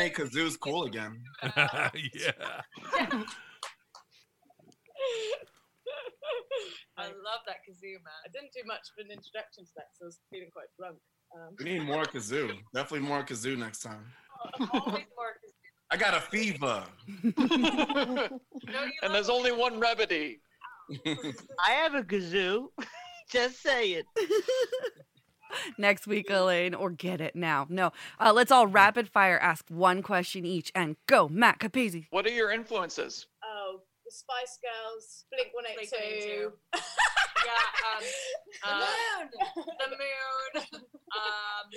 We 0.09 0.25
made 0.25 0.33
kazoos 0.33 0.59
cool 0.59 0.85
again. 0.85 1.23
yeah. 1.43 1.53
I 6.97 7.07
love 7.07 7.43
that 7.47 7.59
kazoo, 7.69 7.99
man. 8.03 8.19
I 8.25 8.29
didn't 8.33 8.53
do 8.55 8.61
much 8.67 8.89
of 8.97 9.05
an 9.05 9.11
introduction 9.11 9.65
to 9.65 9.71
that 9.77 9.87
so 9.99 10.05
I 10.05 10.07
was 10.07 10.21
feeling 10.31 10.51
quite 10.53 10.67
drunk. 10.79 10.99
Um, 11.35 11.55
We 11.59 11.79
need 11.79 11.87
more 11.87 12.05
kazoo. 12.05 12.53
Definitely 12.75 13.07
more 13.07 13.23
kazoo 13.23 13.57
next 13.57 13.81
time. 13.81 14.05
Always 14.73 15.05
more 15.17 15.35
kazoo. 15.43 15.53
I 15.91 15.97
got 15.97 16.15
a 16.15 16.21
fever. 16.21 16.85
and 19.03 19.15
there's 19.15 19.31
only 19.31 19.53
one 19.53 19.79
remedy. 19.79 20.41
I 21.07 21.71
have 21.71 21.95
a 21.95 22.03
kazoo. 22.03 22.69
Just 23.31 23.63
say 23.63 23.93
it. 23.93 24.07
Next 25.79 26.07
week, 26.07 26.31
Elaine, 26.31 26.75
or 26.75 26.91
get 26.91 27.21
it 27.21 27.35
now. 27.37 27.67
No. 27.69 27.93
Uh, 28.21 28.33
let's 28.33 28.51
all 28.51 28.67
rapid 28.67 29.09
fire 29.09 29.39
ask 29.39 29.65
one 29.69 30.03
question 30.03 30.45
each 30.45 30.71
and 30.75 30.97
go. 31.07 31.29
Matt 31.29 31.59
Capizzi. 31.59 32.07
What 32.11 32.27
are 32.27 32.31
your 32.31 32.51
influences? 32.51 33.27
oh, 33.45 33.81
the 34.05 34.11
Spice 34.11 34.59
Girls, 34.63 35.25
Blink 35.31 35.51
182. 35.53 36.53
Yeah, 37.47 37.55
um, 37.95 38.05
the 38.63 38.69
uh, 38.69 38.79
moon. 39.21 39.65
the 39.79 39.97
moon. 39.97 40.65
Um, 40.83 41.71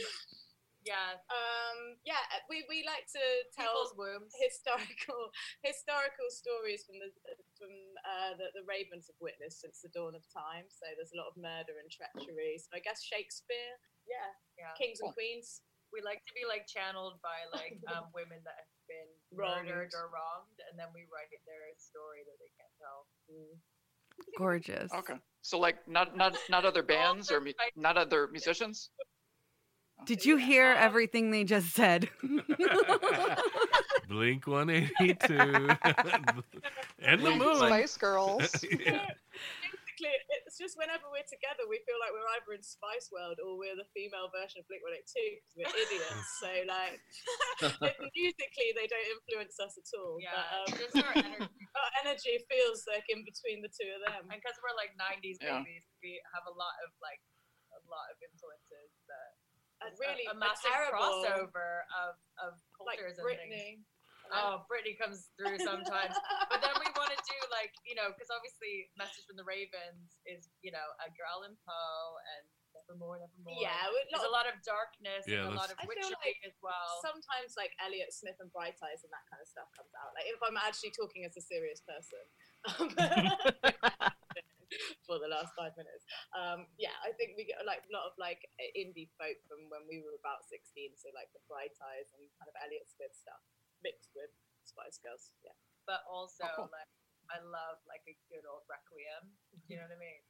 yeah, 0.81 1.13
Um, 1.29 1.97
yeah, 2.05 2.21
uh, 2.33 2.41
we, 2.49 2.65
we 2.65 2.81
like 2.85 3.05
to 3.13 3.23
tell 3.53 3.69
people's 3.93 4.33
historical 4.41 5.29
historical 5.67 6.27
stories 6.33 6.81
from 6.85 6.97
the 6.97 7.09
from 7.57 7.69
uh, 8.01 8.33
the, 8.41 8.49
the 8.57 8.65
ravens 8.65 9.05
have 9.09 9.19
witnessed 9.21 9.61
since 9.61 9.81
the 9.85 9.93
dawn 9.93 10.17
of 10.17 10.25
time. 10.33 10.65
So 10.73 10.89
there's 10.97 11.13
a 11.13 11.19
lot 11.21 11.29
of 11.29 11.37
murder 11.37 11.77
and 11.77 11.89
treachery. 11.93 12.57
So 12.57 12.73
I 12.73 12.81
guess 12.81 13.05
Shakespeare, 13.05 13.77
yeah, 14.09 14.33
Yeah. 14.57 14.73
kings 14.73 14.99
and 15.05 15.13
queens. 15.13 15.61
We 15.93 15.99
like 16.01 16.23
to 16.23 16.33
be 16.33 16.47
like 16.47 16.65
channeled 16.71 17.19
by 17.21 17.45
like 17.51 17.77
um, 17.91 18.09
women 18.15 18.39
that 18.47 18.57
have 18.57 18.71
been 18.89 19.11
Wronged. 19.35 19.67
murdered 19.69 19.91
or 19.93 20.09
wronged, 20.09 20.57
and 20.71 20.79
then 20.79 20.89
we 20.95 21.05
write 21.11 21.29
their 21.45 21.67
story 21.77 22.23
that 22.25 22.37
they 22.41 22.49
can't 22.57 22.73
tell. 22.79 23.05
Gorgeous. 24.37 24.91
Okay. 24.93 25.15
So 25.41 25.59
like 25.59 25.77
not 25.87 26.15
not 26.17 26.37
not 26.49 26.65
other 26.65 26.83
bands 26.95 27.31
or 27.31 27.39
mu- 27.41 27.53
not 27.75 27.97
other 27.97 28.27
musicians. 28.31 28.89
Did 30.05 30.25
you 30.25 30.37
hear 30.37 30.71
everything 30.77 31.31
they 31.31 31.43
just 31.43 31.73
said? 31.75 32.09
Blink 34.09 34.47
182. 34.47 35.33
and 36.99 37.21
the 37.21 37.29
Like 37.29 37.37
moon. 37.39 37.55
Spice 37.57 37.95
Girls. 37.97 38.41
yeah. 38.65 39.05
Basically, 39.61 40.17
it's 40.47 40.57
just 40.57 40.75
whenever 40.75 41.05
we're 41.13 41.27
together, 41.29 41.63
we 41.69 41.77
feel 41.85 41.95
like 42.01 42.09
we're 42.11 42.25
either 42.39 42.57
in 42.57 42.63
Spice 42.65 43.07
World 43.13 43.37
or 43.39 43.55
we're 43.55 43.77
the 43.77 43.85
female 43.93 44.27
version 44.33 44.59
of 44.59 44.67
Blink 44.67 44.81
182 44.83 45.05
because 45.37 45.53
we're 45.55 45.69
idiots. 45.77 46.25
so, 46.41 46.49
like, 46.65 46.97
musically, 48.17 48.69
they 48.73 48.89
don't 48.89 49.07
influence 49.15 49.55
us 49.61 49.77
at 49.77 49.87
all. 49.95 50.17
Yeah, 50.17 50.33
but, 50.33 50.47
um, 50.49 50.69
just 50.81 50.95
our 50.97 51.13
energy. 51.13 51.45
our 51.77 51.89
energy 52.03 52.35
feels 52.49 52.83
like 52.89 53.05
in 53.13 53.21
between 53.23 53.61
the 53.61 53.69
two 53.71 53.87
of 53.95 54.01
them. 54.09 54.27
And 54.33 54.41
because 54.41 54.57
we're 54.59 54.73
like 54.75 54.91
90s 54.97 55.37
Yeah. 55.39 55.61
babies, 55.61 55.85
we 56.01 56.17
have 56.33 56.43
a 56.49 56.53
lot 56.57 56.73
of 56.83 56.91
like 56.99 57.21
a 57.77 57.81
lot 57.87 58.07
of 58.11 58.17
influences 58.19 58.70
that 59.81 59.89
And 59.89 59.97
it's 59.97 60.01
really, 60.01 60.25
a, 60.29 60.33
a 60.33 60.37
massive 60.37 60.69
terrible. 60.69 61.01
crossover 61.01 61.89
of 61.97 62.13
of 62.37 62.51
Like 62.85 63.01
cultures 63.01 63.17
and 63.17 63.27
things. 63.49 63.89
Oh, 64.31 64.63
Britney 64.71 64.95
comes 64.95 65.27
through 65.35 65.59
sometimes. 65.59 66.15
but 66.47 66.63
then 66.63 66.71
we 66.79 66.87
want 66.95 67.11
to 67.11 67.19
do 67.19 67.37
like, 67.51 67.75
you 67.83 67.99
know, 67.99 68.15
because 68.15 68.31
obviously 68.31 68.87
Message 68.95 69.27
from 69.27 69.35
the 69.35 69.43
Ravens 69.43 70.15
is, 70.23 70.47
you 70.63 70.71
know, 70.71 70.87
Edgar 71.03 71.27
Allan 71.27 71.59
Poe 71.67 72.15
and 72.37 72.47
Nevermore, 72.71 73.19
Nevermore. 73.19 73.59
Yeah, 73.59 73.91
with 73.91 74.07
There's 74.07 74.23
a 74.23 74.31
lot 74.31 74.47
of 74.47 74.55
darkness 74.63 75.27
Yeah, 75.27 75.43
and 75.43 75.51
a 75.51 75.59
lot 75.59 75.67
of 75.67 75.75
I 75.75 75.83
witchery 75.83 76.15
like 76.23 76.39
as 76.47 76.55
well. 76.63 77.03
Sometimes, 77.03 77.59
like 77.59 77.75
Elliott 77.83 78.15
Smith 78.15 78.39
and 78.39 78.47
Bright 78.55 78.79
Eyes 78.79 79.03
and 79.03 79.11
that 79.11 79.27
kind 79.27 79.43
of 79.43 79.47
stuff 79.51 79.67
comes 79.75 79.91
out. 79.99 80.15
Like 80.15 80.31
if 80.31 80.39
I'm 80.39 80.55
actually 80.55 80.95
talking 80.95 81.27
as 81.27 81.35
a 81.35 81.43
serious 81.43 81.83
person. 81.83 82.23
for 85.07 85.19
the 85.19 85.27
last 85.27 85.51
five 85.57 85.75
minutes. 85.75 86.03
Um, 86.35 86.67
yeah, 86.79 86.95
I 87.03 87.11
think 87.19 87.35
we 87.35 87.43
get 87.47 87.61
like 87.67 87.83
a 87.85 87.91
lot 87.93 88.07
of 88.07 88.15
like 88.17 88.39
indie 88.77 89.11
folk 89.19 89.37
from 89.51 89.67
when 89.71 89.83
we 89.89 89.99
were 90.03 90.15
about 90.19 90.47
16. 90.47 90.63
So 90.99 91.11
like 91.15 91.29
the 91.35 91.43
Bright 91.51 91.75
Eyes 91.93 92.07
and 92.17 92.25
kind 92.39 92.47
of 92.49 92.55
Elliott 92.63 92.87
Smith 92.87 93.11
stuff 93.15 93.41
mixed 93.83 94.11
with 94.15 94.31
Spice 94.63 94.97
Girls. 95.03 95.33
Yeah. 95.43 95.55
but 95.89 96.05
also 96.07 96.45
Oh, 96.45 96.65
cool. 96.65 96.71
like 96.71 96.89
I 97.31 97.39
love 97.43 97.79
like 97.87 98.03
a 98.07 98.15
good 98.31 98.43
old 98.47 98.63
requiem. 98.67 99.31
Do 99.65 99.71
You 99.71 99.79
know 99.83 99.87
what 99.91 99.95
I 99.95 100.03
mean? 100.03 100.21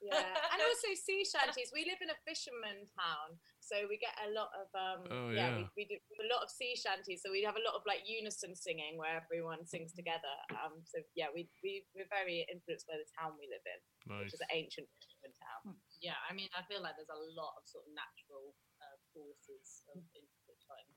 Yeah, 0.00 0.16
and 0.52 0.58
also 0.64 0.88
sea 0.96 1.20
shanties. 1.28 1.68
We 1.76 1.84
live 1.84 2.00
in 2.00 2.08
a 2.08 2.16
fisherman 2.24 2.88
town, 2.96 3.36
so 3.60 3.84
we 3.84 4.00
get 4.00 4.16
a 4.24 4.32
lot 4.32 4.48
of 4.56 4.68
um. 4.72 5.00
Oh, 5.12 5.28
yeah, 5.28 5.52
yeah. 5.52 5.68
we, 5.76 5.84
we 5.84 5.84
do 5.84 6.00
a 6.24 6.28
lot 6.32 6.40
of 6.40 6.48
sea 6.48 6.72
shanties. 6.72 7.20
So 7.20 7.28
we 7.28 7.44
have 7.44 7.60
a 7.60 7.64
lot 7.64 7.76
of 7.76 7.84
like 7.84 8.08
unison 8.08 8.56
singing 8.56 8.96
where 8.96 9.12
everyone 9.20 9.68
sings 9.68 9.92
together. 9.92 10.32
Um, 10.56 10.80
so 10.88 11.04
yeah, 11.12 11.28
we 11.28 11.52
we 11.60 11.84
we're 11.92 12.08
very 12.08 12.48
influenced 12.48 12.88
by 12.88 12.96
the 12.96 13.08
town 13.12 13.36
we 13.36 13.44
live 13.52 13.64
in, 13.68 13.80
Nice. 14.08 14.32
which 14.32 14.40
is 14.40 14.44
an 14.44 14.52
ancient 14.56 14.88
fisherman 14.96 15.36
town. 15.36 15.76
Yeah, 16.00 16.16
I 16.24 16.32
mean, 16.32 16.48
I 16.56 16.64
feel 16.64 16.80
like 16.80 16.96
there's 16.96 17.12
a 17.12 17.22
lot 17.36 17.52
of 17.60 17.68
sort 17.68 17.84
of 17.84 17.92
natural 17.92 18.56
uh, 18.80 18.96
forces 19.12 19.84
of 19.92 20.00
which 20.16 20.64
are 20.72 20.80
like 20.80 20.88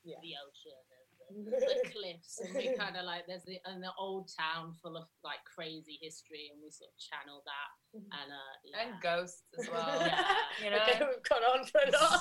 Yeah. 0.00 0.16
the 0.24 0.32
ocean 0.40 0.80
and 0.96 1.07
the, 1.30 1.50
the 1.60 1.90
cliffs, 1.94 2.40
and 2.44 2.54
we 2.54 2.74
kind 2.76 2.96
of 2.96 3.04
like 3.04 3.26
there's 3.26 3.44
the 3.44 3.58
and 3.66 3.82
the 3.82 3.92
old 3.98 4.30
town 4.38 4.74
full 4.82 4.96
of 4.96 5.04
like 5.24 5.40
crazy 5.44 5.98
history, 6.00 6.50
and 6.52 6.60
we 6.62 6.70
sort 6.70 6.90
of 6.90 6.96
channel 6.98 7.42
that 7.44 7.70
and 7.94 8.28
uh 8.32 8.54
yeah. 8.64 8.80
And 8.84 9.00
ghosts 9.00 9.42
as 9.58 9.68
well. 9.70 10.00
Yeah. 10.06 10.24
You 10.64 10.70
know? 10.70 10.82
Okay, 10.82 10.98
we've 11.06 11.22
gone 11.24 11.44
on 11.54 11.64
for 11.66 11.80
a 11.86 11.90
lot. 11.92 12.20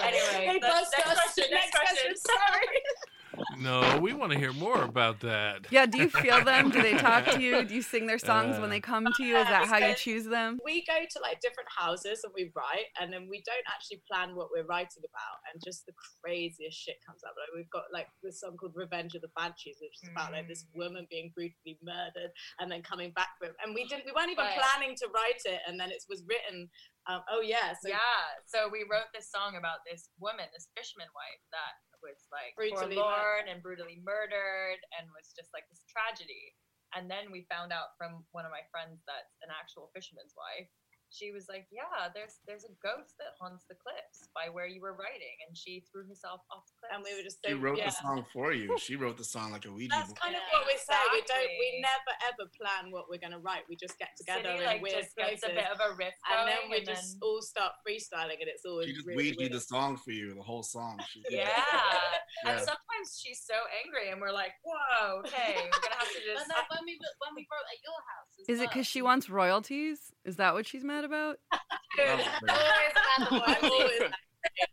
Anyway, 0.00 0.46
Hey, 0.46 0.58
next- 0.58 0.66
bust 0.66 0.94
next 0.96 1.10
us. 1.10 1.18
question, 1.20 1.44
next 1.50 1.72
question. 1.74 2.16
Sorry. 2.16 2.78
No, 3.58 3.98
we 4.00 4.12
want 4.12 4.32
to 4.32 4.38
hear 4.38 4.52
more 4.52 4.82
about 4.82 5.20
that. 5.20 5.66
Yeah, 5.70 5.86
do 5.86 5.98
you 5.98 6.08
feel 6.08 6.44
them? 6.44 6.70
Do 6.70 6.82
they 6.82 6.92
talk 6.98 7.24
to 7.26 7.40
you? 7.40 7.64
Do 7.68 7.74
you 7.74 7.82
sing 7.82 8.06
their 8.06 8.18
songs 8.18 8.56
when 8.58 8.68
Uh, 8.70 8.74
they 8.74 8.80
come 8.80 9.06
to 9.16 9.22
you? 9.24 9.36
Is 9.36 9.46
that 9.48 9.66
how 9.68 9.78
you 9.78 9.94
choose 9.94 10.24
them? 10.26 10.58
we 10.64 10.84
go 10.84 10.98
to 11.10 11.18
like 11.20 11.40
different 11.40 11.68
houses 11.74 12.20
and 12.24 12.32
we 12.34 12.50
write 12.54 12.88
and 13.00 13.12
then 13.12 13.28
we 13.28 13.42
don't 13.46 13.66
actually 13.68 14.02
plan 14.10 14.34
what 14.36 14.48
we're 14.54 14.64
writing 14.66 15.02
about 15.04 15.36
and 15.52 15.62
just 15.64 15.86
the 15.86 15.92
craziest 16.20 16.76
shit 16.76 16.96
comes 17.06 17.20
up 17.24 17.34
like 17.40 17.50
we've 17.54 17.70
got 17.70 17.84
like 17.92 18.06
this 18.22 18.40
song 18.40 18.56
called 18.56 18.72
revenge 18.74 19.14
of 19.14 19.22
the 19.22 19.32
banshees 19.36 19.78
which 19.80 19.96
is 20.02 20.08
about 20.12 20.32
like 20.32 20.46
this 20.48 20.64
woman 20.74 21.06
being 21.10 21.32
brutally 21.34 21.78
murdered 21.82 22.30
and 22.60 22.70
then 22.70 22.82
coming 22.82 23.10
back 23.12 23.30
from 23.38 23.50
and 23.64 23.74
we 23.74 23.84
didn't 23.88 24.04
we 24.06 24.12
weren't 24.12 24.30
even 24.30 24.44
But- 24.44 24.60
planning 24.60 24.94
to 25.02 25.06
write 25.14 25.42
it 25.44 25.60
and 25.66 25.78
then 25.80 25.90
it 25.90 26.02
was 26.08 26.22
written 26.28 26.68
um, 27.10 27.20
oh 27.34 27.42
yeah 27.42 27.74
so 27.82 27.88
yeah. 27.90 27.98
So 28.46 28.68
we 28.70 28.86
wrote 28.86 29.10
this 29.10 29.26
song 29.30 29.56
about 29.58 29.82
this 29.88 30.06
woman, 30.22 30.46
this 30.54 30.68
fisherman 30.78 31.10
wife 31.18 31.42
that 31.50 31.74
was 32.02 32.28
like 32.34 32.58
Brutally 32.58 32.98
forlorn 32.98 33.46
and 33.48 33.62
brutally 33.62 34.02
murdered 34.02 34.82
and 34.98 35.06
was 35.14 35.30
just 35.32 35.54
like 35.54 35.64
this 35.70 35.86
tragedy. 35.86 36.52
And 36.92 37.08
then 37.08 37.32
we 37.32 37.48
found 37.48 37.72
out 37.72 37.96
from 37.96 38.26
one 38.36 38.44
of 38.44 38.52
my 38.52 38.66
friends 38.68 39.00
that's 39.08 39.40
an 39.40 39.48
actual 39.48 39.88
fisherman's 39.96 40.36
wife. 40.36 40.68
She 41.12 41.30
was 41.30 41.44
like, 41.48 41.68
"Yeah, 41.70 42.08
there's 42.16 42.40
there's 42.48 42.64
a 42.64 42.72
ghost 42.82 43.14
that 43.20 43.36
haunts 43.38 43.64
the 43.68 43.76
cliffs 43.76 44.32
by 44.34 44.48
where 44.48 44.66
you 44.66 44.80
were 44.80 44.96
writing," 44.96 45.36
and 45.46 45.52
she 45.56 45.84
threw 45.92 46.08
herself 46.08 46.40
off 46.50 46.64
the 46.66 46.74
cliff. 46.80 46.90
and 46.96 47.04
we 47.04 47.12
were 47.14 47.22
just 47.22 47.38
She 47.44 47.52
so 47.52 47.58
wrote 47.60 47.76
yeah. 47.76 47.92
the 47.92 47.96
song 48.00 48.24
for 48.32 48.52
you. 48.52 48.72
She 48.80 48.96
wrote 48.96 49.16
the 49.20 49.24
song 49.28 49.52
like 49.52 49.66
a 49.66 49.72
Ouija 49.72 49.92
That's 49.92 50.08
board. 50.08 50.20
kind 50.24 50.34
of 50.34 50.42
what 50.48 50.64
we 50.66 50.72
say. 50.80 50.96
We 51.12 51.20
don't. 51.28 51.52
We 51.60 51.68
never 51.84 52.12
ever 52.32 52.44
plan 52.56 52.90
what 52.90 53.12
we're 53.12 53.20
gonna 53.20 53.38
write. 53.44 53.68
We 53.68 53.76
just 53.76 53.98
get 54.00 54.16
together 54.16 54.56
City 54.56 54.58
in 54.58 54.64
like 54.64 54.80
weird 54.82 55.04
just 55.04 55.12
gets 55.16 55.40
places, 55.44 55.52
a 55.52 55.54
bit 55.60 55.68
of 55.68 55.78
a 55.84 55.92
riff 56.00 56.16
and 56.24 56.32
going, 56.32 56.46
then 56.48 56.62
we 56.72 56.76
and 56.80 56.86
just 56.88 57.20
then- 57.20 57.28
all 57.28 57.42
start 57.44 57.72
freestyling, 57.84 58.40
and 58.40 58.48
it's 58.48 58.64
always 58.64 58.88
She 58.88 58.94
just 58.96 59.06
really 59.06 59.36
Ouija 59.36 59.52
the 59.52 59.60
song 59.60 60.00
for 60.00 60.12
you, 60.16 60.32
the 60.34 60.42
whole 60.42 60.62
song. 60.64 60.96
She 61.12 61.20
did. 61.28 61.44
Yeah. 61.44 61.52
And 62.44 62.58
sometimes 62.58 63.20
she's 63.22 63.40
so 63.46 63.54
angry, 63.84 64.08
and 64.10 64.18
we're 64.20 64.32
like, 64.32 64.52
"Whoa, 64.64 65.18
okay, 65.20 65.54
we're 65.54 65.68
gonna 65.84 65.94
have 66.00 66.08
to 66.08 66.14
But 66.26 66.34
just." 66.40 66.48
no, 66.48 66.56
when 66.72 66.84
we 66.86 66.96
were- 66.98 67.16
when 67.20 67.34
we 67.36 67.46
wrote 67.52 67.68
at 67.70 67.78
your 67.84 68.00
house, 68.08 68.32
as 68.40 68.48
Is 68.56 68.60
it 68.62 68.70
because 68.70 68.86
she 68.86 69.02
wants 69.02 69.28
royalties? 69.30 70.12
Is 70.24 70.36
that 70.38 70.54
what 70.54 70.66
she's 70.66 70.84
mad 70.86 71.04
about? 71.04 71.38
Dude, 71.98 72.06
Probably. 72.06 72.50
always 72.50 72.94
about 73.02 73.18
the 73.18 73.36
I'm 73.36 73.42
always 73.42 73.98
royalties. 73.98 74.12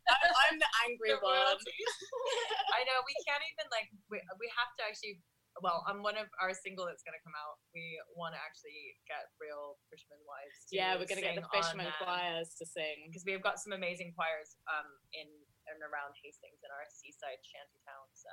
I'm, 0.08 0.32
I'm 0.34 0.56
the 0.62 0.72
angry 0.88 1.12
The 1.14 1.20
one. 1.22 1.36
I 2.78 2.82
know 2.86 2.98
we 3.06 3.16
can't 3.26 3.42
even 3.54 3.68
like 3.74 3.90
we, 4.10 4.18
we 4.40 4.48
have 4.56 4.72
to 4.78 4.84
actually. 4.86 5.22
Well, 5.60 5.84
on 5.92 6.06
one 6.06 6.16
of 6.16 6.30
our 6.40 6.56
single 6.56 6.88
that's 6.88 7.04
gonna 7.04 7.20
come 7.26 7.36
out, 7.36 7.60
we 7.76 8.00
want 8.16 8.32
to 8.38 8.40
actually 8.40 8.96
get 9.10 9.28
real 9.44 9.76
fisherman 9.92 10.22
wives. 10.24 10.56
To 10.70 10.78
Yeah, 10.78 10.96
we're 10.96 11.10
gonna 11.10 11.26
get 11.26 11.36
the 11.36 11.44
fisherman 11.52 11.90
choirs 12.00 12.56
to 12.62 12.64
sing. 12.70 13.10
because 13.12 13.26
we've 13.28 13.44
got 13.44 13.60
some 13.60 13.74
amazing 13.76 14.14
choirs 14.16 14.56
um 14.72 14.88
in 15.12 15.28
and 15.68 15.82
around 15.84 16.16
Hastings 16.24 16.62
in 16.64 16.70
our 16.72 16.86
seaside 16.88 17.42
shanty 17.44 17.82
town. 17.84 18.06
So 18.16 18.32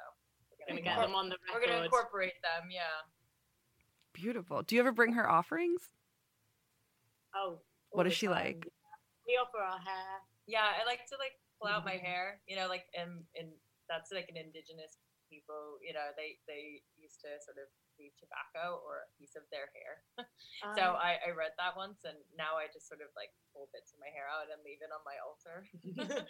we're 0.52 0.60
Gonna 0.70 0.84
gonna, 0.84 1.02
get 1.02 1.02
them 1.08 1.16
on 1.18 1.26
the 1.32 1.36
we're 1.50 1.64
gonna 1.64 1.82
incorporate 1.88 2.36
them. 2.46 2.70
Yeah. 2.70 3.02
Beautiful. 4.12 4.62
Do 4.62 4.76
you 4.76 4.80
ever 4.84 4.92
bring 4.94 5.12
her 5.18 5.26
offerings? 5.28 5.90
Oh, 7.36 7.60
What 7.90 8.06
all 8.06 8.12
she 8.12 8.26
time. 8.26 8.34
like? 8.34 8.72
We 9.26 9.36
offer 9.36 9.58
our 9.60 9.78
hair. 9.78 10.22
Yeah, 10.46 10.66
I 10.80 10.84
like 10.86 11.04
to 11.10 11.16
like 11.18 11.34
pull 11.60 11.68
out 11.68 11.84
my 11.84 11.98
Mhm. 11.98 12.04
hair. 12.04 12.40
You 12.46 12.56
know, 12.56 12.68
like 12.68 12.86
in 12.94 13.26
in 13.34 13.52
that's 13.88 14.12
like 14.12 14.28
an 14.28 14.36
indigenous 14.36 14.98
people. 15.30 15.78
You 15.82 15.92
know, 15.94 16.12
they 16.16 16.38
they 16.46 16.82
used 16.96 17.20
to 17.22 17.30
sort 17.44 17.58
of 17.58 17.68
leave 17.98 18.12
tobacco 18.20 18.80
or 18.84 19.04
a 19.04 19.08
piece 19.18 19.34
of 19.36 19.44
their 19.50 19.68
hair. 19.76 20.04
so 20.78 20.94
Um, 20.94 21.00
I 21.00 21.18
I 21.26 21.30
read 21.36 21.52
that 21.58 21.76
once, 21.76 22.04
and 22.04 22.16
now 22.36 22.56
I 22.56 22.68
just 22.72 22.88
sort 22.88 23.00
of 23.00 23.08
like 23.16 23.32
pull 23.52 23.68
bits 23.72 23.92
of 23.92 24.00
my 24.00 24.12
hair 24.12 24.28
out 24.28 24.48
and 24.52 24.60
leave 24.64 24.80
it 24.84 24.92
on 24.92 25.00
my 25.04 25.16
altar. 25.24 25.64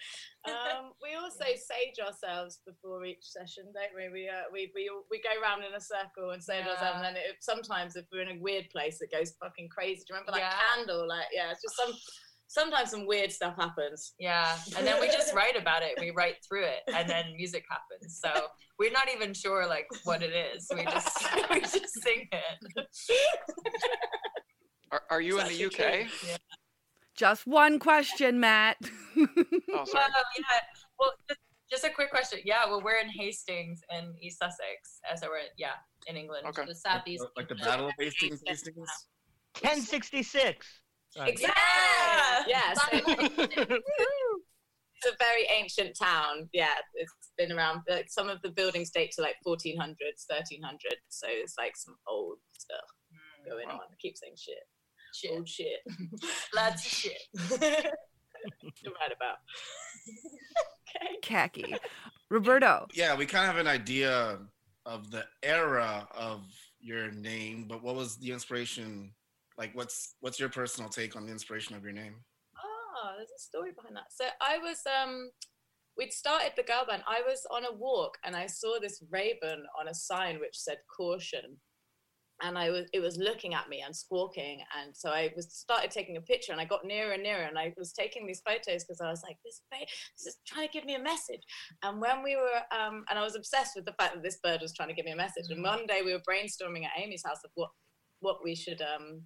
um, 0.47 0.93
we 1.03 1.15
also 1.21 1.45
sage 1.55 1.99
ourselves 1.99 2.61
before 2.67 3.05
each 3.05 3.25
session, 3.27 3.71
don't 3.75 3.95
we? 3.95 4.09
We 4.11 4.23
uh, 4.31 4.47
we 4.53 4.71
we 4.75 4.91
we 5.11 5.19
go 5.23 5.35
round 5.43 5.65
in 5.65 5.75
a 5.75 5.81
circle 5.83 6.31
and 6.31 6.43
sage 6.43 6.67
ourselves, 6.67 7.03
and 7.03 7.07
then 7.07 7.17
it, 7.17 7.43
sometimes 7.43 7.97
if 7.97 8.07
we're 8.13 8.23
in 8.27 8.39
a 8.39 8.41
weird 8.41 8.71
place, 8.71 9.01
it 9.03 9.11
goes 9.11 9.35
fucking 9.43 9.69
crazy. 9.69 10.03
Do 10.07 10.15
you 10.15 10.21
remember 10.23 10.33
that 10.39 10.47
Yeah. 10.55 10.59
candle? 10.75 11.07
Like, 11.09 11.31
yeah, 11.35 11.51
it's 11.51 11.63
just 11.63 11.77
some. 11.77 11.93
Sometimes 12.49 12.91
some 12.91 13.07
weird 13.07 13.33
stuff 13.33 13.57
happens. 13.59 14.15
Yeah, 14.19 14.57
and 14.77 14.87
then 14.87 15.01
we 15.01 15.09
just 15.09 15.35
write 15.35 15.57
about 15.57 15.83
it. 15.83 15.99
We 16.01 16.11
write 16.11 16.37
through 16.47 16.65
it, 16.65 16.83
and 16.95 17.09
then 17.09 17.35
music 17.37 17.65
happens. 17.69 18.21
So 18.21 18.31
we're 18.79 18.93
not 18.93 19.09
even 19.13 19.35
sure 19.35 19.67
like 19.67 19.87
what 20.05 20.23
it 20.23 20.33
is. 20.33 20.69
We 20.75 20.85
just 20.85 21.27
we 21.51 21.61
just 21.61 22.03
sing 22.03 22.29
it. 22.31 22.87
Are, 24.93 25.03
are 25.11 25.21
you 25.21 25.41
in 25.41 25.49
the 25.49 25.65
UK? 25.67 26.07
Yeah. 26.27 26.37
Just 27.17 27.47
one 27.47 27.79
question, 27.79 28.41
Matt. 28.41 28.77
Oh, 29.19 29.85
sorry. 29.85 30.05
Well, 30.15 30.25
yeah. 30.39 30.61
Well, 30.99 31.13
just, 31.29 31.41
just 31.71 31.85
a 31.85 31.91
quick 31.91 32.11
question. 32.11 32.39
Yeah, 32.45 32.67
well, 32.67 32.83
we're 32.83 32.99
in 32.99 33.09
Hastings 33.09 33.81
in 33.91 34.15
East 34.23 34.39
Sussex, 34.39 35.01
so 35.21 35.29
we're 35.29 35.41
yeah 35.59 35.73
in 36.07 36.17
England. 36.17 36.47
Okay. 36.47 36.65
the 36.67 36.75
southeast. 36.75 37.25
Like 37.37 37.49
the 37.49 37.57
Battle 37.57 37.89
of 37.89 37.95
Hastings. 37.99 38.43
Hastings. 38.47 38.89
1066. 39.61 40.67
Sorry. 41.17 41.31
Exactly. 41.31 42.53
Yeah. 42.53 42.75
so- 42.75 42.91
it's 44.97 45.07
a 45.07 45.17
very 45.19 45.47
ancient 45.57 45.97
town. 45.99 46.49
Yeah, 46.53 46.69
it's 46.95 47.13
been 47.39 47.53
around. 47.53 47.83
Like, 47.89 48.07
some 48.11 48.29
of 48.29 48.41
the 48.43 48.51
buildings 48.51 48.91
date 48.91 49.13
to 49.17 49.23
like 49.23 49.37
1400s, 49.47 50.27
1300s. 50.31 51.01
So 51.09 51.27
it's 51.29 51.55
like 51.59 51.77
some 51.77 51.97
old 52.09 52.39
stuff 52.59 52.79
Mm, 53.13 53.51
going 53.51 53.69
on. 53.69 53.77
I 53.77 53.95
keep 54.01 54.17
saying 54.17 54.35
shit. 54.37 54.59
Shit. 55.15 55.31
Old 55.33 55.49
shit. 55.49 55.79
Lots 56.55 56.85
of 56.85 56.93
shit. 56.93 57.23
You're 58.83 58.93
right 58.95 59.13
about. 59.15 59.37
okay. 60.97 61.17
Khaki. 61.23 61.77
Roberto. 62.31 62.87
Yeah, 62.95 63.17
we 63.17 63.25
kind 63.27 63.49
of 63.49 63.55
have 63.57 63.65
an 63.65 63.71
idea 63.71 64.39
of 64.85 65.11
the 65.11 65.25
era 65.43 66.07
of 66.15 66.43
your 66.81 67.11
name, 67.13 67.67
but 67.69 67.83
what 67.83 67.95
was 67.95 68.17
the 68.19 68.33
inspiration 68.33 69.13
Like, 69.59 69.71
what's 69.75 70.15
what's 70.21 70.39
your 70.39 70.49
personal 70.49 70.91
take 70.91 71.17
on 71.17 71.27
the 71.27 71.33
inspiration 71.33 71.75
of 71.77 71.83
your 71.83 71.93
name? 71.93 72.15
Oh, 72.63 73.13
there's 73.17 73.31
a 73.31 73.41
story 73.41 73.73
behind 73.75 73.97
that. 73.97 74.13
So 74.13 74.27
I 74.41 74.59
was 74.59 74.81
um 74.87 75.31
we'd 75.97 76.13
started 76.13 76.53
the 76.57 76.63
girl 76.63 76.85
band. 76.87 77.03
I 77.07 77.23
was 77.27 77.47
on 77.51 77.65
a 77.65 77.75
walk 77.75 78.19
and 78.25 78.37
I 78.37 78.47
saw 78.47 78.79
this 78.81 79.03
raven 79.11 79.65
on 79.79 79.89
a 79.89 79.95
sign 79.95 80.41
which 80.41 80.59
said 80.59 80.79
caution. 80.95 81.57
And 82.43 82.59
I 82.59 82.69
was 82.69 82.85
it 82.93 83.01
was 83.01 83.17
looking 83.17 83.55
at 83.55 83.71
me 83.71 83.81
and 83.81 83.97
squawking. 83.97 84.61
And 84.79 84.95
so 84.95 85.09
I 85.09 85.33
was 85.35 85.55
started 85.55 85.91
taking 85.91 86.19
a 86.19 86.21
picture 86.21 86.53
and 86.53 86.61
I 86.61 86.67
got 86.67 86.85
nearer 86.85 87.13
and 87.13 87.23
nearer 87.23 87.45
and 87.45 87.59
I 87.59 87.73
was 87.79 87.95
taking 87.95 88.27
these 88.27 88.43
photos 88.47 88.85
because 88.85 89.01
I 89.01 89.09
was 89.09 89.23
like, 89.23 89.39
this 89.43 89.63
ba- 89.71 89.87
this 90.19 90.27
is 90.27 90.37
trying 90.47 90.69
to 90.69 90.73
give 90.73 90.85
me 90.85 90.97
a 90.97 91.03
message. 91.03 91.41
And 91.83 91.99
when 91.99 92.23
we 92.23 92.37
were 92.37 92.61
um 92.79 93.05
and 93.09 93.19
I 93.19 93.23
was 93.23 93.37
obsessed 93.37 93.73
with 93.75 93.87
the 93.87 93.95
fact 93.99 94.15
that 94.15 94.23
this 94.23 94.39
bird 94.43 94.61
was 94.61 94.75
trying 94.75 94.91
to 94.91 94.95
give 94.95 95.07
me 95.07 95.13
a 95.13 95.17
message. 95.17 95.47
And 95.49 95.63
one 95.63 95.87
day 95.87 96.03
we 96.05 96.13
were 96.13 96.21
brainstorming 96.29 96.85
at 96.85 96.91
Amy's 97.03 97.25
house 97.25 97.43
of 97.43 97.51
what 97.55 97.71
what 98.21 98.45
we 98.45 98.55
should 98.55 98.83
um 98.83 99.23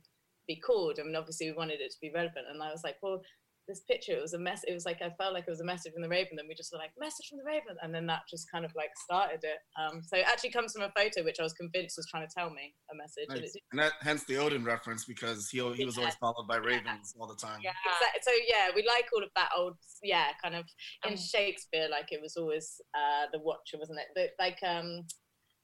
be 0.55 0.61
called. 0.61 0.98
I 0.98 1.05
mean, 1.05 1.16
obviously 1.16 1.46
we 1.51 1.57
wanted 1.57 1.80
it 1.80 1.90
to 1.92 2.01
be 2.01 2.11
relevant. 2.12 2.46
And 2.51 2.62
I 2.62 2.70
was 2.70 2.82
like, 2.82 2.96
well, 3.03 3.22
this 3.68 3.80
picture, 3.88 4.12
it 4.12 4.20
was 4.20 4.34
a 4.34 4.38
mess. 4.38 4.64
It 4.66 4.74
was 4.74 4.84
like, 4.84 5.01
I 5.01 5.11
felt 5.16 5.32
like 5.32 5.44
it 5.46 5.51
was 5.51 5.61
a 5.61 5.64
message 5.72 5.92
from 5.92 6.03
the 6.03 6.09
Raven. 6.09 6.34
Then 6.34 6.48
we 6.48 6.57
just 6.57 6.72
were 6.72 6.78
like, 6.78 6.90
message 6.98 7.28
from 7.28 7.38
the 7.38 7.44
Raven. 7.44 7.76
And 7.82 7.94
then 7.94 8.05
that 8.07 8.22
just 8.28 8.51
kind 8.51 8.64
of 8.64 8.72
like 8.74 8.90
started 8.96 9.40
it. 9.44 9.61
Um, 9.78 10.03
so 10.03 10.16
it 10.16 10.26
actually 10.26 10.51
comes 10.51 10.72
from 10.72 10.82
a 10.82 10.92
photo, 10.98 11.22
which 11.22 11.38
I 11.38 11.44
was 11.44 11.53
convinced 11.53 11.96
was 11.96 12.09
trying 12.11 12.26
to 12.26 12.34
tell 12.36 12.51
me 12.51 12.74
a 12.92 12.96
message. 12.96 13.26
And 13.28 13.40
Nice. 13.40 13.55
it 13.55 13.62
And 13.70 13.80
that 13.80 13.92
hence 14.01 14.24
the 14.24 14.38
Odin 14.38 14.64
reference 14.64 15.05
because 15.05 15.48
he 15.51 15.59
he 15.74 15.84
was 15.84 15.98
always 15.98 16.16
followed 16.16 16.48
by 16.48 16.57
ravens 16.57 17.14
all 17.18 17.28
the 17.28 17.36
time. 17.36 17.61
yeah. 17.62 17.70
Exactly. 17.86 18.20
So 18.26 18.32
yeah, 18.48 18.66
we 18.74 18.82
like 18.82 19.07
all 19.14 19.22
of 19.22 19.30
that 19.36 19.51
old, 19.57 19.76
yeah, 20.03 20.28
kind 20.42 20.57
of 20.57 20.64
in 21.07 21.16
Shakespeare, 21.16 21.86
like 21.88 22.09
it 22.11 22.20
was 22.20 22.36
always 22.36 22.80
uh, 22.94 23.26
the 23.32 23.38
Watcher, 23.38 23.78
wasn't 23.78 24.01
it? 24.01 24.09
But 24.16 24.30
like, 24.44 24.59
um, 24.66 25.07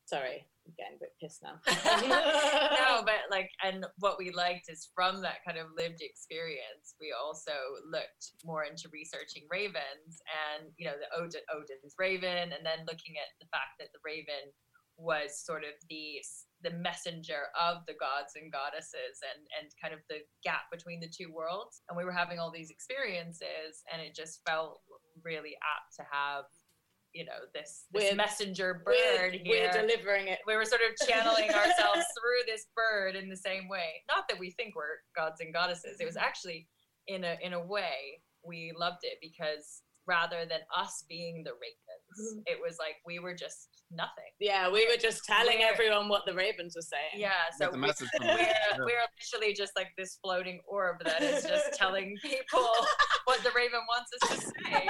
sorry, 0.05 0.47
I'm 0.67 0.75
getting 0.75 0.99
a 0.99 1.05
bit 1.07 1.14
pissed 1.23 1.43
now. 1.43 1.62
no, 2.11 3.07
but 3.07 3.31
like, 3.31 3.51
and 3.62 3.87
what 3.99 4.19
we 4.19 4.31
liked 4.35 4.67
is 4.69 4.91
from 4.95 5.23
that 5.23 5.47
kind 5.47 5.59
of 5.59 5.71
lived 5.79 6.03
experience, 6.03 6.99
we 7.01 7.14
also 7.14 7.55
looked 7.87 8.35
more 8.45 8.64
into 8.64 8.91
researching 8.93 9.47
ravens 9.51 10.19
and, 10.27 10.69
you 10.77 10.87
know, 10.87 10.99
the 10.99 11.07
Odin, 11.14 11.47
Odin's 11.55 11.95
raven, 11.99 12.51
and 12.51 12.67
then 12.67 12.83
looking 12.87 13.14
at 13.14 13.31
the 13.39 13.47
fact 13.55 13.79
that 13.79 13.95
the 13.95 14.03
raven 14.05 14.51
was 14.99 15.45
sort 15.45 15.62
of 15.62 15.77
the 15.91 16.21
the 16.62 16.71
messenger 16.71 17.53
of 17.53 17.85
the 17.87 17.93
gods 18.01 18.33
and 18.35 18.51
goddesses 18.51 19.21
and 19.21 19.45
and 19.61 19.69
kind 19.77 19.93
of 19.93 20.01
the 20.09 20.25
gap 20.43 20.73
between 20.73 21.01
the 21.01 21.12
two 21.12 21.31
worlds 21.31 21.83
and 21.89 21.97
we 21.97 22.05
were 22.05 22.12
having 22.12 22.39
all 22.39 22.51
these 22.51 22.71
experiences 22.71 23.85
and 23.93 24.01
it 24.01 24.17
just 24.17 24.41
felt 24.49 24.81
really 25.23 25.53
apt 25.61 25.93
to 25.95 26.03
have 26.11 26.45
you 27.17 27.25
know 27.25 27.49
this, 27.55 27.87
this 27.93 28.14
messenger 28.14 28.83
we're- 28.85 28.99
bird 29.17 29.41
we're 29.47 29.73
delivering 29.73 30.29
it. 30.29 30.39
we 30.47 30.55
were 30.55 30.67
sort 30.67 30.83
of 30.83 31.09
channeling 31.09 31.49
ourselves 31.61 32.05
through 32.14 32.45
this 32.47 32.67
bird 32.77 33.17
in 33.17 33.29
the 33.31 33.37
same 33.37 33.69
way. 33.69 34.03
Not 34.09 34.29
that 34.29 34.39
we 34.39 34.51
think 34.51 34.77
we're 34.77 35.01
gods 35.17 35.41
and 35.41 35.53
goddesses. 35.53 35.97
It 35.99 36.05
was 36.05 36.17
mm-hmm. 36.17 36.25
actually 36.25 36.69
in 37.09 37.25
a 37.25 37.37
in 37.43 37.55
a 37.55 37.64
way 37.64 38.21
we 38.45 38.73
loved 38.77 39.03
it 39.03 39.19
because 39.23 39.83
rather 40.07 40.47
than 40.49 40.61
us 40.77 41.05
being 41.09 41.43
the 41.43 41.53
ravens 42.17 42.33
mm-hmm. 42.33 42.41
it 42.47 42.59
was 42.61 42.77
like 42.79 42.97
we 43.07 43.19
were 43.19 43.35
just 43.35 43.69
nothing 43.91 44.31
Yeah, 44.41 44.71
we 44.71 44.87
were 44.87 45.01
just 45.01 45.25
telling 45.25 45.59
We're- 45.59 45.71
everyone 45.73 46.09
what 46.09 46.23
the 46.27 46.35
ravens 46.35 46.75
were 46.75 46.83
saying. 46.83 47.17
yeah 47.17 47.51
so 47.59 47.71
we, 47.71 47.81
we're, 47.81 47.87
the- 47.87 48.85
we're 48.85 49.07
literally 49.33 49.55
just 49.55 49.73
like 49.77 49.89
this 49.97 50.19
floating 50.23 50.61
orb 50.67 51.05
that 51.05 51.23
is 51.23 51.45
just 51.45 51.73
telling 51.79 52.17
people 52.23 52.69
what 53.25 53.43
the 53.43 53.51
raven 53.55 53.81
wants 53.89 54.11
us 54.23 54.31
to 54.31 54.41
say 54.47 54.89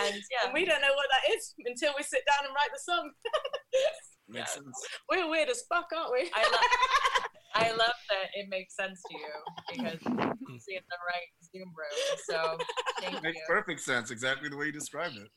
and 0.00 0.14
yeah 0.30 0.44
And 0.44 0.52
we 0.52 0.64
don't 0.64 0.80
know 0.80 0.94
what 0.94 1.06
that 1.10 1.34
is 1.34 1.54
until 1.64 1.92
we 1.96 2.02
sit 2.02 2.22
down 2.26 2.46
and 2.46 2.54
write 2.54 2.70
the 2.72 2.80
song. 2.80 3.10
Makes 4.28 4.54
sense. 4.54 4.86
We're 5.10 5.28
weird 5.28 5.50
as 5.50 5.64
fuck, 5.68 5.86
aren't 5.94 6.12
we? 6.12 6.30
I 6.34 6.42
love, 6.42 6.60
I 7.54 7.70
love 7.70 7.98
that 8.08 8.32
it 8.34 8.48
makes 8.48 8.74
sense 8.74 9.02
to 9.10 9.14
you 9.14 9.76
because 9.76 10.00
you 10.02 10.12
hmm. 10.12 10.56
see 10.58 10.76
in 10.76 10.82
the 10.88 10.98
right 11.06 11.28
Zoom 11.52 11.68
room. 11.76 12.18
So 12.24 12.58
thank 13.00 13.22
Makes 13.22 13.36
you. 13.36 13.44
perfect 13.46 13.80
sense. 13.80 14.10
Exactly 14.10 14.48
the 14.48 14.56
way 14.56 14.66
you 14.66 14.72
described 14.72 15.16
it. 15.16 15.28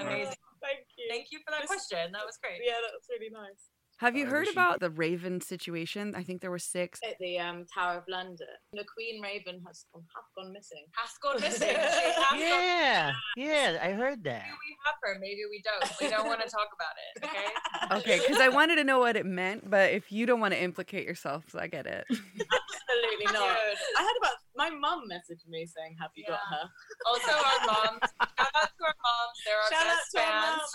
Amazing. 0.00 0.34
Thank 0.66 0.86
you. 0.98 1.06
Thank 1.08 1.26
you 1.32 1.38
for 1.44 1.50
that 1.52 1.66
question. 1.66 2.12
That 2.12 2.26
was 2.26 2.36
great. 2.42 2.60
Yeah, 2.64 2.72
that 2.82 2.92
was 2.92 3.06
really 3.10 3.30
nice. 3.32 3.70
Have 3.98 4.14
you 4.14 4.26
Uh, 4.26 4.30
heard 4.30 4.48
about 4.48 4.80
the 4.80 4.90
Raven 4.90 5.40
situation? 5.40 6.14
I 6.14 6.22
think 6.22 6.42
there 6.42 6.50
were 6.50 6.58
six. 6.58 7.00
At 7.02 7.16
the 7.18 7.38
um, 7.38 7.64
Tower 7.72 7.96
of 7.96 8.04
London, 8.08 8.46
the 8.74 8.84
Queen 8.84 9.22
Raven 9.22 9.62
has 9.66 9.86
gone, 9.90 10.04
half 10.14 10.24
gone 10.36 10.52
missing. 10.52 10.84
Has 10.92 11.12
gone 11.22 11.40
missing. 11.40 11.68
She 11.74 11.76
has 11.76 12.16
gone- 12.28 12.38
Yeah, 12.38 13.12
yeah, 13.38 13.78
I 13.82 13.92
heard 13.92 14.22
that. 14.24 14.42
Maybe 14.44 14.58
we 14.68 14.76
have 14.84 14.96
her. 15.02 15.16
Maybe 15.18 15.40
we 15.48 15.62
don't. 15.64 15.90
We 15.98 16.10
don't 16.14 16.26
want 16.26 16.42
to 16.42 16.48
talk 16.58 16.68
about 16.76 16.94
it. 17.00 17.24
Okay. 17.24 17.98
Okay, 18.00 18.18
because 18.26 18.38
I 18.38 18.50
wanted 18.50 18.76
to 18.76 18.84
know 18.84 18.98
what 18.98 19.16
it 19.16 19.24
meant, 19.24 19.70
but 19.70 19.90
if 19.92 20.12
you 20.12 20.26
don't 20.26 20.40
want 20.40 20.52
to 20.52 20.60
implicate 20.62 21.06
yourself, 21.06 21.44
so 21.48 21.58
I 21.58 21.66
get 21.66 21.86
it. 21.86 22.04
Absolutely 22.10 23.24
not. 23.32 23.56
I 23.96 24.02
had 24.02 24.16
about 24.20 24.36
my 24.56 24.68
mum 24.70 25.04
messaged 25.10 25.48
me 25.48 25.64
saying, 25.64 25.96
"Have 26.00 26.10
you 26.16 26.24
got 26.28 26.40
her?" 26.50 26.68
Also, 27.08 27.32
our 27.32 27.66
moms. 27.66 28.12
Shout 28.56 28.62
out 28.62 28.70
to 28.78 28.84
our 28.84 28.94
moms. 29.04 29.36
They're 29.44 29.60
our 29.60 29.70
Shout 29.70 29.86
out 29.86 29.96
best 29.96 30.10
to 30.12 30.18
fans. 30.18 30.56
mums. 30.56 30.72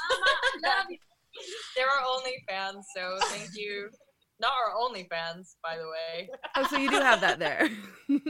They're 1.75 1.89
our 1.89 2.03
only 2.07 2.35
fans. 2.47 2.85
So 2.95 3.17
thank 3.29 3.49
you. 3.55 3.89
Not 4.39 4.51
our 4.53 4.73
only 4.81 5.07
fans, 5.09 5.55
by 5.63 5.77
the 5.77 5.87
way. 5.87 6.29
Oh, 6.55 6.65
so 6.67 6.77
you 6.77 6.89
do 6.89 6.95
have 6.97 7.21
that 7.21 7.37
there. 7.37 7.69
Just 8.09 8.23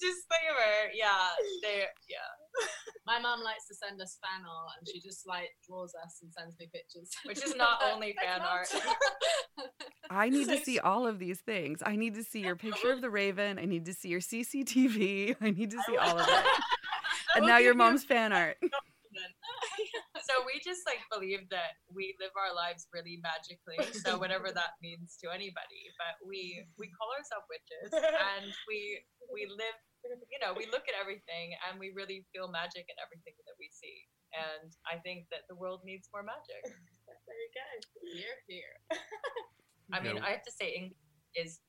disclaimer. 0.00 0.90
Yeah. 0.94 1.28
They. 1.62 1.84
Yeah. 2.08 2.66
My 3.06 3.18
mom 3.18 3.42
likes 3.42 3.66
to 3.68 3.74
send 3.74 4.00
us 4.02 4.18
fan 4.22 4.44
art, 4.44 4.70
and 4.78 4.88
she 4.88 5.00
just 5.00 5.26
like 5.26 5.50
draws 5.66 5.92
us 6.04 6.18
and 6.22 6.32
sends 6.32 6.58
me 6.58 6.68
pictures. 6.72 7.10
Which 7.24 7.42
is 7.44 7.54
not 7.56 7.80
only 7.92 8.14
fan 8.22 8.40
art. 8.40 8.68
I 10.10 10.28
need 10.28 10.48
to 10.48 10.58
see 10.58 10.78
all 10.78 11.06
of 11.06 11.18
these 11.18 11.40
things. 11.40 11.82
I 11.84 11.96
need 11.96 12.14
to 12.14 12.24
see 12.24 12.40
your 12.40 12.56
picture 12.56 12.92
of 12.92 13.00
the 13.00 13.10
Raven. 13.10 13.58
I 13.58 13.64
need 13.64 13.86
to 13.86 13.94
see 13.94 14.08
your 14.08 14.20
CCTV. 14.20 15.36
I 15.40 15.50
need 15.50 15.70
to 15.70 15.78
see 15.86 15.96
all 15.96 16.18
of 16.18 16.28
it. 16.28 16.44
And 17.36 17.46
now 17.46 17.58
your 17.58 17.72
give 17.72 17.80
you- 17.80 17.86
mom's 17.86 18.04
fan 18.04 18.32
art. 18.42 18.56
so 20.28 20.34
we 20.44 20.60
just 20.60 20.84
like 20.84 21.00
believe 21.08 21.48
that 21.48 21.80
we 21.88 22.12
live 22.20 22.34
our 22.36 22.52
lives 22.52 22.84
really 22.92 23.16
magically 23.24 23.80
so 23.96 24.20
whatever 24.20 24.52
that 24.52 24.76
means 24.84 25.16
to 25.16 25.32
anybody 25.32 25.88
but 25.96 26.20
we 26.20 26.60
we 26.76 26.92
call 26.92 27.08
ourselves 27.16 27.48
witches 27.48 27.88
and 27.96 28.52
we 28.68 29.00
we 29.32 29.48
live 29.48 29.76
you 30.28 30.36
know 30.42 30.52
we 30.52 30.68
look 30.68 30.84
at 30.84 30.96
everything 31.00 31.56
and 31.64 31.80
we 31.80 31.96
really 31.96 32.28
feel 32.28 32.44
magic 32.52 32.84
in 32.92 32.96
everything 33.00 33.32
that 33.48 33.56
we 33.56 33.72
see 33.72 34.04
and 34.36 34.76
i 34.84 35.00
think 35.00 35.24
that 35.32 35.48
the 35.48 35.56
world 35.56 35.80
needs 35.88 36.12
more 36.12 36.20
magic 36.26 36.60
There 36.68 37.40
you 37.40 37.50
go. 37.56 37.64
Here, 38.20 38.36
here. 38.52 38.74
i 39.96 39.98
mean 40.04 40.20
Yeah. 40.20 40.28
i 40.28 40.30
have 40.36 40.44
to 40.44 40.52
say 40.52 40.76
english 40.76 41.00
is 41.32 41.60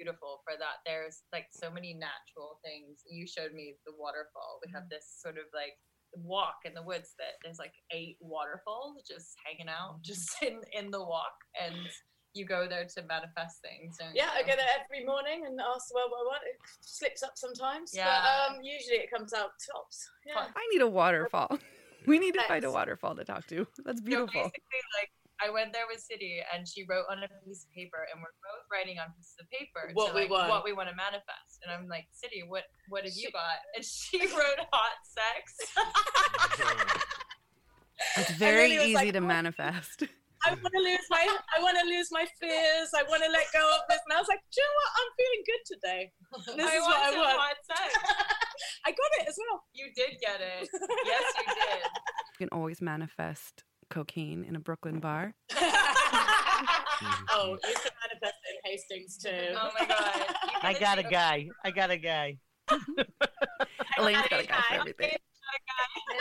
beautiful 0.00 0.40
for 0.44 0.56
that 0.58 0.80
there's 0.86 1.22
like 1.32 1.46
so 1.52 1.70
many 1.70 1.92
natural 1.92 2.58
things 2.64 3.04
you 3.08 3.26
showed 3.26 3.52
me 3.52 3.74
the 3.84 3.92
waterfall 3.98 4.58
we 4.64 4.72
have 4.72 4.88
this 4.88 5.04
sort 5.20 5.36
of 5.36 5.44
like 5.52 5.76
walk 6.14 6.56
in 6.64 6.72
the 6.74 6.82
woods 6.82 7.12
that 7.18 7.36
there's 7.44 7.58
like 7.58 7.74
eight 7.92 8.16
waterfalls 8.20 9.02
just 9.06 9.36
hanging 9.44 9.68
out 9.68 10.00
just 10.02 10.30
in 10.42 10.60
in 10.72 10.90
the 10.90 10.98
walk 10.98 11.36
and 11.62 11.76
you 12.32 12.46
go 12.46 12.66
there 12.68 12.86
to 12.86 13.02
manifest 13.08 13.60
things 13.60 13.96
don't 13.98 14.14
Yeah, 14.14 14.30
I 14.32 14.40
go 14.42 14.54
there 14.56 14.74
every 14.80 15.04
morning 15.04 15.44
and 15.46 15.58
ask 15.60 15.92
well 15.92 16.08
what 16.08 16.20
I 16.20 16.26
want. 16.30 16.42
It 16.46 16.56
slips 16.80 17.24
up 17.24 17.32
sometimes, 17.34 17.90
Yeah. 17.92 18.06
but 18.06 18.54
um, 18.54 18.62
usually 18.62 18.98
it 18.98 19.10
comes 19.10 19.32
out 19.32 19.50
tops. 19.66 20.08
Yeah. 20.24 20.46
I 20.54 20.68
need 20.72 20.80
a 20.80 20.88
waterfall. 20.88 21.58
We 22.06 22.18
need 22.20 22.32
to 22.34 22.42
find 22.44 22.64
a 22.64 22.70
waterfall 22.70 23.14
to 23.16 23.24
talk 23.24 23.46
to. 23.48 23.66
That's 23.84 23.98
So 24.00 24.04
beautiful. 24.06 24.42
basically, 24.42 24.82
like 24.98 25.10
I 25.40 25.48
went 25.50 25.72
there 25.72 25.88
with 25.88 26.00
City, 26.00 26.40
and 26.52 26.68
she 26.68 26.84
wrote 26.88 27.04
on 27.10 27.18
a 27.24 27.28
piece 27.44 27.64
of 27.64 27.70
paper, 27.72 28.04
and 28.12 28.20
we're 28.20 28.36
both 28.44 28.64
writing 28.70 28.98
on 29.00 29.08
pieces 29.16 29.36
of 29.40 29.48
paper 29.48 29.88
What 29.94 30.12
to, 30.12 30.14
we 30.14 30.20
like, 30.28 30.30
want. 30.30 30.48
what 30.52 30.64
we 30.64 30.72
want 30.72 30.88
to 30.92 30.96
manifest. 30.96 31.64
And 31.64 31.72
I'm 31.72 31.88
like, 31.88 32.06
City, 32.12 32.44
what 32.46 32.64
what 32.88 33.04
have 33.04 33.16
you 33.16 33.30
got? 33.32 33.58
And 33.74 33.84
she 33.84 34.20
wrote 34.36 34.60
hot 34.72 34.96
sex. 35.04 35.42
It's 38.16 38.32
very 38.32 38.70
he 38.70 38.76
easy 38.92 38.94
like, 38.94 39.12
to 39.12 39.20
"What?" 39.20 39.28
manifest. 39.28 40.04
I 40.44 40.50
want 40.56 40.72
to 40.72 40.80
lose 40.80 41.04
my 41.10 41.20
I 41.56 41.60
want 41.60 41.76
to 41.78 41.84
lose 41.86 42.08
my 42.10 42.24
fears. 42.40 42.88
I 42.96 43.02
want 43.04 43.22
to 43.22 43.30
let 43.30 43.44
go 43.52 43.60
of 43.60 43.82
this. 43.90 44.00
And 44.08 44.16
I 44.16 44.18
was 44.18 44.28
like, 44.28 44.40
do 44.52 44.60
you 44.60 44.64
know 44.64 44.76
what? 44.80 44.90
I'm 44.96 45.10
feeling 45.20 45.42
good 45.44 45.62
today. 45.68 46.02
This 46.56 46.66
I 46.66 46.76
is 46.76 46.82
what 46.82 46.96
I 46.96 47.10
some 47.10 47.20
want. 47.20 47.38
hot 47.38 47.56
sex. 47.68 47.92
I 48.86 48.90
got 48.90 49.10
it 49.20 49.28
as 49.28 49.36
well. 49.36 49.64
You 49.74 49.86
did 49.94 50.16
get 50.20 50.40
it. 50.40 50.68
Yes, 51.04 51.24
you 51.36 51.44
did. 51.54 51.84
You 51.84 52.38
can 52.38 52.48
always 52.52 52.80
manifest 52.80 53.64
cocaine 53.90 54.44
in 54.44 54.56
a 54.56 54.60
Brooklyn 54.60 55.00
bar. 55.00 55.34
oh, 57.32 57.56
mm-hmm. 57.56 57.68
you 57.68 57.74
can 57.74 57.92
manifest 58.02 58.34
it 58.44 58.60
in 58.64 58.70
Hastings 58.70 59.16
too. 59.16 59.56
Oh 59.56 59.70
my 59.78 59.86
god. 59.86 60.34
I 60.62 60.76
got 60.78 60.98
a 60.98 61.02
guy. 61.02 61.48
I 61.64 61.70
got 61.70 61.90
a 61.90 61.96
guy. 61.96 62.36
Elaine's 63.98 64.28
got 64.28 64.44
a 64.44 64.46
guy 64.46 64.60
for 64.68 64.74
everything. 64.74 65.08
Is 65.08 65.18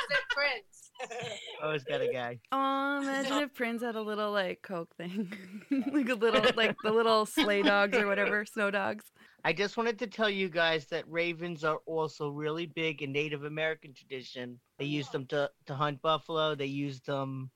it 0.10 0.24
Prince? 0.30 0.92
Always 1.64 1.84
got 1.84 2.02
a 2.02 2.08
guy. 2.08 2.40
Oh, 2.52 3.02
imagine 3.02 3.38
if 3.40 3.54
Prince 3.54 3.84
had 3.84 3.96
a 3.96 4.02
little 4.02 4.32
like 4.32 4.62
coke 4.62 4.96
thing, 4.98 5.32
like 5.94 6.10
a 6.10 6.16
little 6.16 6.44
like 6.56 6.76
the 6.84 6.92
little 6.92 7.26
sleigh 7.26 7.62
dogs 7.62 7.98
or 7.98 8.08
whatever, 8.08 8.46
snow 8.46 8.72
dogs. 8.72 9.06
I 9.44 9.54
just 9.54 9.78
wanted 9.78 10.00
to 10.00 10.08
tell 10.08 10.30
you 10.30 10.50
guys 10.50 10.88
that 10.88 11.06
ravens 11.08 11.64
are 11.64 11.80
also 11.86 12.30
really 12.30 12.66
big 12.66 13.02
in 13.02 13.12
Native 13.12 13.46
American 13.46 13.94
tradition. 13.94 14.60
They 14.78 14.86
used 14.86 15.10
oh. 15.10 15.12
them 15.14 15.26
to, 15.28 15.50
to 15.68 15.76
hunt 15.76 16.02
buffalo. 16.02 16.56
They 16.56 16.66
used 16.66 17.06
them 17.06 17.50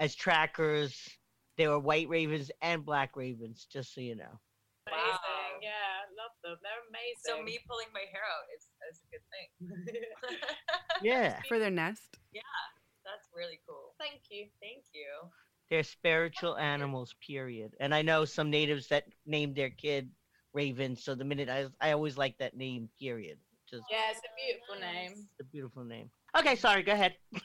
as 0.00 0.14
trackers. 0.14 1.08
There 1.56 1.70
were 1.70 1.78
white 1.78 2.08
ravens 2.08 2.50
and 2.62 2.84
black 2.84 3.16
ravens, 3.16 3.66
just 3.70 3.94
so 3.94 4.00
you 4.00 4.14
know. 4.14 4.38
Wow. 4.90 5.18
love 6.16 6.30
them. 6.42 6.56
They're 6.62 6.84
amazing. 6.88 7.22
So 7.24 7.42
me 7.42 7.58
pulling 7.68 7.86
my 7.92 8.04
hair 8.12 8.22
out 8.22 8.46
is, 8.56 8.68
is 8.90 9.00
a 9.00 9.08
good 9.10 9.24
thing. 9.32 10.38
Yeah. 11.00 11.38
For 11.46 11.60
their 11.60 11.70
nest. 11.70 12.18
yeah, 12.32 12.40
that's 13.04 13.28
really 13.32 13.60
cool. 13.68 13.94
Thank 14.00 14.22
you. 14.30 14.46
Thank 14.60 14.82
you. 14.92 15.30
They're 15.70 15.84
spiritual 15.84 16.56
animals, 16.56 17.14
period. 17.24 17.74
And 17.78 17.94
I 17.94 18.02
know 18.02 18.24
some 18.24 18.50
natives 18.50 18.88
that 18.88 19.04
named 19.24 19.54
their 19.54 19.70
kid 19.70 20.10
Raven. 20.54 20.96
So 20.96 21.14
the 21.14 21.24
minute 21.24 21.48
I, 21.48 21.66
I 21.80 21.92
always 21.92 22.18
like 22.18 22.36
that 22.38 22.56
name, 22.56 22.88
period. 23.00 23.38
Just 23.70 23.84
Yeah, 23.90 24.10
it's 24.10 24.20
a 24.20 24.32
beautiful 24.36 24.92
name. 24.92 25.12
It's 25.12 25.40
a 25.40 25.44
beautiful 25.44 25.84
name. 25.84 26.10
Okay, 26.36 26.56
sorry. 26.56 26.82
Go 26.82 26.92
ahead. 26.92 27.14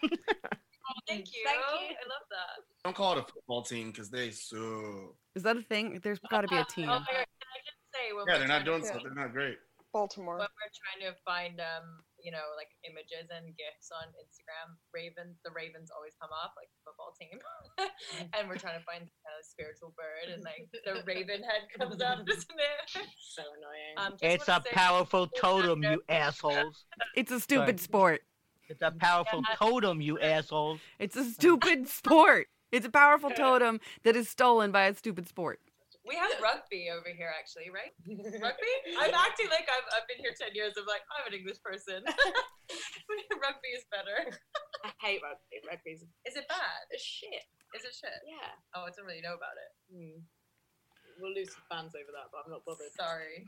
Oh, 0.89 0.99
thank 1.07 1.27
you. 1.33 1.41
Thank 1.45 1.59
you. 1.81 1.95
I 1.95 2.05
love 2.09 2.25
that. 2.29 2.63
Don't 2.83 2.95
call 2.95 3.13
it 3.17 3.19
a 3.19 3.31
football 3.31 3.61
team 3.63 3.91
because 3.91 4.09
they 4.09 4.31
suck. 4.31 5.15
Is 5.35 5.43
that 5.43 5.57
a 5.57 5.61
thing? 5.61 5.99
There's 6.03 6.19
got 6.29 6.41
to 6.41 6.47
be 6.47 6.57
a 6.57 6.65
team. 6.65 6.89
Oh, 6.89 6.99
my 6.99 7.05
God, 7.07 7.25
can 7.39 7.49
I 7.55 7.59
just 7.63 7.79
say 7.93 8.11
when 8.13 8.25
Yeah, 8.27 8.33
we're 8.33 8.39
they're 8.39 8.47
not 8.47 8.65
trying 8.65 8.65
doing 8.65 8.81
to- 8.81 8.87
so. 8.87 8.99
They're 9.03 9.13
not 9.15 9.31
great. 9.33 9.57
Baltimore. 9.93 10.41
when 10.41 10.49
we're 10.49 10.73
trying 10.73 11.05
to 11.05 11.13
find 11.21 11.61
um 11.61 12.01
you 12.17 12.31
know 12.33 12.41
like 12.57 12.73
images 12.81 13.29
and 13.29 13.45
gifs 13.53 13.93
on 13.93 14.09
Instagram, 14.17 14.73
Ravens 14.91 15.37
the 15.45 15.51
Ravens 15.53 15.91
always 15.93 16.13
come 16.19 16.31
up 16.33 16.57
like 16.57 16.65
the 16.73 16.81
football 16.81 17.13
team, 17.13 17.37
and 18.33 18.49
we're 18.49 18.57
trying 18.57 18.79
to 18.79 18.83
find 18.85 19.03
a 19.05 19.33
spiritual 19.45 19.93
bird 19.93 20.33
and 20.33 20.41
like 20.41 20.65
the 20.73 21.03
raven 21.05 21.43
head 21.45 21.69
comes 21.77 22.01
up, 22.01 22.25
isn't 22.27 22.57
it? 22.57 23.05
So 23.21 23.43
annoying. 23.53 23.93
Um, 23.97 24.11
just 24.13 24.23
It's 24.23 24.47
a 24.47 24.51
wanna 24.53 24.63
say- 24.65 24.71
powerful 24.73 25.27
totem, 25.27 25.83
you 25.83 26.01
assholes. 26.09 26.85
It's 27.15 27.31
a 27.31 27.39
stupid 27.39 27.79
sport. 27.79 28.21
It's 28.69 28.81
a 28.81 28.91
powerful 28.91 29.41
totem, 29.57 30.01
you 30.01 30.19
assholes. 30.19 30.79
It's 30.99 31.15
a 31.15 31.23
stupid 31.23 31.87
sport. 31.99 32.47
It's 32.71 32.85
a 32.85 32.89
powerful 32.89 33.29
totem 33.29 33.79
that 34.03 34.15
is 34.15 34.29
stolen 34.29 34.71
by 34.71 34.85
a 34.85 34.95
stupid 34.95 35.27
sport. 35.27 35.59
We 36.05 36.15
have 36.15 36.31
rugby 36.41 36.91
over 36.91 37.07
here, 37.15 37.31
actually, 37.31 37.71
right? 37.71 37.95
rugby? 38.43 38.73
I'm 38.99 39.13
acting 39.13 39.47
like 39.47 39.69
I've, 39.71 39.87
I've 39.95 40.07
been 40.11 40.19
here 40.19 40.35
10 40.35 40.51
years. 40.53 40.73
I'm 40.75 40.85
like, 40.85 40.99
I'm 41.07 41.31
an 41.31 41.37
English 41.37 41.63
person. 41.63 42.03
rugby 43.39 43.71
is 43.71 43.85
better. 43.87 44.35
I 44.83 44.91
hate 44.99 45.21
rugby. 45.23 45.63
Rugby's 45.63 46.03
Is 46.03 46.35
Is 46.35 46.35
it 46.35 46.47
bad? 46.49 46.91
it's 46.91 47.03
shit. 47.03 47.47
Is 47.71 47.85
it 47.85 47.95
shit? 47.95 48.19
Yeah. 48.27 48.51
Oh, 48.75 48.83
I 48.83 48.91
don't 48.91 49.05
really 49.05 49.21
know 49.21 49.35
about 49.35 49.55
it. 49.55 49.71
Hmm. 49.95 50.19
We'll 51.21 51.33
lose 51.33 51.53
some 51.53 51.63
fans 51.69 51.95
over 51.95 52.11
that, 52.11 52.27
but 52.31 52.43
I'm 52.45 52.51
not 52.51 52.65
bothered. 52.65 52.91
Sorry. 52.99 53.45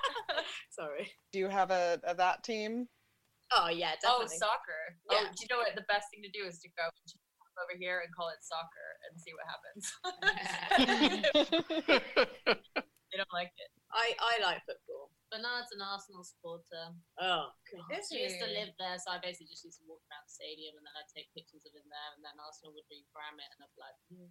Sorry. 0.70 1.12
Do 1.32 1.40
you 1.40 1.48
have 1.48 1.70
a, 1.70 2.00
a 2.04 2.14
that 2.14 2.42
team? 2.42 2.88
Oh 3.52 3.68
yeah, 3.68 3.92
oh, 4.06 4.24
definitely. 4.24 4.40
Oh, 4.40 4.48
soccer. 4.48 4.96
Yeah. 5.10 5.18
Oh, 5.22 5.26
do 5.28 5.38
you 5.44 5.48
know 5.52 5.60
what? 5.60 5.74
The 5.76 5.84
best 5.88 6.08
thing 6.08 6.22
to 6.24 6.32
do 6.32 6.48
is 6.48 6.58
to 6.64 6.68
go 6.72 6.88
over 7.60 7.76
here 7.76 8.00
and 8.00 8.08
call 8.16 8.32
it 8.32 8.40
soccer 8.40 8.88
and 9.04 9.12
see 9.20 9.36
what 9.36 9.44
happens. 9.44 9.84
they 13.12 13.20
don't 13.20 13.34
like 13.34 13.52
it. 13.60 13.68
I 13.92 14.16
I 14.16 14.40
like 14.40 14.64
football. 14.64 15.12
Bernard's 15.28 15.72
an 15.72 15.80
Arsenal 15.80 16.24
supporter. 16.24 16.92
Oh 17.20 17.48
god. 17.52 17.88
Is 17.92 18.08
He 18.08 18.20
used 18.24 18.40
to 18.40 18.48
live 18.48 18.72
there, 18.80 18.96
so 19.00 19.10
I 19.12 19.18
basically 19.20 19.48
just 19.52 19.64
used 19.64 19.78
to 19.80 19.86
walk 19.88 20.00
around 20.08 20.24
the 20.28 20.32
stadium 20.32 20.76
and 20.76 20.84
then 20.84 20.92
I'd 20.96 21.08
take 21.12 21.32
pictures 21.36 21.64
of 21.68 21.72
him 21.76 21.88
there, 21.88 22.10
and 22.16 22.24
then 22.24 22.36
Arsenal 22.40 22.72
would 22.76 22.84
reprogram 22.88 23.36
it, 23.40 23.48
and 23.52 23.60
I'd 23.64 23.72
be 23.72 23.80
like, 23.80 23.96
hmm. 24.08 24.28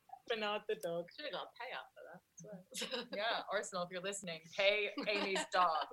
Bernard 0.28 0.62
the 0.68 0.76
dog. 0.76 1.06
should 1.14 1.26
have 1.26 1.32
got 1.32 1.42
a 1.42 1.54
payout 1.58 1.88
for 1.94 2.02
that. 2.04 3.06
Yeah, 3.16 3.42
Arsenal, 3.52 3.84
if 3.84 3.90
you're 3.90 4.00
listening, 4.00 4.40
pay 4.56 4.90
Amy's 5.08 5.44
dog. 5.52 5.86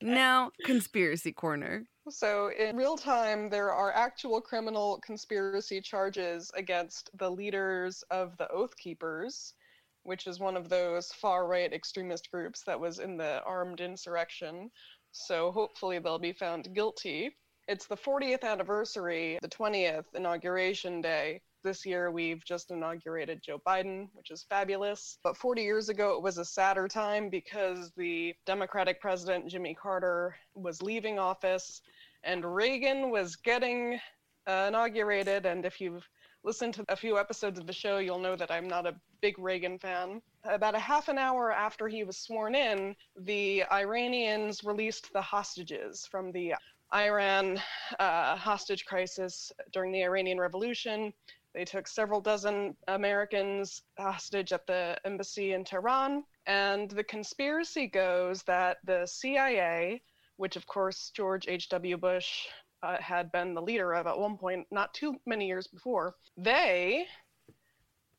Now, 0.00 0.50
conspiracy 0.64 1.32
corner. 1.32 1.84
So, 2.08 2.50
in 2.58 2.76
real 2.76 2.96
time, 2.96 3.50
there 3.50 3.72
are 3.72 3.92
actual 3.92 4.40
criminal 4.40 5.00
conspiracy 5.04 5.80
charges 5.80 6.50
against 6.54 7.10
the 7.18 7.30
leaders 7.30 8.02
of 8.10 8.36
the 8.38 8.48
Oath 8.50 8.76
Keepers, 8.76 9.54
which 10.04 10.26
is 10.26 10.38
one 10.40 10.56
of 10.56 10.68
those 10.68 11.12
far 11.12 11.46
right 11.46 11.72
extremist 11.72 12.30
groups 12.30 12.62
that 12.66 12.78
was 12.78 12.98
in 13.00 13.16
the 13.16 13.42
armed 13.44 13.80
insurrection. 13.80 14.70
So, 15.12 15.50
hopefully, 15.52 15.98
they'll 15.98 16.18
be 16.18 16.32
found 16.32 16.74
guilty. 16.74 17.36
It's 17.68 17.86
the 17.86 17.96
40th 17.96 18.44
anniversary, 18.44 19.38
the 19.42 19.48
20th 19.48 20.04
inauguration 20.14 21.00
day. 21.00 21.42
This 21.66 21.84
year, 21.84 22.12
we've 22.12 22.44
just 22.44 22.70
inaugurated 22.70 23.42
Joe 23.42 23.60
Biden, 23.66 24.08
which 24.12 24.30
is 24.30 24.46
fabulous. 24.48 25.18
But 25.24 25.36
40 25.36 25.62
years 25.62 25.88
ago, 25.88 26.14
it 26.14 26.22
was 26.22 26.38
a 26.38 26.44
sadder 26.44 26.86
time 26.86 27.28
because 27.28 27.90
the 27.96 28.36
Democratic 28.46 29.00
president, 29.00 29.48
Jimmy 29.48 29.74
Carter, 29.74 30.36
was 30.54 30.80
leaving 30.80 31.18
office 31.18 31.82
and 32.22 32.44
Reagan 32.44 33.10
was 33.10 33.34
getting 33.34 33.98
uh, 34.46 34.66
inaugurated. 34.68 35.44
And 35.44 35.66
if 35.66 35.80
you've 35.80 36.08
listened 36.44 36.74
to 36.74 36.84
a 36.88 36.94
few 36.94 37.18
episodes 37.18 37.58
of 37.58 37.66
the 37.66 37.72
show, 37.72 37.98
you'll 37.98 38.20
know 38.20 38.36
that 38.36 38.52
I'm 38.52 38.68
not 38.68 38.86
a 38.86 38.94
big 39.20 39.36
Reagan 39.36 39.76
fan. 39.80 40.22
About 40.44 40.76
a 40.76 40.78
half 40.78 41.08
an 41.08 41.18
hour 41.18 41.50
after 41.50 41.88
he 41.88 42.04
was 42.04 42.16
sworn 42.16 42.54
in, 42.54 42.94
the 43.16 43.64
Iranians 43.72 44.62
released 44.62 45.12
the 45.12 45.20
hostages 45.20 46.06
from 46.08 46.30
the 46.30 46.54
Iran 46.94 47.60
uh, 47.98 48.36
hostage 48.36 48.84
crisis 48.84 49.50
during 49.72 49.90
the 49.90 50.04
Iranian 50.04 50.38
Revolution. 50.38 51.12
They 51.56 51.64
took 51.64 51.88
several 51.88 52.20
dozen 52.20 52.76
Americans 52.86 53.80
hostage 53.98 54.52
at 54.52 54.66
the 54.66 54.98
embassy 55.06 55.54
in 55.54 55.64
Tehran. 55.64 56.22
And 56.44 56.90
the 56.90 57.02
conspiracy 57.02 57.86
goes 57.86 58.42
that 58.42 58.76
the 58.84 59.06
CIA, 59.06 60.02
which 60.36 60.56
of 60.56 60.66
course 60.66 61.10
George 61.16 61.48
H.W. 61.48 61.96
Bush 61.96 62.46
uh, 62.82 62.98
had 63.00 63.32
been 63.32 63.54
the 63.54 63.62
leader 63.62 63.94
of 63.94 64.06
at 64.06 64.18
one 64.18 64.36
point, 64.36 64.66
not 64.70 64.92
too 64.92 65.18
many 65.24 65.46
years 65.46 65.66
before, 65.66 66.14
they 66.36 67.06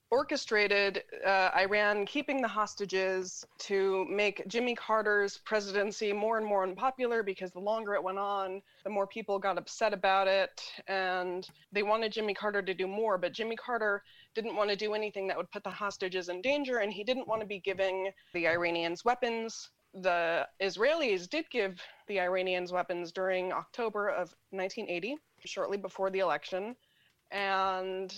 orchestrated 0.10 1.04
uh, 1.26 1.50
Iran 1.58 2.06
keeping 2.06 2.42
the 2.42 2.48
hostages 2.48 3.46
to 3.60 4.06
make 4.10 4.48
Jimmy 4.48 4.74
Carter's 4.74 5.40
presidency 5.40 6.14
more 6.14 6.38
and 6.38 6.46
more 6.46 6.64
unpopular 6.64 7.24
because 7.24 7.52
the 7.52 7.60
longer 7.60 7.94
it 7.94 8.04
went 8.04 8.18
on, 8.18 8.62
the 8.86 8.90
more 8.90 9.06
people 9.06 9.38
got 9.38 9.58
upset 9.58 9.94
about 9.94 10.28
it. 10.28 10.62
And 10.88 11.48
they 11.74 11.84
wanted 11.84 12.14
Jimmy 12.14 12.34
Carter 12.34 12.62
to 12.62 12.74
do 12.74 12.88
more, 12.88 13.18
but 13.18 13.34
Jimmy 13.34 13.58
Carter 13.58 14.02
didn't 14.34 14.56
want 14.56 14.70
to 14.70 14.76
do 14.76 14.94
anything 14.94 15.28
that 15.28 15.38
would 15.38 15.52
put 15.52 15.64
the 15.64 15.70
hostages 15.70 16.30
in 16.30 16.42
danger, 16.42 16.78
and 16.78 16.94
he 16.94 17.04
didn't 17.04 17.28
want 17.28 17.42
to 17.42 17.48
be 17.48 17.60
giving 17.60 18.10
the 18.34 18.48
Iranians 18.48 19.04
weapons. 19.04 19.70
The 19.94 20.48
Israelis 20.62 21.30
did 21.30 21.50
give 21.50 21.82
the 22.08 22.20
Iranians 22.20 22.72
weapons 22.72 23.12
during 23.12 23.52
October 23.52 24.10
of 24.10 24.34
1980, 24.52 25.18
shortly 25.46 25.78
before 25.78 26.10
the 26.10 26.20
election. 26.20 26.76
And 27.32 28.18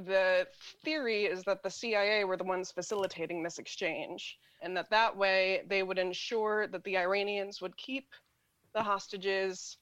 the 0.00 0.46
theory 0.84 1.24
is 1.24 1.42
that 1.44 1.62
the 1.62 1.70
CIA 1.70 2.24
were 2.24 2.36
the 2.36 2.44
ones 2.44 2.70
facilitating 2.70 3.42
this 3.42 3.58
exchange, 3.58 4.38
and 4.62 4.76
that 4.76 4.90
that 4.90 5.16
way 5.16 5.62
they 5.68 5.82
would 5.82 5.98
ensure 5.98 6.66
that 6.68 6.84
the 6.84 6.96
Iranians 6.98 7.60
would 7.60 7.76
keep 7.76 8.08
the 8.74 8.82
hostages 8.82 9.78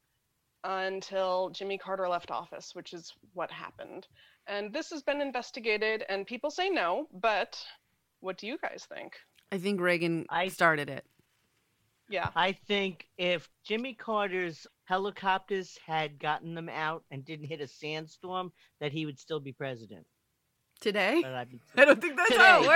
until 0.65 1.51
Jimmy 1.51 1.77
Carter 1.79 2.09
left 2.09 2.31
office, 2.31 2.75
which 2.75 2.93
is 2.93 3.13
what 3.35 3.51
happened. 3.51 4.07
And 4.47 4.73
this 4.73 4.91
has 4.91 5.03
been 5.03 5.21
investigated, 5.21 6.05
and 6.09 6.27
people 6.27 6.51
say 6.51 6.71
no, 6.71 7.09
but 7.13 7.63
what 8.21 8.39
do 8.39 8.47
you 8.47 8.59
guys 8.59 8.87
think? 8.89 9.15
I 9.53 9.59
think 9.59 9.81
Reagan 9.81 10.27
I- 10.31 10.49
started 10.49 10.89
it. 10.89 11.05
Yeah. 12.09 12.31
I 12.37 12.53
think 12.53 13.09
if 13.17 13.49
Jimmy 13.63 13.95
Carter's 13.95 14.67
helicopters 14.85 15.79
had 15.87 16.19
gotten 16.19 16.55
them 16.55 16.69
out 16.69 17.05
and 17.11 17.25
didn't 17.25 17.49
hit 17.49 17.61
a 17.61 17.67
sandstorm, 17.69 18.53
that 18.81 18.93
he 18.93 19.07
would 19.07 19.19
still 19.19 19.41
be 19.41 19.53
president. 19.53 20.07
Today? 20.85 21.23
I've 21.25 21.49
I 21.79 21.87
don't 21.87 21.99
think 21.99 22.15
that's 22.15 22.37
how 22.37 22.63
it 22.63 22.67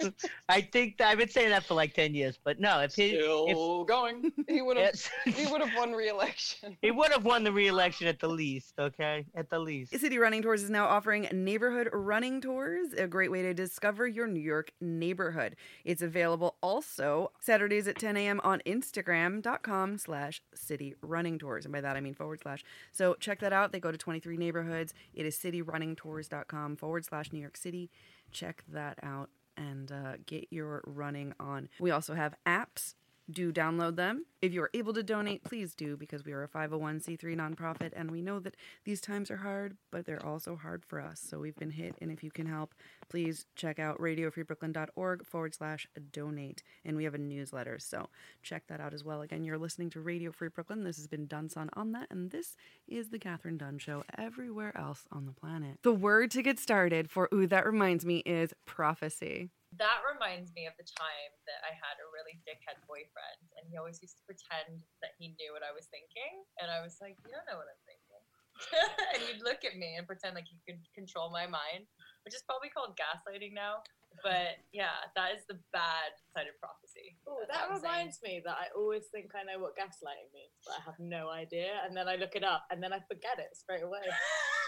works. 0.00 0.24
I 0.48 0.62
think 0.62 0.96
that, 0.96 1.08
I've 1.08 1.18
been 1.18 1.28
saying 1.28 1.50
that 1.50 1.64
for 1.64 1.74
like 1.74 1.92
ten 1.92 2.14
years, 2.14 2.38
but 2.42 2.58
no, 2.58 2.80
if 2.80 2.94
he 2.94 3.16
Still 3.16 3.84
going. 3.84 4.32
He 4.48 4.62
would 4.62 4.78
have 4.78 4.94
he 5.26 5.46
would 5.46 5.60
have 5.60 5.76
won 5.76 5.92
re-election. 5.92 6.78
he 6.80 6.90
would 6.90 7.12
have 7.12 7.26
won 7.26 7.44
the 7.44 7.52
re-election 7.52 8.06
at 8.06 8.18
the 8.18 8.28
least. 8.28 8.72
Okay, 8.78 9.26
at 9.34 9.50
the 9.50 9.58
least. 9.58 9.94
City 9.94 10.16
Running 10.16 10.40
Tours 10.40 10.62
is 10.62 10.70
now 10.70 10.86
offering 10.86 11.28
neighborhood 11.34 11.90
running 11.92 12.40
tours, 12.40 12.94
a 12.94 13.06
great 13.06 13.30
way 13.30 13.42
to 13.42 13.52
discover 13.52 14.08
your 14.08 14.26
New 14.26 14.40
York 14.40 14.72
neighborhood. 14.80 15.56
It's 15.84 16.00
available 16.00 16.56
also 16.62 17.32
Saturdays 17.40 17.88
at 17.88 17.98
10 17.98 18.16
a.m. 18.16 18.40
on 18.42 18.62
Instagram.com 18.64 19.98
slash 19.98 20.40
city 20.54 20.94
running 21.02 21.38
tours. 21.38 21.66
And 21.66 21.72
by 21.72 21.82
that 21.82 21.98
I 21.98 22.00
mean 22.00 22.14
forward 22.14 22.40
slash. 22.42 22.64
So 22.90 23.16
check 23.20 23.40
that 23.40 23.52
out. 23.52 23.72
They 23.72 23.80
go 23.80 23.92
to 23.92 23.98
23 23.98 24.38
neighborhoods. 24.38 24.94
It 25.12 25.26
is 25.26 25.36
cityrunningtours.com 25.36 26.69
forward 26.76 27.04
slash 27.04 27.32
New 27.32 27.40
York 27.40 27.56
City. 27.56 27.90
Check 28.30 28.64
that 28.68 28.98
out 29.02 29.30
and 29.56 29.92
uh, 29.92 30.14
get 30.26 30.46
your 30.50 30.82
running 30.86 31.34
on. 31.38 31.68
We 31.78 31.90
also 31.90 32.14
have 32.14 32.34
apps 32.46 32.94
do 33.32 33.52
download 33.52 33.96
them. 33.96 34.26
If 34.42 34.52
you're 34.52 34.70
able 34.72 34.94
to 34.94 35.02
donate, 35.02 35.44
please 35.44 35.74
do 35.74 35.96
because 35.96 36.24
we 36.24 36.32
are 36.32 36.42
a 36.42 36.48
501c3 36.48 37.36
nonprofit 37.36 37.92
and 37.94 38.10
we 38.10 38.22
know 38.22 38.40
that 38.40 38.56
these 38.84 39.00
times 39.00 39.30
are 39.30 39.38
hard, 39.38 39.76
but 39.90 40.06
they're 40.06 40.24
also 40.24 40.56
hard 40.56 40.84
for 40.84 41.00
us. 41.00 41.20
So 41.20 41.38
we've 41.38 41.56
been 41.56 41.70
hit, 41.70 41.94
and 42.00 42.10
if 42.10 42.24
you 42.24 42.30
can 42.30 42.46
help, 42.46 42.74
please 43.08 43.46
check 43.54 43.78
out 43.78 44.00
radiofreebrooklyn.org 44.00 45.26
forward 45.26 45.54
slash 45.54 45.86
donate. 46.12 46.62
And 46.84 46.96
we 46.96 47.04
have 47.04 47.14
a 47.14 47.18
newsletter, 47.18 47.78
so 47.78 48.08
check 48.42 48.66
that 48.68 48.80
out 48.80 48.94
as 48.94 49.04
well. 49.04 49.20
Again, 49.20 49.44
you're 49.44 49.58
listening 49.58 49.90
to 49.90 50.00
Radio 50.00 50.32
Free 50.32 50.48
Brooklyn. 50.48 50.84
This 50.84 50.96
has 50.96 51.06
been 51.06 51.26
Dunson 51.26 51.68
on 51.74 51.92
that, 51.92 52.06
and 52.10 52.30
this 52.30 52.56
is 52.88 53.10
the 53.10 53.18
Catherine 53.18 53.58
Dunn 53.58 53.78
Show 53.78 54.04
everywhere 54.16 54.76
else 54.76 55.06
on 55.12 55.26
the 55.26 55.32
planet. 55.32 55.78
The 55.82 55.92
word 55.92 56.30
to 56.32 56.42
get 56.42 56.58
started 56.58 57.10
for 57.10 57.28
Ooh, 57.34 57.46
That 57.46 57.66
Reminds 57.66 58.06
Me 58.06 58.18
is 58.18 58.54
prophecy. 58.64 59.50
That 59.78 60.02
reminds 60.02 60.50
me 60.58 60.66
of 60.66 60.74
the 60.74 60.88
time 60.98 61.32
that 61.46 61.62
I 61.62 61.70
had 61.70 61.96
a 62.02 62.10
really 62.10 62.42
dickhead 62.42 62.82
boyfriend, 62.90 63.42
and 63.54 63.70
he 63.70 63.78
always 63.78 64.02
used 64.02 64.18
to 64.18 64.24
pretend 64.26 64.82
that 64.98 65.14
he 65.14 65.36
knew 65.38 65.54
what 65.54 65.62
I 65.62 65.70
was 65.70 65.86
thinking, 65.94 66.42
and 66.58 66.70
I 66.70 66.82
was 66.82 66.98
like, 66.98 67.14
"You 67.22 67.30
don't 67.30 67.46
know 67.46 67.54
what 67.54 67.70
I'm 67.70 67.84
thinking," 67.86 68.22
and 69.14 69.20
he'd 69.30 69.42
look 69.46 69.62
at 69.62 69.78
me 69.78 69.94
and 69.94 70.10
pretend 70.10 70.34
like 70.34 70.50
he 70.50 70.58
could 70.66 70.82
control 70.90 71.30
my 71.30 71.46
mind, 71.46 71.86
which 72.26 72.34
is 72.34 72.42
probably 72.42 72.68
called 72.68 72.98
gaslighting 72.98 73.54
now. 73.54 73.86
But 74.26 74.58
yeah, 74.74 75.06
that 75.14 75.38
is 75.38 75.46
the 75.46 75.58
bad 75.72 76.12
side 76.34 76.50
of 76.50 76.58
prophecy. 76.58 77.16
Oh, 77.30 77.46
that 77.46 77.70
I'm 77.70 77.78
saying. 77.78 77.82
reminds 77.82 78.18
me 78.22 78.42
that 78.44 78.58
I 78.58 78.66
always 78.74 79.06
think 79.14 79.30
I 79.38 79.46
know 79.46 79.62
what 79.62 79.78
gaslighting 79.78 80.34
means, 80.34 80.58
but 80.66 80.76
I 80.76 80.82
have 80.82 80.98
no 80.98 81.30
idea. 81.30 81.80
And 81.86 81.96
then 81.96 82.08
I 82.08 82.16
look 82.16 82.34
it 82.34 82.44
up, 82.44 82.66
and 82.70 82.82
then 82.82 82.92
I 82.92 83.00
forget 83.06 83.38
it 83.38 83.54
straight 83.54 83.82
away. 83.86 84.02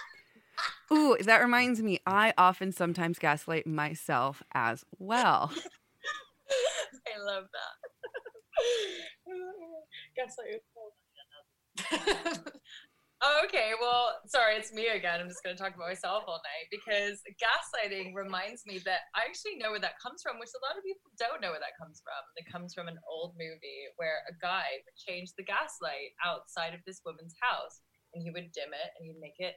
Ooh, 0.93 1.17
that 1.21 1.41
reminds 1.41 1.81
me, 1.83 2.01
I 2.07 2.35
often 2.37 2.73
sometimes 2.73 3.19
gaslight 3.19 3.67
myself 3.67 4.43
as 4.53 4.85
well. 4.99 5.51
I 7.07 7.19
love 7.25 7.45
that. 7.53 7.75
Gaslight 10.17 10.61
Oh, 13.23 13.41
okay, 13.47 13.73
well, 13.81 14.21
sorry, 14.27 14.57
it's 14.57 14.73
me 14.73 14.89
again. 14.89 15.21
I'm 15.21 15.29
just 15.29 15.43
going 15.43 15.57
to 15.57 15.63
talk 15.63 15.75
about 15.75 15.89
myself 15.89 16.25
all 16.27 16.43
night 16.45 16.69
because 16.69 17.23
gaslighting 17.41 18.13
reminds 18.15 18.67
me 18.67 18.79
that 18.85 19.09
I 19.15 19.25
actually 19.25 19.57
know 19.57 19.71
where 19.71 19.81
that 19.81 19.97
comes 20.03 20.21
from, 20.21 20.39
which 20.39 20.53
a 20.53 20.61
lot 20.61 20.77
of 20.77 20.85
people 20.85 21.09
don't 21.17 21.41
know 21.41 21.55
where 21.55 21.63
that 21.65 21.79
comes 21.81 22.03
from. 22.05 22.21
It 22.37 22.51
comes 22.51 22.75
from 22.75 22.89
an 22.89 22.99
old 23.09 23.33
movie 23.39 23.89
where 23.97 24.21
a 24.29 24.35
guy 24.43 24.85
would 24.85 24.99
change 24.99 25.33
the 25.39 25.47
gaslight 25.47 26.13
outside 26.21 26.75
of 26.75 26.85
this 26.85 27.01
woman's 27.07 27.35
house 27.41 27.81
and 28.13 28.21
he 28.21 28.31
would 28.31 28.53
dim 28.53 28.77
it 28.77 28.91
and 28.99 29.09
he'd 29.09 29.23
make 29.23 29.41
it 29.41 29.57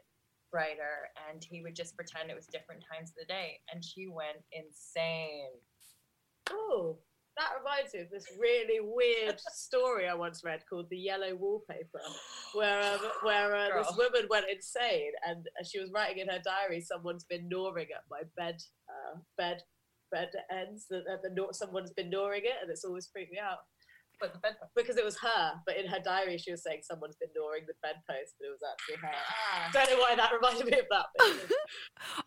brighter 0.56 1.12
and 1.28 1.44
he 1.44 1.62
would 1.62 1.76
just 1.76 1.98
pretend 1.98 2.32
it 2.32 2.36
was 2.36 2.48
different 2.48 2.82
times 2.90 3.10
of 3.10 3.16
the 3.20 3.26
day. 3.26 3.60
And 3.72 3.84
she 3.84 4.08
went 4.08 4.40
insane. 4.54 5.52
Oh, 6.50 6.98
that 7.36 7.52
reminds 7.60 7.94
me 7.94 8.00
of 8.00 8.10
this 8.10 8.26
really 8.40 8.80
weird 8.80 9.38
story 9.52 10.08
I 10.08 10.14
once 10.14 10.46
read 10.46 10.64
called 10.70 10.90
"The 10.90 10.98
Yellow 10.98 11.36
Wallpaper," 11.36 12.00
where 12.54 12.82
um, 12.82 13.00
where 13.24 13.54
uh, 13.54 13.84
this 13.84 13.98
woman 13.98 14.28
went 14.30 14.46
insane 14.50 15.12
and 15.28 15.46
she 15.70 15.80
was 15.80 15.92
writing 15.92 16.20
in 16.20 16.30
her 16.30 16.40
diary, 16.40 16.80
"Someone's 16.80 17.26
been 17.26 17.50
gnawing 17.50 17.88
at 17.94 18.04
my 18.10 18.22
bed, 18.38 18.62
uh, 18.88 19.20
bed, 19.38 19.64
bed 20.12 20.30
ends. 20.50 20.86
That 20.90 21.04
that 21.08 21.24
the 21.24 21.48
someone's 21.52 21.92
been 21.92 22.10
gnawing 22.10 22.44
it, 22.46 22.56
and 22.62 22.72
it's 22.72 22.86
always 22.86 23.10
freaked 23.12 23.34
me 23.34 23.40
out." 23.40 23.60
But 24.20 24.34
the 24.34 24.40
bed 24.40 24.56
because 24.76 24.98
it 24.98 25.06
was 25.06 25.18
her, 25.20 25.54
but 25.66 25.78
in 25.78 25.88
her 25.88 26.00
diary 26.04 26.38
she 26.38 26.52
was 26.52 26.64
saying 26.64 26.82
someone's 26.84 27.16
been 27.18 27.30
gnawing 27.36 27.62
the 27.68 27.74
bedpost, 27.82 28.36
but 28.40 28.48
it 28.48 28.52
was 28.52 28.62
actually 28.70 29.08
her. 29.08 29.14
Ah. 29.14 29.70
Don't 29.74 29.90
know 29.92 29.98
why 30.00 30.16
that 30.16 30.32
reminded 30.34 30.66
me 30.68 30.80
of 30.80 30.86
that. 30.90 31.06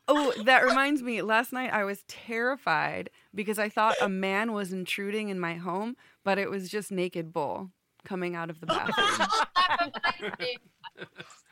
Oh, 0.09 0.33
that 0.45 0.65
reminds 0.65 1.03
me. 1.03 1.21
Last 1.23 1.53
night 1.53 1.73
I 1.73 1.85
was 1.85 2.03
terrified 2.09 3.11
because 3.35 3.59
I 3.59 3.69
thought 3.69 3.97
a 4.01 4.09
man 4.09 4.53
was 4.53 4.73
intruding 4.73 5.29
in 5.29 5.39
my 5.39 5.55
home, 5.55 5.97
but 6.25 6.39
it 6.39 6.51
was 6.51 6.69
just 6.71 6.91
naked 6.91 7.33
bull 7.33 7.71
coming 8.05 8.35
out 8.35 8.49
of 8.49 8.61
the 8.61 8.67
bathroom. 8.67 9.29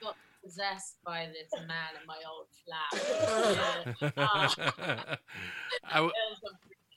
got 0.02 0.16
possessed 0.42 0.96
by 1.04 1.26
this 1.26 1.50
man 1.66 1.90
in 2.00 2.06
my 2.06 2.16
old 2.28 2.46
flat. 2.64 3.92
Yeah. 4.16 5.02
Uh, 5.12 5.16
I 5.84 5.94
w- 5.96 6.12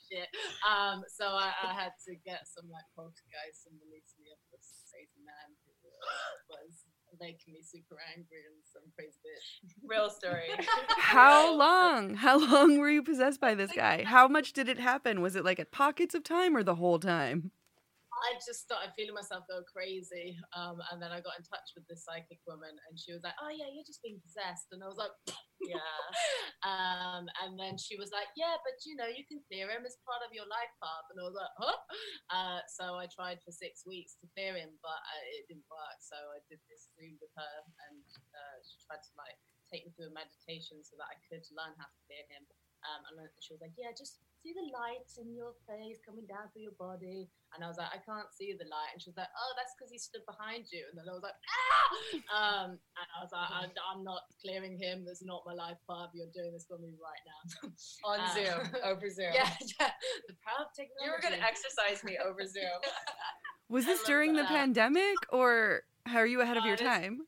it 0.10 0.28
was 0.34 0.42
some 0.42 0.66
freaky 0.66 0.66
shit. 0.66 0.66
Um, 0.66 0.98
so 1.08 1.26
I, 1.38 1.54
I 1.64 1.72
had 1.74 1.94
to 2.10 2.18
get 2.26 2.50
some 2.50 2.70
like 2.70 2.86
poltergeist 2.98 3.70
and 3.70 3.78
release 3.82 4.14
me 4.18 4.34
of 4.34 4.40
this 4.50 4.90
crazy 4.90 5.22
man 5.22 5.54
who 5.66 5.72
was 6.50 6.90
making 7.20 7.54
me 7.54 7.62
super 7.62 7.98
angry 8.16 8.46
and 8.48 8.58
some 8.72 8.84
crazy 8.96 9.20
bitch. 9.22 9.70
Real 9.84 10.10
story. 10.10 10.50
How 10.98 11.54
long? 11.54 12.16
How 12.16 12.40
long 12.40 12.80
were 12.80 12.90
you 12.90 13.04
possessed 13.04 13.42
by 13.42 13.56
this 13.56 13.72
guy? 13.72 14.04
How 14.04 14.28
much 14.28 14.54
did 14.54 14.70
it 14.70 14.80
happen? 14.80 15.22
Was 15.22 15.36
it 15.36 15.46
like 15.46 15.60
at 15.60 15.72
pockets 15.72 16.16
of 16.16 16.24
time 16.24 16.56
or 16.56 16.64
the 16.64 16.76
whole 16.76 17.00
time? 17.00 17.52
I 18.20 18.36
just 18.44 18.64
started 18.68 18.92
feeling 18.96 19.16
myself 19.16 19.48
go 19.48 19.64
crazy, 19.66 20.36
um, 20.56 20.80
and 20.92 21.00
then 21.00 21.12
I 21.12 21.24
got 21.24 21.40
in 21.40 21.46
touch 21.48 21.72
with 21.76 21.88
this 21.88 22.04
psychic 22.04 22.40
woman, 22.44 22.76
and 22.90 22.94
she 23.00 23.16
was 23.16 23.24
like, 23.24 23.38
"Oh 23.40 23.52
yeah, 23.52 23.72
you're 23.72 23.88
just 23.88 24.04
being 24.04 24.20
possessed," 24.20 24.70
and 24.76 24.84
I 24.84 24.88
was 24.88 25.00
like, 25.00 25.14
Yeah. 25.60 25.84
um, 26.64 27.28
and 27.44 27.60
then 27.60 27.76
she 27.76 28.00
was 28.00 28.12
like, 28.16 28.32
"Yeah, 28.36 28.56
but 28.64 28.80
you 28.88 28.96
know, 28.96 29.08
you 29.12 29.24
can 29.28 29.44
clear 29.48 29.68
him 29.72 29.84
as 29.84 30.00
part 30.08 30.24
of 30.24 30.32
your 30.32 30.48
life 30.48 30.72
path," 30.84 31.08
and 31.12 31.20
I 31.20 31.26
was 31.28 31.38
like, 31.38 31.56
"Huh?" 31.60 31.80
Uh, 32.30 32.62
so 32.68 32.96
I 33.00 33.08
tried 33.12 33.40
for 33.44 33.52
six 33.52 33.84
weeks 33.84 34.16
to 34.22 34.30
clear 34.36 34.56
him, 34.56 34.76
but 34.84 35.00
uh, 35.00 35.24
it 35.40 35.48
didn't 35.50 35.68
work. 35.68 36.00
So 36.00 36.16
I 36.16 36.40
did 36.48 36.60
this 36.72 36.92
Zoom 36.96 37.20
with 37.20 37.34
her, 37.36 37.56
and 37.90 38.04
uh, 38.36 38.58
she 38.64 38.80
tried 38.86 39.04
to 39.04 39.14
like 39.20 39.40
take 39.68 39.86
me 39.86 39.92
through 39.94 40.12
a 40.12 40.16
meditation 40.16 40.82
so 40.82 40.98
that 40.98 41.10
I 41.12 41.18
could 41.28 41.46
learn 41.54 41.76
how 41.78 41.88
to 41.88 42.00
clear 42.10 42.26
him. 42.32 42.44
Um, 42.88 43.02
and 43.12 43.28
she 43.44 43.52
was 43.54 43.62
like, 43.62 43.76
"Yeah, 43.76 43.92
just 43.92 44.24
see 44.42 44.54
the 44.56 44.68
light 44.72 45.08
in 45.20 45.32
your 45.36 45.54
face 45.68 46.00
coming 46.06 46.26
down 46.26 46.48
through 46.52 46.64
your 46.72 46.78
body." 46.80 47.28
And 47.56 47.64
I 47.64 47.68
was 47.68 47.78
like, 47.82 47.90
"I 47.94 48.00
can't 48.06 48.30
see 48.34 48.54
the 48.54 48.66
light." 48.70 48.94
And 48.94 49.02
she 49.02 49.10
was 49.10 49.18
like, 49.18 49.32
"Oh, 49.34 49.52
that's 49.58 49.74
because 49.76 49.90
he 49.92 49.98
stood 49.98 50.22
behind 50.30 50.70
you." 50.72 50.86
And 50.90 50.96
then 51.00 51.06
I 51.10 51.14
was 51.14 51.24
like, 51.26 51.38
"Ah!" 51.44 51.88
Um, 52.30 52.70
and 52.78 53.08
I 53.10 53.18
was 53.24 53.32
like, 53.34 53.50
I'm, 53.50 53.72
"I'm 53.90 54.02
not 54.04 54.24
clearing 54.42 54.78
him. 54.78 55.04
That's 55.04 55.24
not 55.26 55.42
my 55.50 55.54
life 55.58 55.78
path. 55.90 56.14
You're 56.14 56.30
doing 56.34 56.54
this 56.54 56.66
for 56.70 56.78
me 56.78 56.94
right 57.02 57.24
now." 57.26 57.42
On 58.10 58.20
Uh, 58.22 58.34
Zoom, 58.38 58.62
over 58.90 59.08
Zoom. 59.10 59.34
Yeah, 59.34 59.50
yeah. 59.80 59.92
The 60.30 60.38
power 60.46 60.66
of 60.66 60.72
technology. 60.78 61.04
You 61.04 61.12
were 61.12 61.22
going 61.24 61.36
to 61.38 61.44
exorcise 61.46 62.04
me 62.04 62.18
over 62.22 62.46
Zoom. 62.56 62.80
Was 63.70 63.86
this 63.86 64.00
love 64.02 64.08
during 64.08 64.34
the 64.38 64.46
pandemic 64.46 65.18
or 65.30 65.84
how 66.06 66.18
are 66.22 66.30
you 66.30 66.42
ahead 66.42 66.58
of 66.58 66.66
your 66.66 66.78
this- 66.78 66.86
time? 66.86 67.26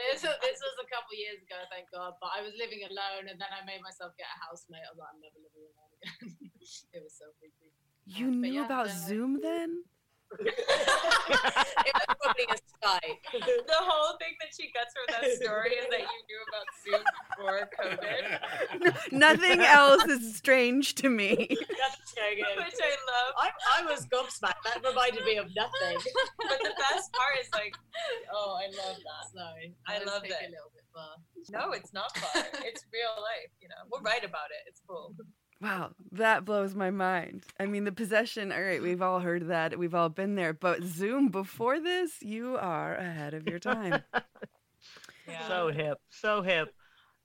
This, 0.00 0.24
was- 0.24 0.40
this 0.40 0.56
was 0.56 0.74
a 0.80 0.88
couple 0.88 1.12
years 1.12 1.44
ago, 1.44 1.60
thank 1.68 1.84
God. 1.92 2.16
But 2.24 2.32
I 2.32 2.40
was 2.40 2.56
living 2.56 2.80
alone, 2.88 3.28
and 3.28 3.36
then 3.36 3.52
I 3.52 3.60
made 3.68 3.84
myself 3.84 4.16
get 4.16 4.24
a 4.32 4.38
housemate. 4.48 4.80
I 4.80 4.96
was 4.96 4.98
like, 4.98 5.12
I'm 5.12 5.20
never 5.20 5.36
living 5.36 5.60
alone 5.60 5.89
again. 6.02 6.36
it 6.92 7.02
was 7.02 7.14
so 7.18 7.26
freaky. 7.38 7.72
You 8.06 8.26
but 8.26 8.36
knew 8.36 8.52
yeah, 8.54 8.66
about 8.66 8.86
then 8.86 8.96
Zoom 8.96 9.40
then? 9.42 9.82
it 10.38 11.94
was 11.94 12.16
probably 12.22 12.46
a 12.50 12.54
Skype. 12.54 13.66
the 13.66 13.80
whole 13.82 14.16
thing 14.18 14.34
that 14.40 14.50
she 14.54 14.70
gets 14.70 14.94
from 14.94 15.06
that 15.10 15.26
story 15.36 15.70
is 15.70 15.86
that 15.90 16.00
you 16.00 16.20
knew 16.30 16.40
about 16.48 16.66
Zoom 16.86 17.02
before 17.36 17.68
COVID, 17.74 19.12
Nothing 19.12 19.60
else 19.60 20.04
is 20.04 20.36
strange 20.36 20.94
to 20.96 21.10
me. 21.10 21.34
That's 21.50 22.00
which 22.16 22.78
I 22.78 22.94
love. 23.10 23.32
I, 23.38 23.50
I 23.80 23.90
was 23.90 24.06
gobsmacked. 24.06 24.62
That 24.64 24.86
reminded 24.86 25.24
me 25.24 25.36
of 25.36 25.46
nothing. 25.56 25.98
But 26.38 26.58
the 26.62 26.74
best 26.78 27.12
part 27.12 27.34
is 27.40 27.48
like, 27.52 27.74
oh, 28.32 28.58
I 28.58 28.66
love 28.70 28.96
that. 28.96 29.24
Sorry, 29.34 29.74
I 29.88 29.98
was 29.98 30.06
love 30.06 30.22
taking 30.22 30.36
it. 30.36 30.48
a 30.48 30.54
little 30.54 30.72
bit 30.74 30.86
far. 30.94 31.16
No, 31.50 31.72
it's 31.72 31.92
not 31.92 32.16
fun. 32.16 32.44
It's 32.64 32.84
real 32.92 33.14
life. 33.18 33.50
You 33.60 33.68
know, 33.68 33.82
we'll 33.90 34.02
write 34.02 34.24
about 34.24 34.50
it. 34.50 34.62
It's 34.68 34.80
cool. 34.86 35.14
Wow, 35.60 35.90
that 36.12 36.46
blows 36.46 36.74
my 36.74 36.90
mind. 36.90 37.44
I 37.58 37.66
mean, 37.66 37.84
the 37.84 37.92
possession, 37.92 38.50
all 38.50 38.62
right, 38.62 38.80
we've 38.80 39.02
all 39.02 39.20
heard 39.20 39.48
that. 39.48 39.78
We've 39.78 39.94
all 39.94 40.08
been 40.08 40.34
there. 40.34 40.54
But 40.54 40.82
Zoom, 40.82 41.28
before 41.28 41.80
this, 41.80 42.22
you 42.22 42.56
are 42.56 42.94
ahead 42.94 43.34
of 43.34 43.46
your 43.46 43.58
time. 43.58 44.02
Yeah. 45.28 45.46
So 45.46 45.68
hip, 45.70 45.98
so 46.10 46.42
hip. 46.42 46.74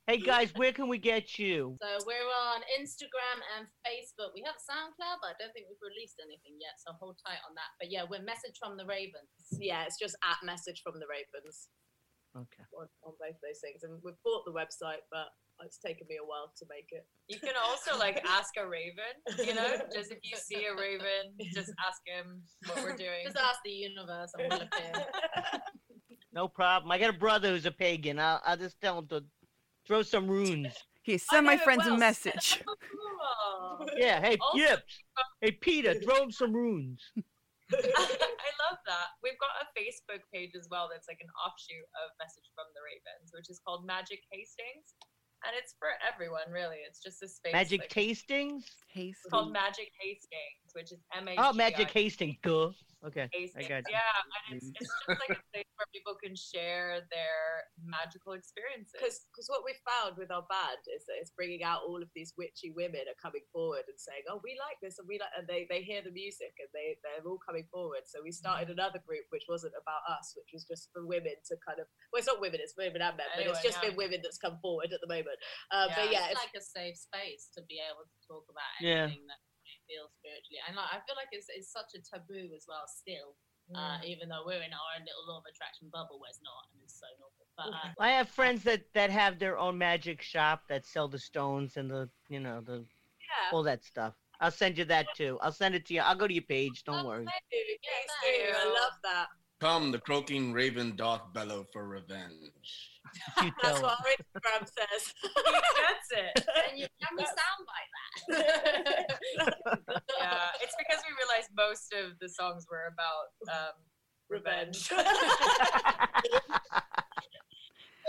Hey 0.06 0.22
guys, 0.22 0.54
where 0.54 0.72
can 0.72 0.88
we 0.88 1.00
get 1.00 1.40
you? 1.40 1.78
So 1.82 2.06
we're 2.06 2.30
on 2.54 2.62
Instagram 2.78 3.42
and 3.58 3.66
Facebook. 3.82 4.30
We 4.38 4.46
have 4.46 4.54
SoundCloud, 4.62 5.18
but 5.18 5.34
I 5.34 5.36
don't 5.42 5.50
think 5.58 5.66
we've 5.66 5.82
released 5.82 6.22
anything 6.22 6.62
yet. 6.62 6.78
So 6.78 6.94
hold 7.02 7.18
tight 7.26 7.42
on 7.50 7.58
that. 7.58 7.74
But 7.82 7.90
yeah, 7.90 8.06
we're 8.06 8.22
Message 8.22 8.62
from 8.62 8.78
the 8.78 8.86
Ravens 8.86 9.34
Yeah, 9.58 9.82
it's 9.90 9.98
just 9.98 10.14
at 10.22 10.38
message 10.46 10.86
from 10.86 11.02
the 11.02 11.10
Ravens 11.10 11.70
Okay. 12.36 12.64
on, 12.78 12.88
on 13.04 13.14
both 13.20 13.38
those 13.42 13.60
things. 13.62 13.84
And 13.84 13.94
we've 14.04 14.14
bought 14.24 14.44
the 14.46 14.52
website, 14.52 15.04
but 15.12 15.28
it's 15.64 15.78
taken 15.78 16.06
me 16.10 16.18
a 16.22 16.26
while 16.26 16.52
to 16.58 16.66
make 16.70 16.88
it. 16.92 17.06
You 17.30 17.40
can 17.40 17.54
also 17.64 17.98
like 17.98 18.22
ask 18.28 18.54
a 18.58 18.68
raven. 18.68 19.16
You 19.38 19.54
know, 19.56 19.78
just 19.94 20.12
if 20.12 20.20
you 20.24 20.36
see 20.38 20.66
a 20.66 20.76
raven, 20.76 21.32
just 21.54 21.72
ask 21.88 22.02
him 22.06 22.42
what 22.68 22.84
we're 22.84 22.98
doing. 22.98 23.24
Just 23.26 23.38
ask 23.38 23.60
the 23.64 23.72
universe 23.72 24.32
and 24.38 24.50
we'll 24.50 24.62
appear. 24.62 25.06
No 26.34 26.48
problem. 26.50 26.92
I 26.92 26.98
got 27.00 27.10
a 27.10 27.18
brother 27.18 27.50
who's 27.50 27.66
a 27.66 27.72
pagan. 27.72 28.20
I'll, 28.20 28.42
I'll 28.46 28.58
just 28.58 28.80
tell 28.82 29.00
him 29.00 29.08
to 29.08 29.24
throw 29.88 30.02
some 30.02 30.28
runes. 30.28 30.74
Here, 31.04 31.18
send 31.20 31.46
my 31.46 31.56
know 31.56 31.62
it 31.62 31.64
friends 31.64 31.88
a 31.88 31.98
message. 31.98 32.62
Yeah. 33.98 34.22
Hey, 34.22 34.38
Also- 34.42 34.58
Yips. 34.58 35.04
Hey, 35.42 35.52
Peter, 35.52 35.94
throw 35.96 36.24
him 36.24 36.32
some 36.32 36.54
runes. 36.54 37.02
I 38.66 38.74
love 38.74 38.82
that. 38.90 39.14
We've 39.22 39.38
got 39.38 39.54
a 39.62 39.70
Facebook 39.78 40.26
page 40.34 40.58
as 40.58 40.66
well 40.74 40.90
that's 40.90 41.06
like 41.06 41.22
an 41.22 41.30
offshoot 41.38 41.86
of 42.02 42.10
Message 42.18 42.50
from 42.58 42.66
the 42.74 42.82
Ravens, 42.82 43.30
which 43.30 43.50
is 43.54 43.62
called 43.62 43.86
Magic 43.86 44.26
Hastings. 44.34 44.98
And 45.46 45.54
it's 45.54 45.78
for 45.78 45.94
everyone, 46.02 46.50
really. 46.50 46.82
It's 46.82 46.98
just 46.98 47.22
a 47.22 47.30
space. 47.30 47.54
Magic 47.54 47.86
like, 47.86 47.94
tastings. 47.94 48.66
Haste. 48.90 49.22
It's 49.22 49.30
called 49.30 49.54
Magic 49.54 49.94
Hastings. 50.02 50.65
Which 50.76 50.92
is 50.92 51.00
M 51.16 51.28
A. 51.28 51.36
Oh, 51.38 51.54
Magic 51.54 51.90
Hasting. 51.90 52.38
Duh. 52.44 52.72
Okay, 53.06 53.30
I 53.30 53.62
got 53.70 53.86
you. 53.86 53.94
Yeah, 53.94 54.18
and 54.50 54.58
it's, 54.58 54.66
it's 54.66 54.82
just 54.82 54.98
like 55.06 55.38
a 55.38 55.46
place 55.54 55.70
where 55.78 55.86
people 55.94 56.18
can 56.18 56.34
share 56.34 57.06
their 57.14 57.70
magical 57.86 58.34
experiences. 58.34 59.30
Because 59.30 59.46
what 59.46 59.62
we 59.62 59.78
found 59.86 60.18
with 60.18 60.34
our 60.34 60.42
band 60.50 60.82
is 60.90 61.06
that 61.06 61.22
it's 61.22 61.30
bringing 61.38 61.62
out 61.62 61.86
all 61.86 62.02
of 62.02 62.10
these 62.18 62.34
witchy 62.34 62.74
women 62.74 63.06
are 63.06 63.20
coming 63.22 63.46
forward 63.54 63.86
and 63.86 64.00
saying, 64.02 64.26
"Oh, 64.26 64.42
we 64.42 64.58
like 64.58 64.82
this," 64.82 64.98
and 64.98 65.06
we 65.06 65.22
like, 65.22 65.30
and 65.38 65.46
they 65.46 65.70
they 65.70 65.86
hear 65.86 66.02
the 66.02 66.10
music 66.10 66.58
and 66.58 66.66
they 66.74 66.98
they're 67.06 67.22
all 67.30 67.38
coming 67.38 67.70
forward. 67.70 68.10
So 68.10 68.26
we 68.26 68.34
started 68.34 68.74
another 68.74 68.98
group 69.06 69.30
which 69.30 69.46
wasn't 69.46 69.78
about 69.78 70.02
us, 70.10 70.34
which 70.34 70.50
was 70.50 70.66
just 70.66 70.90
for 70.90 71.06
women 71.06 71.38
to 71.46 71.54
kind 71.62 71.78
of 71.78 71.86
well, 72.10 72.18
it's 72.18 72.26
not 72.26 72.42
women, 72.42 72.58
it's 72.58 72.74
women 72.74 73.06
and 73.06 73.22
men, 73.22 73.30
but 73.38 73.46
it's 73.46 73.62
just 73.62 73.86
yeah. 73.86 73.94
been 73.94 74.02
women 74.02 74.26
that's 74.26 74.42
come 74.42 74.58
forward 74.66 74.90
at 74.90 74.98
the 75.06 75.12
moment. 75.12 75.38
Um, 75.70 75.94
But 75.94 76.10
yeah, 76.10 76.34
it's 76.34 76.42
it's, 76.42 76.42
like 76.42 76.58
a 76.58 76.64
safe 76.66 76.98
space 76.98 77.54
to 77.54 77.62
be 77.70 77.78
able 77.86 78.10
to 78.10 78.18
talk 78.26 78.50
about 78.50 78.66
Yeah. 78.82 79.14
anything 79.14 79.30
that 79.30 79.38
we 79.46 79.55
feel 79.88 80.12
spiritually. 80.20 80.62
And 80.66 80.76
like, 80.76 80.92
I 80.92 81.00
feel 81.06 81.18
like 81.18 81.32
it's, 81.32 81.48
it's 81.50 81.72
such 81.72 81.96
a 81.98 82.02
taboo 82.02 82.54
as 82.54 82.66
well, 82.68 82.86
still. 82.90 83.38
Uh, 83.74 83.98
even 84.06 84.30
though 84.30 84.44
we're 84.46 84.62
in 84.62 84.70
our 84.70 84.90
own 84.94 85.02
little 85.02 85.26
law 85.26 85.40
of 85.40 85.44
attraction 85.50 85.90
bubble 85.92 86.22
where 86.22 86.30
it's 86.30 86.40
not, 86.46 86.70
and 86.74 86.84
it's 86.84 87.02
so 87.02 87.10
normal. 87.18 87.46
But 87.58 87.74
uh, 87.74 87.94
I 87.98 88.12
have 88.12 88.30
friends 88.30 88.62
that 88.64 88.84
that 88.94 89.10
have 89.10 89.40
their 89.40 89.58
own 89.58 89.76
magic 89.76 90.22
shop 90.22 90.64
that 90.70 90.86
sell 90.86 91.08
the 91.08 91.18
stones 91.18 91.76
and 91.76 91.90
the 91.90 92.08
you 92.30 92.40
know 92.40 92.62
the 92.62 92.86
yeah. 93.26 93.52
all 93.52 93.64
that 93.64 93.84
stuff. 93.84 94.14
I'll 94.40 94.52
send 94.52 94.78
you 94.78 94.86
that 94.86 95.08
too. 95.16 95.40
I'll 95.42 95.52
send 95.52 95.74
it 95.74 95.86
to 95.88 95.96
you. 95.96 96.02
I'll 96.02 96.16
go 96.16 96.28
to 96.28 96.34
your 96.34 96.44
page. 96.44 96.84
Oh, 96.88 96.94
Don't 96.94 97.08
worry. 97.08 97.26
Please 97.26 97.82
Thank 98.22 98.54
do. 98.54 98.54
I 98.54 98.66
love 98.66 98.94
that. 99.04 99.28
Come, 99.62 99.92
the 99.92 100.00
croaking 100.00 100.52
raven 100.52 100.96
doth 100.96 101.32
bellow 101.34 101.66
for 101.72 101.88
revenge. 101.88 102.92
You 103.42 103.52
That's 103.64 103.80
tell 103.80 103.84
what 103.84 104.00
our 104.02 104.12
Instagram 104.12 104.68
says. 104.68 105.14
he 105.24 105.30
gets 105.32 106.10
it. 106.12 106.48
and 106.68 106.78
you 106.80 106.88
can 107.00 107.16
we 107.16 107.24
sound 107.24 107.64
like 107.64 107.90
that? 108.28 109.06
yeah, 110.20 110.52
it's 110.60 110.76
because 110.76 111.00
we 111.08 111.14
realized 111.16 111.50
most 111.56 111.94
of 111.94 112.20
the 112.20 112.28
songs 112.28 112.66
were 112.70 112.92
about 112.92 113.32
um, 113.48 113.76
revenge. 114.28 114.92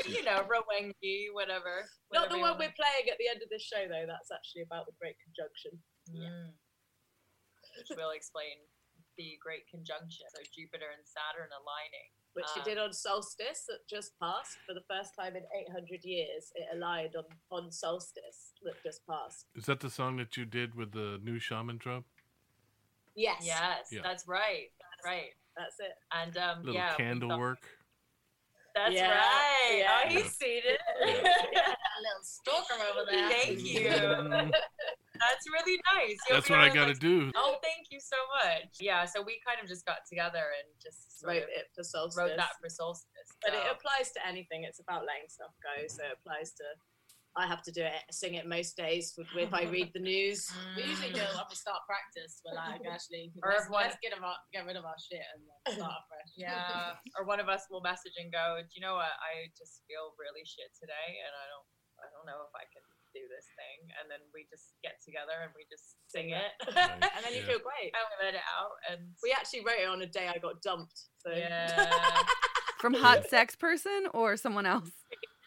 you 0.08 0.24
know, 0.24 0.42
Rowengi, 0.50 1.30
whatever. 1.32 1.86
Not 2.10 2.26
whatever 2.26 2.34
the 2.34 2.40
one 2.40 2.58
wanna- 2.58 2.66
we're 2.66 2.74
playing 2.74 3.06
at 3.12 3.18
the 3.18 3.28
end 3.30 3.42
of 3.44 3.48
this 3.48 3.62
show, 3.62 3.86
though. 3.86 4.06
That's 4.08 4.32
actually 4.34 4.62
about 4.62 4.86
the 4.86 4.92
Great 4.98 5.16
Conjunction. 5.22 5.78
Mm. 6.10 6.50
Which 7.78 7.94
will 7.96 8.10
explain 8.10 8.58
the 9.16 9.38
Great 9.42 9.66
Conjunction. 9.70 10.26
So 10.34 10.40
Jupiter 10.54 10.86
and 10.96 11.04
Saturn 11.06 11.48
aligning. 11.52 12.08
which 12.34 12.44
Um, 12.54 12.60
it 12.60 12.64
did 12.68 12.78
on 12.78 12.92
solstice 12.92 13.64
that 13.68 13.80
just 13.88 14.12
passed 14.20 14.58
for 14.66 14.74
the 14.74 14.82
first 14.90 15.12
time 15.18 15.36
in 15.36 15.44
800 15.72 16.04
years. 16.04 16.52
It 16.54 16.66
aligned 16.76 17.14
on, 17.16 17.24
on 17.50 17.72
solstice 17.72 18.52
that 18.62 18.74
just 18.82 19.06
passed. 19.06 19.46
Is 19.54 19.64
that 19.66 19.80
the 19.80 19.88
song 19.90 20.16
that 20.18 20.36
you 20.36 20.44
did 20.44 20.74
with 20.74 20.92
the 20.92 21.18
new 21.22 21.38
shaman 21.38 21.78
drum? 21.78 22.04
Yes. 23.14 23.40
Yes, 23.42 23.88
Yeah. 23.90 24.02
that's 24.02 24.28
right. 24.28 24.68
That's 24.80 25.04
right. 25.06 25.32
That's 25.56 25.80
it. 25.80 25.94
And 26.12 26.36
um, 26.36 26.58
Little 26.58 26.74
yeah, 26.74 26.94
candle 26.96 27.38
work. 27.38 27.64
That's 28.74 28.92
Yeah, 28.94 29.12
right. 29.16 29.78
yeah. 29.78 30.00
Oh, 30.04 30.08
he's 30.10 30.30
seen 30.36 30.60
it. 30.62 30.80
a 31.02 31.06
little 31.06 32.22
stalker 32.22 32.74
over 32.92 33.10
there. 33.10 33.30
Thank 33.30 33.60
you. 33.64 34.52
That's 35.20 35.46
really 35.50 35.78
nice. 35.94 36.16
You'll 36.28 36.36
That's 36.38 36.48
be 36.48 36.54
what 36.54 36.62
I 36.62 36.68
got 36.68 36.86
to 36.90 36.96
like, 36.96 37.00
do. 37.00 37.32
Oh, 37.34 37.56
thank 37.62 37.88
you 37.90 38.00
so 38.00 38.16
much. 38.42 38.76
Yeah, 38.80 39.04
so 39.04 39.22
we 39.22 39.40
kind 39.46 39.58
of 39.62 39.68
just 39.68 39.84
got 39.86 40.04
together 40.08 40.42
and 40.56 40.66
just 40.82 41.20
sort 41.20 41.32
Wrote 41.34 41.42
of 41.48 41.56
it 41.56 41.66
for 41.74 41.84
solstice. 41.84 42.16
wrote 42.18 42.36
that 42.36 42.54
for 42.60 42.68
solstice. 42.68 43.30
But 43.42 43.54
it 43.54 43.64
applies 43.70 44.12
to 44.16 44.20
anything. 44.26 44.64
It's 44.64 44.80
about 44.80 45.04
letting 45.06 45.28
stuff 45.28 45.52
go. 45.62 45.86
So 45.88 46.04
it 46.04 46.18
applies 46.20 46.52
to. 46.60 46.64
I 47.36 47.44
have 47.44 47.60
to 47.68 47.72
do 47.72 47.84
it, 47.84 47.92
sing 48.08 48.32
it 48.40 48.48
most 48.48 48.80
days 48.80 49.12
with, 49.12 49.28
if 49.36 49.52
I 49.52 49.68
read 49.68 49.92
the 49.92 50.00
news. 50.00 50.48
We 50.72 50.88
usually 50.88 51.12
do 51.12 51.20
it 51.20 51.36
when 51.36 51.44
we 51.52 51.52
start 51.52 51.84
practice. 51.84 52.40
We're 52.40 52.56
like, 52.56 52.80
actually, 52.88 53.28
Or 53.44 53.52
let's, 53.52 53.68
if 53.68 53.76
one- 53.76 53.84
let's 53.84 54.00
get, 54.00 54.16
our, 54.16 54.40
get 54.56 54.64
rid 54.64 54.80
of 54.80 54.88
our 54.88 54.96
shit 54.96 55.20
and 55.36 55.44
then 55.44 55.76
start 55.84 56.00
fresh. 56.08 56.32
Yeah, 56.32 56.96
or 57.12 57.28
one 57.28 57.36
of 57.36 57.52
us 57.52 57.68
will 57.68 57.84
message 57.84 58.16
and 58.16 58.32
go, 58.32 58.64
"Do 58.64 58.72
you 58.72 58.80
know 58.80 58.96
what? 58.96 59.12
I 59.20 59.52
just 59.52 59.84
feel 59.84 60.16
really 60.16 60.48
shit 60.48 60.72
today, 60.80 61.20
and 61.28 61.32
I 61.36 61.44
don't, 61.52 61.68
I 62.00 62.06
don't 62.08 62.24
know 62.24 62.40
if 62.48 62.52
I 62.56 62.64
can 62.72 62.80
do 63.16 63.24
this 63.32 63.48
thing." 63.56 63.88
And 63.96 64.12
then 64.12 64.20
we 64.36 64.44
just 64.52 64.76
get 64.84 65.00
together 65.00 65.40
and 65.40 65.50
we 65.56 65.64
just 65.72 65.96
sing 66.12 66.36
it, 66.36 66.52
and 66.68 67.24
then 67.24 67.32
you 67.32 67.40
Yeah. 67.40 67.56
feel 67.56 67.64
great. 67.64 67.96
and 67.96 68.04
we 68.12 68.14
let 68.28 68.36
it 68.36 68.44
out, 68.44 68.76
and 68.92 69.00
We 69.24 69.32
actually 69.32 69.64
wrote 69.64 69.80
it 69.80 69.88
on 69.88 70.04
a 70.04 70.10
day 70.10 70.28
I 70.28 70.36
got 70.36 70.60
dumped. 70.60 71.08
So 71.24 71.32
yeah, 71.32 71.72
From 72.84 72.92
hot 72.92 73.24
sex 73.32 73.56
person 73.56 74.06
or 74.12 74.36
someone 74.36 74.66
else? 74.68 74.92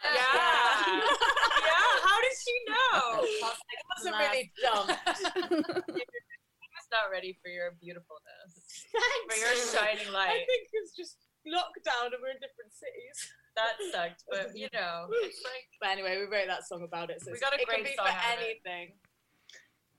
yeah, 0.01 0.17
yeah. 0.17 1.85
How 2.09 2.17
did 2.25 2.35
she 2.41 2.55
know? 2.65 3.21
it 3.21 3.83
wasn't 3.93 4.15
really 4.17 4.51
dumped. 4.57 4.97
I 5.05 6.67
was 6.73 6.87
not 6.91 7.11
ready 7.11 7.37
for 7.43 7.49
your 7.53 7.77
beautifulness, 7.79 8.49
Thanks. 8.89 9.27
for 9.29 9.37
your 9.37 9.55
shining 9.69 10.11
light. 10.11 10.41
I 10.41 10.45
think 10.49 10.67
it's 10.73 10.95
just 10.97 11.17
lockdown 11.45 12.11
and 12.11 12.19
we're 12.21 12.33
in 12.33 12.41
different 12.41 12.73
cities. 12.73 13.17
That 13.59 13.75
sucked, 13.91 14.23
but 14.31 14.55
you 14.55 14.67
know, 14.73 15.07
it's 15.23 15.41
like 15.43 15.67
But 15.81 15.89
anyway, 15.91 16.17
we 16.17 16.23
wrote 16.33 16.47
that 16.47 16.63
song 16.67 16.83
about 16.83 17.09
it. 17.09 17.21
So 17.21 17.31
We 17.31 17.39
got 17.39 17.53
a 17.53 17.59
it 17.59 17.67
can 17.67 17.83
be 17.83 17.93
song 17.95 18.05
for 18.07 18.11
out 18.11 18.37
of 18.37 18.43
it. 18.43 18.57
anything. 18.65 18.93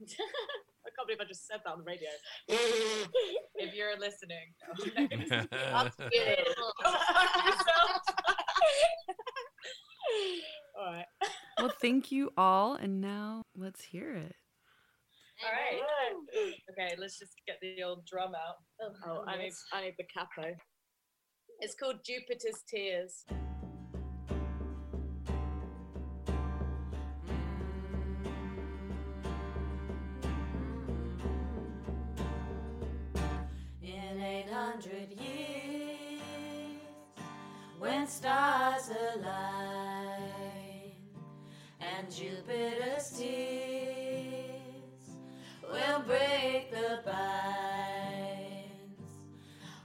I 0.80 0.88
can't 0.96 1.06
believe 1.06 1.20
I 1.20 1.24
just 1.28 1.46
said 1.46 1.60
that 1.64 1.70
on 1.72 1.78
the 1.80 1.84
radio. 1.84 2.08
if 2.48 3.74
you're 3.74 3.98
listening. 3.98 4.54
Up 5.74 5.94
to 5.96 6.08
you. 6.10 6.36
All 10.78 10.92
right. 10.94 11.04
Well, 11.58 11.72
thank 11.82 12.10
you 12.10 12.30
all, 12.38 12.74
and 12.76 13.00
now 13.02 13.42
let's 13.54 13.84
hear 13.84 14.14
it. 14.14 14.34
All 15.44 15.52
right. 15.52 15.82
Okay, 16.72 16.96
let's 16.98 17.18
just 17.18 17.32
get 17.46 17.56
the 17.60 17.82
old 17.82 18.06
drum 18.06 18.32
out. 18.34 18.56
Oh, 19.06 19.24
I 19.26 19.36
need, 19.36 19.52
I 19.72 19.82
need 19.82 19.94
the 19.98 20.04
capo. 20.12 20.54
It's 21.60 21.74
called 21.74 21.96
Jupiter's 22.06 22.62
Tears. 22.68 23.24
800 34.80 35.20
years, 35.20 36.20
when 37.78 38.06
stars 38.06 38.90
align 39.14 40.92
and 41.80 42.10
Jupiter's 42.10 43.10
tears 43.10 44.38
will 45.70 46.00
break 46.06 46.70
the 46.70 47.00
binds, 47.04 47.18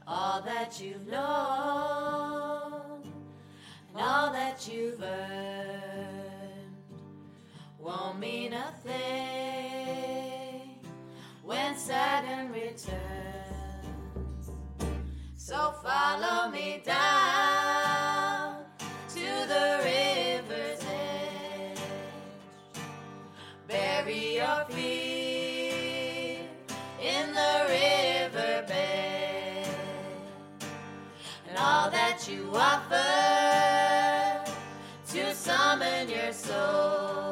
all 0.07 0.41
that 0.43 0.79
you've 0.79 1.07
known 1.07 3.01
and 3.89 3.97
all 3.97 4.31
that 4.31 4.65
you've 4.71 5.01
earned 5.03 6.75
won't 7.79 8.19
mean 8.19 8.53
a 8.53 8.73
thing 8.83 10.79
when 11.43 11.75
Saturn 11.75 12.53
returns. 12.53 13.04
So 15.47 15.75
follow 15.83 16.49
me 16.49 16.81
down 16.83 18.63
to 19.09 19.25
the 19.47 19.79
river's 19.83 20.83
edge. 20.83 21.77
Bury 23.67 24.37
your 24.37 24.65
feet 24.71 26.49
in 26.99 27.31
the 27.31 27.65
riverbed. 27.69 28.73
And 31.47 31.57
all 31.59 31.91
that 31.91 32.27
you 32.27 32.49
offer 32.51 33.05
to 35.13 35.35
summon 35.35 36.09
your 36.09 36.33
soul. 36.33 37.24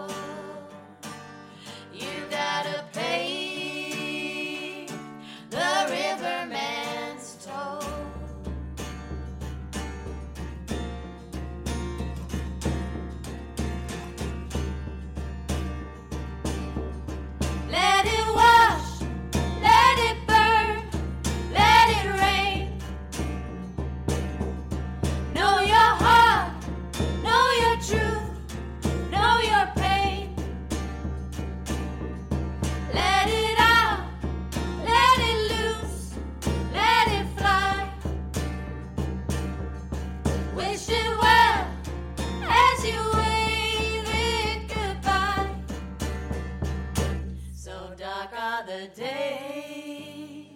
the 48.84 49.02
days, 49.02 50.48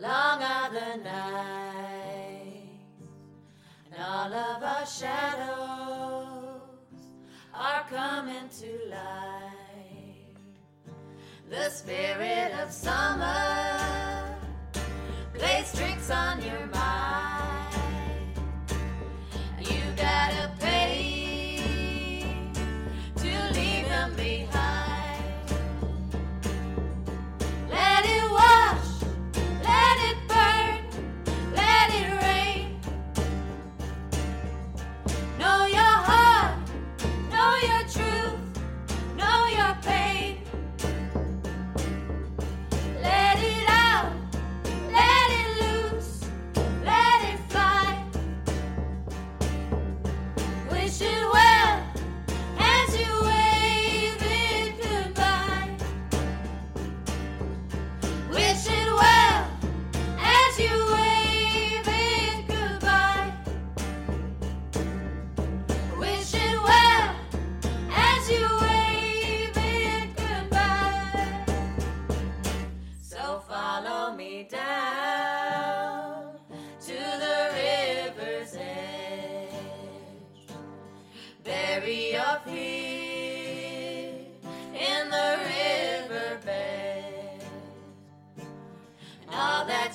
long 0.00 0.42
are 0.42 0.70
the 0.70 0.96
nights, 1.04 2.56
and 3.92 4.02
all 4.02 4.32
of 4.32 4.62
our 4.62 4.86
shadows 4.86 6.62
are 7.52 7.84
coming 7.90 8.48
to 8.60 8.88
light. 8.88 10.36
The 11.50 11.68
spirit 11.68 12.52
of 12.62 12.72
summer 12.72 14.34
plays 15.34 15.74
tricks 15.74 16.10
on 16.10 16.40
your 16.40 16.66
mind. 16.66 16.95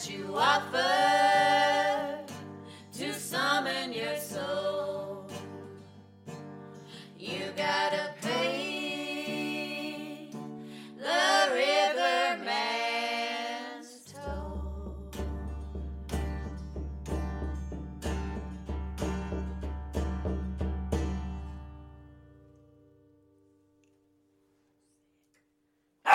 you 0.10 0.36
offer 0.36 0.82
to 2.93 3.14
summon 3.14 3.93
your 3.93 4.18
soul. 4.18 5.30
You 7.20 7.41
gotta 7.56 8.11